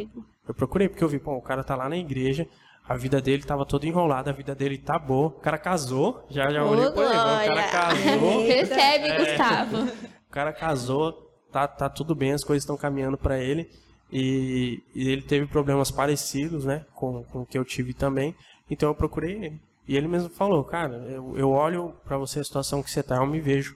Eu 0.48 0.54
procurei 0.56 0.90
porque 0.90 1.04
eu 1.04 1.08
vi, 1.10 1.20
pô, 1.20 1.34
o 1.38 1.42
cara 1.42 1.64
tá 1.64 1.76
lá 1.76 1.88
na 1.88 1.98
igreja, 1.98 2.48
a 2.88 2.96
vida 2.96 3.22
dele 3.22 3.44
tava 3.44 3.66
toda 3.66 3.86
enrolada, 3.86 4.30
a 4.30 4.34
vida 4.34 4.56
dele 4.56 4.78
tá 4.78 4.98
boa. 4.98 5.28
O 5.28 5.32
cara 5.40 5.58
casou, 5.58 6.26
já 6.30 6.50
já 6.52 6.64
Ô, 6.64 6.70
olhei 6.72 6.92
pra 6.92 7.04
ele, 7.04 7.52
o 7.52 7.56
cara 7.56 7.68
casou, 7.72 8.42
Recebe, 8.48 9.08
É. 9.08 9.18
Gustavo. 9.20 9.78
o 9.84 10.32
cara 10.32 10.54
casou, 10.54 11.12
tá, 11.52 11.68
tá 11.68 11.90
tudo 11.90 12.16
bem, 12.16 12.32
as 12.32 12.44
coisas 12.44 12.64
estão 12.64 12.78
caminhando 12.78 13.18
pra 13.18 13.38
ele. 13.40 13.70
E, 14.12 14.82
e 14.96 15.10
ele 15.10 15.22
teve 15.22 15.48
problemas 15.48 15.92
parecidos, 15.92 16.64
né, 16.64 16.86
com, 16.96 17.24
com 17.26 17.42
o 17.42 17.46
que 17.46 17.58
eu 17.58 17.66
tive 17.66 17.94
também. 17.94 18.34
Então 18.70 18.88
eu 18.90 18.96
procurei 18.96 19.34
ele. 19.36 19.62
E 19.86 19.96
ele 19.98 20.08
mesmo 20.08 20.30
falou, 20.30 20.64
cara, 20.64 20.96
eu, 21.10 21.38
eu 21.38 21.50
olho 21.50 21.94
pra 22.06 22.18
você 22.18 22.40
a 22.40 22.44
situação 22.44 22.82
que 22.84 22.90
você 22.92 23.04
tá, 23.04 23.18
eu 23.18 23.26
me 23.26 23.40
vejo. 23.42 23.76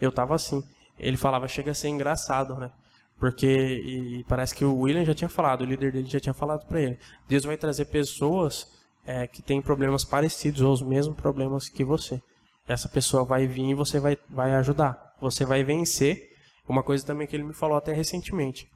Eu 0.00 0.10
tava 0.10 0.34
assim. 0.34 0.62
Ele 0.98 1.16
falava, 1.16 1.46
chega 1.48 1.70
a 1.70 1.74
ser 1.74 1.88
engraçado, 1.88 2.54
né? 2.56 2.70
Porque 3.22 4.24
parece 4.26 4.52
que 4.52 4.64
o 4.64 4.80
William 4.80 5.04
já 5.04 5.14
tinha 5.14 5.28
falado, 5.28 5.60
o 5.60 5.64
líder 5.64 5.92
dele 5.92 6.10
já 6.10 6.18
tinha 6.18 6.34
falado 6.34 6.66
pra 6.66 6.80
ele. 6.80 6.98
Deus 7.28 7.44
vai 7.44 7.56
trazer 7.56 7.84
pessoas 7.84 8.66
é, 9.06 9.28
que 9.28 9.40
têm 9.40 9.62
problemas 9.62 10.04
parecidos 10.04 10.60
ou 10.60 10.72
os 10.72 10.82
mesmos 10.82 11.14
problemas 11.14 11.68
que 11.68 11.84
você. 11.84 12.20
Essa 12.66 12.88
pessoa 12.88 13.24
vai 13.24 13.46
vir 13.46 13.70
e 13.70 13.74
você 13.74 14.00
vai, 14.00 14.18
vai 14.28 14.52
ajudar. 14.56 15.14
Você 15.20 15.44
vai 15.44 15.62
vencer. 15.62 16.32
Uma 16.68 16.82
coisa 16.82 17.06
também 17.06 17.28
que 17.28 17.36
ele 17.36 17.44
me 17.44 17.54
falou 17.54 17.76
até 17.76 17.92
recentemente. 17.92 18.68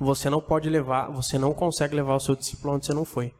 Você 0.00 0.30
não 0.30 0.40
pode 0.40 0.70
levar, 0.70 1.10
você 1.10 1.38
não 1.38 1.52
consegue 1.52 1.94
levar 1.94 2.14
o 2.14 2.20
seu 2.20 2.34
discípulo 2.34 2.76
onde 2.76 2.86
você 2.86 2.94
não 2.94 3.04
foi. 3.04 3.34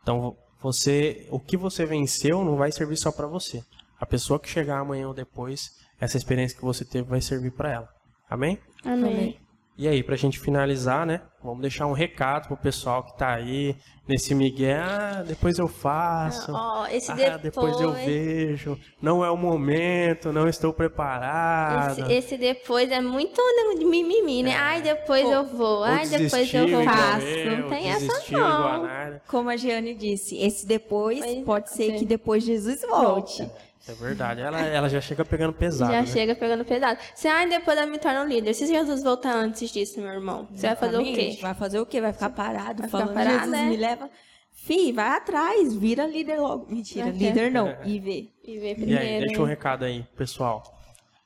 Então, 0.00 0.34
você, 0.62 1.28
o 1.30 1.38
que 1.38 1.58
você 1.58 1.84
venceu 1.84 2.42
não 2.42 2.56
vai 2.56 2.72
servir 2.72 2.96
só 2.96 3.12
para 3.12 3.26
você. 3.26 3.62
A 4.00 4.06
pessoa 4.06 4.40
que 4.40 4.48
chegar 4.48 4.78
amanhã 4.78 5.08
ou 5.08 5.12
depois, 5.12 5.72
essa 6.00 6.16
experiência 6.16 6.56
que 6.56 6.64
você 6.64 6.86
teve 6.86 7.06
vai 7.06 7.20
servir 7.20 7.50
para 7.50 7.70
ela. 7.70 7.99
Amém? 8.30 8.58
Amém. 8.84 9.36
E 9.76 9.88
aí, 9.88 10.02
pra 10.02 10.14
gente 10.14 10.38
finalizar, 10.38 11.04
né? 11.04 11.22
Vamos 11.42 11.62
deixar 11.62 11.86
um 11.86 11.92
recado 11.92 12.48
pro 12.48 12.56
pessoal 12.56 13.02
que 13.02 13.16
tá 13.16 13.34
aí 13.34 13.74
nesse 14.06 14.34
Miguel. 14.34 14.82
Ah, 14.82 15.24
depois 15.26 15.58
eu 15.58 15.66
faço. 15.68 16.52
Ó, 16.52 16.86
esse 16.88 17.10
ah, 17.10 17.14
depois, 17.14 17.42
depois 17.42 17.80
eu 17.80 17.92
vejo. 17.92 18.78
Não 19.00 19.24
é 19.24 19.30
o 19.30 19.36
momento, 19.38 20.32
não 20.32 20.46
estou 20.46 20.70
preparado. 20.72 22.00
Esse, 22.00 22.12
esse 22.12 22.36
depois 22.36 22.90
é 22.90 23.00
muito 23.00 23.40
de 23.78 23.84
mimimi, 23.86 24.42
né? 24.42 24.54
Ai, 24.54 24.82
depois 24.82 25.28
eu 25.30 25.46
vou. 25.46 25.78
Ou 25.78 25.84
Ai, 25.84 26.06
depois 26.06 26.52
eu 26.52 26.84
faço. 26.84 27.24
eu, 27.24 27.58
Não 27.58 27.68
tem 27.70 27.88
essa 27.88 28.22
não. 28.30 29.20
Como 29.26 29.48
a 29.48 29.56
Jeane 29.56 29.94
disse, 29.94 30.36
esse 30.36 30.66
depois 30.66 31.20
Pois 31.20 31.44
pode 31.44 31.70
ser 31.70 31.92
é. 31.92 31.98
que 31.98 32.04
depois 32.04 32.44
Jesus 32.44 32.82
volte. 32.82 33.48
Isso 33.80 33.90
é 33.90 33.94
verdade. 33.94 34.42
Ela, 34.42 34.60
ela 34.60 34.88
já 34.90 35.00
chega 35.00 35.24
pegando 35.24 35.54
pesado. 35.54 35.90
Já 35.90 36.00
né? 36.02 36.06
chega 36.06 36.34
pegando 36.34 36.64
pesado. 36.64 36.98
Se 37.14 37.26
ai, 37.26 37.48
depois 37.48 37.78
eu 37.78 37.86
me 37.86 37.98
torno 37.98 38.24
líder. 38.24 38.52
Se 38.52 38.66
Jesus 38.66 39.02
voltar 39.02 39.34
antes 39.34 39.70
disso, 39.70 39.98
meu 40.00 40.10
irmão, 40.10 40.46
você 40.52 40.66
vai 40.66 40.76
fazer 40.76 40.98
o 40.98 41.02
quê? 41.02 41.29
Exatamente. 41.30 41.42
Vai 41.42 41.54
fazer 41.54 41.80
o 41.80 41.86
quê? 41.86 42.00
Vai 42.00 42.12
ficar 42.12 42.30
parado, 42.30 42.82
Vai 42.82 42.88
ficar 42.88 42.88
falando, 42.90 43.14
parado, 43.14 43.38
Jesus 43.44 43.54
é. 43.58 43.66
me 43.66 43.76
leva. 43.76 44.10
Fih, 44.52 44.92
vai 44.92 45.08
atrás, 45.16 45.74
vira 45.74 46.06
líder 46.06 46.38
logo. 46.40 46.66
Mentira, 46.72 47.06
ter. 47.06 47.12
líder 47.18 47.50
não, 47.50 47.68
IV. 47.84 48.30
E 48.44 48.58
ver 48.58 48.66
E 48.66 48.66
aí, 48.68 48.74
primeiro. 48.74 49.26
deixa 49.26 49.42
um 49.42 49.46
recado 49.46 49.84
aí, 49.84 50.04
pessoal. 50.16 50.62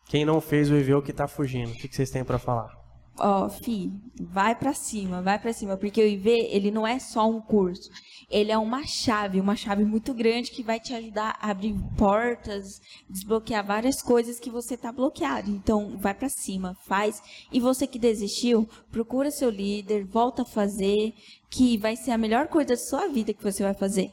Quem 0.07 0.25
não 0.25 0.41
fez 0.41 0.71
o 0.71 0.77
EV, 0.77 0.95
o 0.95 1.03
que 1.03 1.13
tá 1.13 1.27
fugindo? 1.27 1.71
O 1.73 1.75
que 1.75 1.89
que 1.89 1.97
vocês 1.97 2.11
têm 2.11 2.23
pra 2.23 2.39
falar? 2.39 2.71
Ó, 3.17 3.49
fi, 3.49 3.93
vai 4.21 4.57
pra 4.57 4.75
cima, 4.75 5.23
vai 5.23 5.39
pra 5.39 5.53
cima, 5.53 5.77
porque 5.77 6.03
o 6.03 6.07
IV, 6.07 6.29
ele 6.29 6.73
não 6.73 6.85
é 6.85 6.99
só 6.99 7.29
um 7.29 7.41
curso. 7.41 7.89
Ele 8.29 8.51
é 8.51 8.59
uma 8.59 8.85
chave, 8.85 9.41
uma 9.41 9.55
chave 9.55 9.85
muito 9.85 10.13
grande 10.13 10.51
que 10.51 10.65
vai 10.65 10.81
te 10.81 10.93
ajudar 10.93 11.39
a 11.41 11.51
abrir 11.51 11.75
portas, 11.97 12.81
desbloquear 13.09 13.65
várias 13.65 14.03
coisas 14.03 14.41
que 14.41 14.51
você 14.51 14.77
tá 14.77 14.91
bloqueado. 14.91 15.49
Então, 15.49 15.97
vai 15.97 16.13
pra 16.13 16.29
cima, 16.29 16.77
faz. 16.87 17.23
E 17.53 17.61
você 17.61 17.87
que 17.87 18.01
desistiu, 18.01 18.69
procura 18.91 19.31
seu 19.31 19.49
líder, 19.49 20.05
volta 20.05 20.43
a 20.43 20.47
fazer, 20.47 21.15
que 21.49 21.79
vai 21.79 21.95
ser 21.95 22.11
a 22.11 22.19
melhor 22.19 22.49
coisa 22.49 22.71
da 22.71 22.77
sua 22.77 23.07
vida 23.07 23.33
que 23.33 23.45
você 23.45 23.63
vai 23.63 23.75
fazer. 23.75 24.13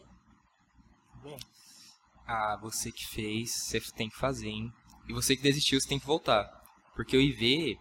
Ah, 2.27 2.57
você 2.61 2.91
que 2.91 3.05
fez, 3.07 3.51
você 3.51 3.81
tem 3.95 4.07
que 4.07 4.17
fazer, 4.17 4.47
hein? 4.47 4.71
E 5.09 5.13
você 5.13 5.35
que 5.35 5.41
desistiu, 5.41 5.81
você 5.81 5.89
tem 5.89 5.99
que 5.99 6.05
voltar. 6.05 6.47
Porque 6.95 7.17
o 7.17 7.21
IV, 7.21 7.77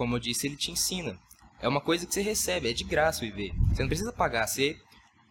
como 0.00 0.16
eu 0.16 0.18
disse, 0.18 0.46
ele 0.46 0.56
te 0.56 0.70
ensina. 0.70 1.18
É 1.60 1.68
uma 1.68 1.80
coisa 1.82 2.06
que 2.06 2.14
você 2.14 2.22
recebe, 2.22 2.70
é 2.70 2.72
de 2.72 2.84
graça 2.84 3.22
o 3.22 3.26
IV. 3.26 3.52
Você 3.68 3.82
não 3.82 3.88
precisa 3.88 4.10
pagar, 4.10 4.46
você... 4.46 4.78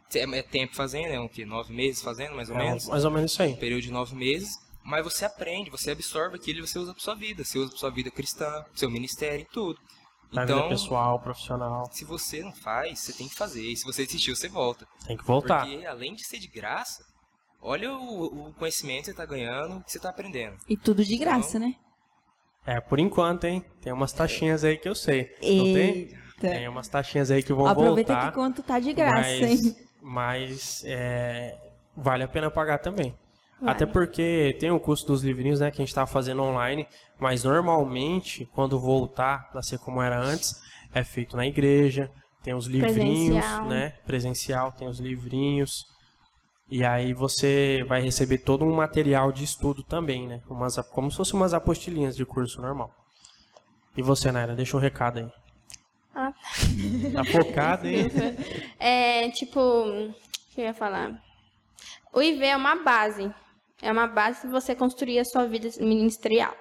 você 0.08 0.20
é 0.20 0.44
tempo 0.44 0.76
fazendo, 0.76 1.08
é 1.08 1.20
o 1.20 1.28
quê? 1.28 1.44
Nove 1.44 1.74
meses 1.74 2.04
fazendo, 2.04 2.36
mais 2.36 2.52
ou 2.52 2.56
É, 2.56 2.66
menos? 2.66 2.86
mais 2.88 3.04
ou 3.04 3.10
menos 3.10 3.32
isso 3.32 3.42
aí. 3.42 3.54
um 3.54 3.58
período 3.58 3.82
de 3.82 3.92
nove 3.92 4.16
meses, 4.16 4.60
mas 4.84 5.04
você 5.04 5.26
aprende, 5.26 5.72
você 5.72 5.90
absorve 5.90 6.36
aquilo 6.36 6.60
e 6.60 6.68
você 6.68 6.78
usa 6.78 6.94
pra 6.94 7.02
sua 7.02 7.16
vida. 7.16 7.44
Você 7.44 7.58
usa 7.58 7.72
pra 7.72 7.80
sua 7.80 7.90
vida 7.90 8.12
cristã, 8.12 8.64
seu 8.76 8.92
ministério 8.92 9.42
e 9.42 9.46
tudo. 9.52 9.80
Na 10.32 10.46
vida 10.46 10.54
Então, 10.58 10.70
pessoal, 10.70 11.20
profissional. 11.20 11.90
se 11.92 12.06
você 12.06 12.44
não 12.44 12.54
faz, 12.54 13.00
você 13.00 13.14
tem 13.14 13.28
que 13.28 13.34
fazer. 13.34 13.64
E 13.64 13.76
se 13.76 13.84
você 13.84 14.06
desistiu, 14.06 14.36
você 14.36 14.48
volta. 14.48 14.88
Tem 15.08 15.18
que 15.18 15.26
voltar. 15.26 15.66
Porque 15.66 15.84
além 15.88 16.14
de 16.14 16.24
ser 16.24 16.38
de 16.38 16.48
graça, 16.48 17.04
olha 17.60 17.92
o, 17.92 18.50
o 18.50 18.54
conhecimento 18.54 19.06
que 19.06 19.12
você 19.12 19.14
tá 19.16 19.26
ganhando, 19.26 19.78
o 19.78 19.84
que 19.84 19.92
você 19.92 20.00
tá 20.00 20.10
aprendendo. 20.10 20.58
E 20.68 20.78
tudo 20.78 21.04
de 21.04 21.18
graça, 21.18 21.58
né? 21.58 21.74
É, 22.66 22.80
por 22.80 23.00
enquanto, 23.00 23.46
hein? 23.46 23.64
Tem 23.82 23.92
umas 23.92 24.12
taxinhas 24.14 24.64
aí 24.64 24.78
que 24.78 24.88
eu 24.88 24.96
sei. 24.96 25.32
Não 25.42 25.64
tem? 25.64 25.76
Eita. 25.76 26.18
Tem 26.40 26.68
umas 26.68 26.88
taxinhas 26.88 27.32
aí 27.32 27.44
que 27.44 27.52
vão 27.54 27.66
Aproveita 27.66 28.14
voltar. 28.14 28.30
que 28.30 28.36
quanto 28.36 28.64
tá 28.64 28.80
de 28.80 28.94
graça, 28.94 29.40
mas, 29.42 29.66
hein? 29.66 29.76
mas 30.02 30.84
é, 30.86 31.58
vale 31.96 32.24
a 32.24 32.28
pena 32.28 32.50
pagar 32.50 32.78
também. 32.80 33.14
Vale. 33.60 33.72
Até 33.72 33.86
porque 33.86 34.56
tem 34.60 34.72
o 34.72 34.80
custo 34.80 35.08
dos 35.08 35.22
livrinhos, 35.22 35.60
né, 35.60 35.70
que 35.70 35.82
a 35.82 35.86
gente 35.86 35.94
tá 35.94 36.06
fazendo 36.08 36.42
online, 36.42 36.88
mas 37.20 37.44
normalmente, 37.44 38.46
quando 38.54 38.80
voltar 38.80 39.52
para 39.52 39.62
ser 39.62 39.80
como 39.80 40.02
era 40.02 40.18
antes, 40.18 40.62
é 40.94 41.04
feito 41.04 41.36
na 41.36 41.46
igreja, 41.46 42.10
tem 42.42 42.54
os 42.54 42.68
livrinhos, 42.68 43.44
Presencial. 43.46 43.66
né, 43.66 43.94
presencial, 44.06 44.72
tem 44.72 44.88
os 44.88 45.00
livrinhos. 45.00 45.86
E 46.72 46.86
aí 46.86 47.14
você 47.14 47.84
vai 47.88 48.00
receber 48.02 48.40
todo 48.40 48.64
um 48.64 48.76
material 48.76 49.32
de 49.32 49.44
estudo 49.44 49.82
também, 49.82 50.28
né? 50.28 50.42
Umas, 50.48 50.78
como 50.90 51.10
se 51.10 51.18
fossem 51.18 51.36
umas 51.36 51.54
apostilinhas 51.54 52.16
de 52.16 52.26
curso 52.26 52.62
normal. 52.62 52.94
E 53.98 54.04
você, 54.04 54.32
Naira, 54.32 54.56
deixa 54.56 54.78
um 54.78 54.80
recado 54.80 55.20
aí. 55.20 55.28
Ah. 56.14 56.34
Tá 57.14 57.24
focado, 57.24 57.88
hein? 57.88 58.10
É, 58.80 59.30
tipo, 59.32 59.60
o 59.60 60.14
que 60.54 60.62
eu 60.62 60.66
ia 60.66 60.74
falar? 60.74 61.22
O 62.14 62.22
IV 62.22 62.44
é 62.44 62.56
uma 62.56 62.76
base. 62.76 63.34
É 63.82 63.92
uma 63.92 64.08
base 64.08 64.42
para 64.42 64.52
você 64.52 64.76
construir 64.76 65.20
a 65.20 65.26
sua 65.26 65.46
vida 65.48 65.70
ministerial. 65.80 66.56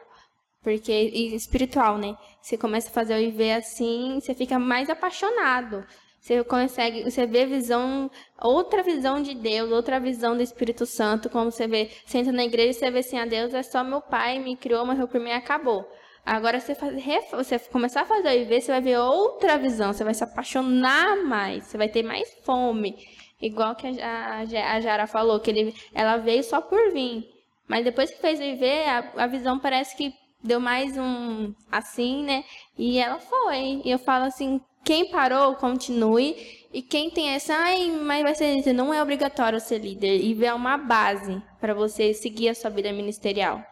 Porque, 0.62 0.92
e 0.92 1.34
espiritual, 1.34 1.98
né? 1.98 2.16
Você 2.40 2.56
começa 2.56 2.88
a 2.88 2.92
fazer 2.92 3.14
o 3.14 3.20
IV 3.20 3.52
assim, 3.52 4.18
você 4.20 4.34
fica 4.34 4.58
mais 4.58 4.88
apaixonado. 4.88 5.84
Você 6.28 6.44
consegue, 6.44 7.04
você 7.04 7.24
vê 7.24 7.46
visão, 7.46 8.10
outra 8.38 8.82
visão 8.82 9.22
de 9.22 9.34
Deus, 9.34 9.72
outra 9.72 9.98
visão 9.98 10.36
do 10.36 10.42
Espírito 10.42 10.84
Santo, 10.84 11.30
como 11.30 11.50
você 11.50 11.66
vê, 11.66 11.88
você 12.04 12.18
entra 12.18 12.32
na 12.32 12.44
igreja 12.44 12.68
e 12.68 12.74
você 12.74 12.90
vê 12.90 12.98
assim, 12.98 13.18
a 13.18 13.24
Deus 13.24 13.54
é 13.54 13.62
só 13.62 13.82
meu 13.82 14.02
pai, 14.02 14.38
me 14.38 14.54
criou, 14.54 14.84
morreu 14.84 15.08
por 15.08 15.18
mim 15.18 15.30
e 15.30 15.32
acabou. 15.32 15.90
Agora 16.26 16.60
você, 16.60 16.74
faz, 16.74 17.02
você 17.32 17.58
começar 17.58 18.02
a 18.02 18.04
fazer 18.04 18.28
o 18.28 18.42
IV, 18.42 18.60
você 18.60 18.72
vai 18.72 18.80
ver 18.82 18.98
outra 18.98 19.56
visão, 19.56 19.90
você 19.90 20.04
vai 20.04 20.12
se 20.12 20.22
apaixonar 20.22 21.16
mais, 21.24 21.64
você 21.64 21.78
vai 21.78 21.88
ter 21.88 22.02
mais 22.02 22.30
fome. 22.44 22.94
Igual 23.40 23.74
que 23.74 23.86
a, 23.86 24.42
a, 24.42 24.74
a 24.74 24.80
Jara 24.80 25.06
falou, 25.06 25.40
que 25.40 25.50
ele, 25.50 25.74
ela 25.94 26.18
veio 26.18 26.44
só 26.44 26.60
por 26.60 26.92
vir. 26.92 27.26
Mas 27.66 27.84
depois 27.86 28.10
que 28.10 28.20
fez 28.20 28.38
viver, 28.38 28.86
a, 28.86 29.12
a 29.16 29.26
visão 29.26 29.58
parece 29.58 29.96
que 29.96 30.12
deu 30.44 30.60
mais 30.60 30.94
um 30.98 31.54
assim, 31.72 32.22
né? 32.22 32.44
E 32.76 32.98
ela 32.98 33.18
foi. 33.18 33.80
E 33.82 33.90
eu 33.90 33.98
falo 33.98 34.26
assim, 34.26 34.60
quem 34.88 35.10
parou, 35.10 35.54
continue. 35.56 36.34
E 36.72 36.80
quem 36.80 37.10
tem 37.10 37.28
essa, 37.28 37.54
ai, 37.54 37.90
mas 37.90 38.22
vai 38.22 38.34
ser 38.34 38.54
líder, 38.54 38.72
não 38.72 38.92
é 38.92 39.02
obrigatório 39.02 39.60
ser 39.60 39.78
líder. 39.78 40.18
E 40.18 40.44
é 40.44 40.54
uma 40.54 40.78
base 40.78 41.42
para 41.60 41.74
você 41.74 42.14
seguir 42.14 42.48
a 42.48 42.54
sua 42.54 42.70
vida 42.70 42.90
ministerial. 42.90 43.62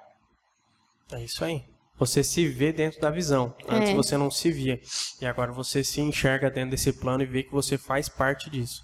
É 1.11 1.23
isso 1.25 1.43
aí. 1.43 1.65
Você 1.99 2.23
se 2.23 2.47
vê 2.47 2.71
dentro 2.71 3.01
da 3.01 3.11
visão. 3.11 3.55
Antes 3.67 3.91
É. 3.91 3.95
você 3.95 4.19
não 4.19 4.31
se 4.31 4.51
via. 4.51 4.79
E 5.21 5.25
agora 5.25 5.53
você 5.53 5.83
se 5.83 6.03
enxerga 6.03 6.51
dentro 6.51 6.73
desse 6.73 6.93
plano 6.93 7.23
e 7.23 7.27
vê 7.27 7.43
que 7.43 7.53
você 7.53 7.79
faz 7.79 8.11
parte 8.11 8.51
disso. 8.51 8.83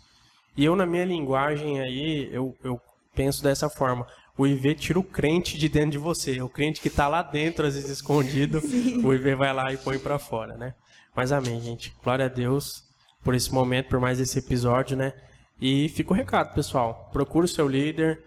E 0.57 0.65
eu, 0.65 0.75
na 0.75 0.87
minha 0.87 1.05
linguagem 1.05 1.81
aí, 1.81 2.31
eu, 2.33 2.55
eu 2.65 2.81
penso 3.15 3.43
dessa 3.43 3.69
forma. 3.69 4.07
O 4.39 4.47
IV 4.47 4.75
tira 4.77 4.99
o 4.99 5.05
crente 5.05 5.59
de 5.59 5.69
dentro 5.69 5.91
de 5.91 5.99
você. 5.99 6.41
O 6.41 6.49
crente 6.49 6.81
que 6.81 6.89
tá 6.89 7.09
lá 7.09 7.23
dentro, 7.23 7.67
às 7.67 7.75
vezes 7.75 7.91
escondido, 7.91 8.59
o 9.05 9.13
IV 9.13 9.37
vai 9.37 9.53
lá 9.53 9.71
e 9.71 9.77
põe 9.77 9.99
pra 9.99 10.19
fora, 10.19 10.57
né? 10.57 10.75
Mas 11.15 11.31
amém, 11.31 11.61
gente. 11.61 11.95
Glória 12.03 12.25
a 12.25 12.29
Deus 12.29 12.85
por 13.23 13.35
esse 13.35 13.53
momento, 13.53 13.89
por 13.89 14.01
mais 14.01 14.19
esse 14.19 14.39
episódio, 14.39 14.97
né? 14.97 15.13
E 15.61 15.89
fica 15.91 16.13
o 16.13 16.17
recado, 16.17 16.55
pessoal. 16.55 17.11
Procura 17.13 17.45
o 17.45 17.49
seu 17.49 17.69
líder, 17.69 18.25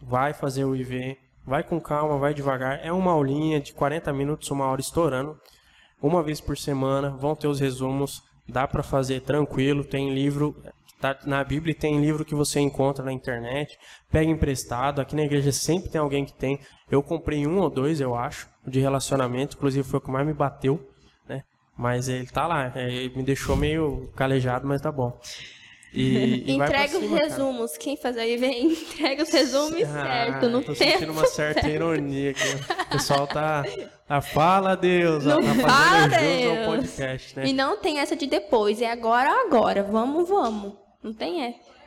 vai 0.00 0.32
fazer 0.32 0.64
o 0.64 0.74
IV, 0.74 1.18
vai 1.44 1.62
com 1.62 1.80
calma, 1.80 2.18
vai 2.18 2.32
devagar. 2.32 2.80
É 2.84 2.92
uma 2.92 3.12
aulinha 3.12 3.60
de 3.60 3.72
40 3.72 4.12
minutos, 4.12 4.50
uma 4.50 4.66
hora 4.66 4.80
estourando. 4.80 5.38
Uma 6.00 6.22
vez 6.22 6.40
por 6.40 6.56
semana, 6.56 7.10
vão 7.10 7.34
ter 7.34 7.48
os 7.48 7.60
resumos, 7.60 8.22
dá 8.48 8.66
para 8.66 8.82
fazer 8.82 9.20
tranquilo, 9.20 9.84
tem 9.84 10.14
livro 10.14 10.56
tá 11.00 11.18
na 11.24 11.42
Bíblia 11.42 11.74
tem 11.74 12.00
livro 12.00 12.26
que 12.26 12.34
você 12.34 12.60
encontra 12.60 13.02
na 13.02 13.12
internet, 13.12 13.78
pega 14.10 14.30
emprestado. 14.30 15.00
Aqui 15.00 15.16
na 15.16 15.22
igreja 15.22 15.50
sempre 15.50 15.88
tem 15.88 16.00
alguém 16.00 16.24
que 16.24 16.32
tem. 16.32 16.60
Eu 16.90 17.02
comprei 17.02 17.46
um 17.46 17.58
ou 17.58 17.70
dois, 17.70 18.00
eu 18.00 18.14
acho, 18.14 18.48
de 18.66 18.80
relacionamento, 18.80 19.56
inclusive 19.56 19.88
foi 19.88 19.98
o 19.98 20.02
que 20.02 20.10
mais 20.10 20.26
me 20.26 20.34
bateu? 20.34 20.89
Mas 21.80 22.08
ele 22.10 22.26
tá 22.26 22.46
lá, 22.46 22.70
é, 22.74 22.90
ele 22.92 23.16
me 23.16 23.22
deixou 23.22 23.56
meio 23.56 24.10
calejado, 24.14 24.66
mas 24.66 24.82
tá 24.82 24.92
bom. 24.92 25.18
E, 25.94 26.44
e 26.46 26.52
Entrega 26.52 26.94
os 26.98 27.02
cima, 27.02 27.16
cara. 27.16 27.28
resumos. 27.28 27.76
Quem 27.78 27.96
faz 27.96 28.16
aí 28.18 28.36
vem, 28.36 28.66
entrega 28.70 29.22
os 29.22 29.30
resumos 29.30 29.80
certo, 29.80 30.48
no 30.48 30.58
Ah, 30.58 30.62
tô 30.62 30.74
tempo. 30.74 30.92
sentindo 30.92 31.12
uma 31.12 31.26
certa 31.26 31.66
ironia 31.68 32.30
aqui. 32.32 32.42
O 32.86 32.90
pessoal 32.90 33.26
tá, 33.26 33.64
tá 34.06 34.20
fala 34.20 34.76
Deus, 34.76 35.24
Não 35.24 35.42
tá 35.42 35.54
fala, 35.54 36.06
Deus. 36.08 36.66
podcast, 36.66 37.36
né? 37.36 37.46
E 37.46 37.52
não 37.54 37.78
tem 37.78 37.98
essa 37.98 38.14
de 38.14 38.26
depois, 38.26 38.80
é 38.82 38.90
agora 38.92 39.30
ou 39.32 39.46
agora. 39.46 39.82
Vamos, 39.82 40.28
vamos. 40.28 40.74
Não 41.02 41.12
tem 41.14 41.44
essa. 41.46 41.79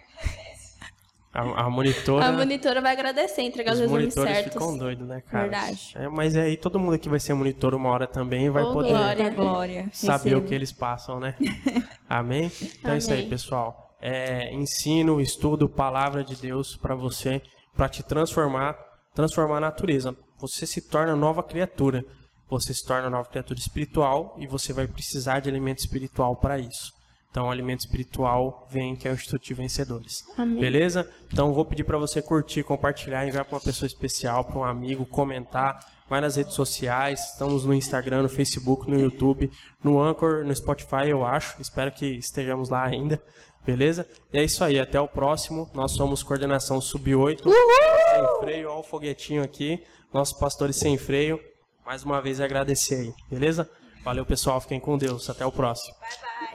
A, 1.34 1.63
a 1.65 1.69
monitora, 1.69 2.25
A 2.25 2.31
monitora 2.31 2.79
vai 2.79 2.91
agradecer, 2.93 3.41
entregar 3.41 3.71
os, 3.71 3.79
os 3.79 3.81
resumos 3.81 4.01
monitores 4.03 4.36
certos. 4.36 4.53
ficam 4.53 4.77
doidos, 4.77 5.07
né, 5.07 5.21
cara? 5.21 5.43
Verdade. 5.49 5.91
É, 5.95 6.07
mas 6.07 6.36
aí 6.36 6.55
todo 6.55 6.79
mundo 6.79 6.93
aqui 6.93 7.09
vai 7.09 7.19
ser 7.19 7.34
monitor 7.34 7.73
uma 7.73 7.89
hora 7.89 8.05
também 8.05 8.51
vai 8.51 8.61
Ô, 8.63 8.71
poder 8.71 8.89
glória. 8.89 9.23
Da 9.23 9.29
glória. 9.36 9.89
saber 9.91 10.29
Recebo. 10.29 10.45
o 10.45 10.47
que 10.47 10.53
eles 10.53 10.71
passam, 10.71 11.19
né? 11.19 11.36
Amém? 12.07 12.51
Então 12.79 12.93
é 12.93 12.97
isso 12.97 13.11
aí, 13.11 13.19
Amém. 13.19 13.29
pessoal. 13.29 13.95
É, 13.99 14.53
ensino, 14.53 15.19
estudo, 15.19 15.67
palavra 15.67 16.23
de 16.23 16.36
Deus 16.36 16.75
para 16.75 16.93
você, 16.93 17.41
para 17.75 17.89
te 17.89 18.03
transformar, 18.03 18.77
transformar 19.15 19.57
a 19.57 19.61
natureza. 19.61 20.15
Você 20.38 20.67
se 20.67 20.81
torna 20.88 21.15
nova 21.15 21.41
criatura. 21.41 22.05
Você 22.47 22.73
se 22.75 22.86
torna 22.86 23.09
nova 23.09 23.27
criatura 23.29 23.57
espiritual 23.59 24.36
e 24.38 24.45
você 24.45 24.71
vai 24.71 24.86
precisar 24.88 25.39
de 25.39 25.49
alimento 25.49 25.79
espiritual 25.79 26.36
para 26.36 26.59
isso. 26.59 26.91
Então, 27.34 27.47
o 27.47 27.49
alimento 27.49 27.79
espiritual 27.79 28.67
vem, 28.69 28.95
que 28.95 29.07
é 29.07 29.11
o 29.11 29.15
Instituto 29.15 29.55
Vencedores. 29.55 30.23
Amém. 30.38 30.61
Beleza? 30.61 31.09
Então, 31.31 31.51
vou 31.51 31.65
pedir 31.65 31.84
para 31.84 31.97
você 31.97 32.21
curtir, 32.21 32.61
compartilhar, 32.61 33.27
enviar 33.27 33.43
para 33.43 33.55
uma 33.55 33.61
pessoa 33.61 33.88
especial, 33.88 34.45
para 34.45 34.59
um 34.59 34.63
amigo, 34.63 35.03
comentar. 35.03 35.79
Vai 36.07 36.21
nas 36.21 36.36
redes 36.36 36.53
sociais, 36.53 37.31
estamos 37.31 37.65
no 37.65 37.73
Instagram, 37.73 38.21
no 38.21 38.29
Facebook, 38.29 38.88
no 38.88 38.99
YouTube, 38.99 39.49
no 39.84 39.99
Anchor, 39.99 40.45
no 40.45 40.55
Spotify, 40.55 41.09
eu 41.09 41.25
acho. 41.25 41.59
Espero 41.59 41.91
que 41.91 42.05
estejamos 42.05 42.69
lá 42.69 42.84
ainda. 42.84 43.19
Beleza? 43.65 44.07
E 44.31 44.38
é 44.38 44.43
isso 44.43 44.63
aí, 44.63 44.79
até 44.79 45.01
o 45.01 45.07
próximo. 45.07 45.67
Nós 45.73 45.93
somos 45.93 46.21
Coordenação 46.21 46.79
Sub-8. 46.79 47.41
Sem 47.41 48.39
freio, 48.41 48.69
olha 48.69 48.79
o 48.79 48.84
foguetinho 48.84 49.41
aqui. 49.41 49.84
Nossos 50.13 50.38
pastores 50.38 50.75
sem 50.75 50.99
freio. 50.99 51.39
Mais 51.84 52.03
uma 52.03 52.21
vez 52.21 52.39
agradecer 52.39 52.95
aí, 52.95 53.13
beleza? 53.27 53.67
Valeu, 54.03 54.23
pessoal. 54.23 54.61
Fiquem 54.61 54.79
com 54.79 54.99
Deus. 54.99 55.31
Até 55.31 55.43
o 55.43 55.51
próximo. 55.51 55.95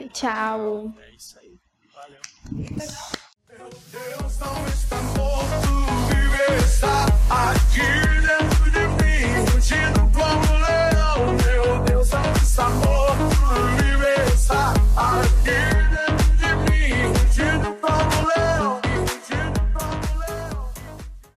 E 0.00 0.08
tchau. 0.10 0.92
É 1.00 1.10
isso 1.16 1.38
aí. 1.40 1.58
Valeu. 1.92 2.20
Meu 2.52 3.70
Deus 3.90 4.38
não 4.38 4.66
está 4.68 4.96
morto, 5.16 5.70
vive 6.08 6.64
está 6.64 7.06
aqui 7.28 7.90
dentro 8.26 8.70
de 8.70 8.86
mim, 9.02 9.46
fugindo 9.50 10.00
como 10.12 10.52
um 10.52 10.58
leão. 10.60 11.36
Meu 11.44 11.84
Deus 11.84 12.12
é 12.12 12.16
não 12.16 12.32
está 12.34 12.68
morto, 12.70 13.28
vive 13.82 14.34
está 14.34 14.72
aqui. 14.96 15.77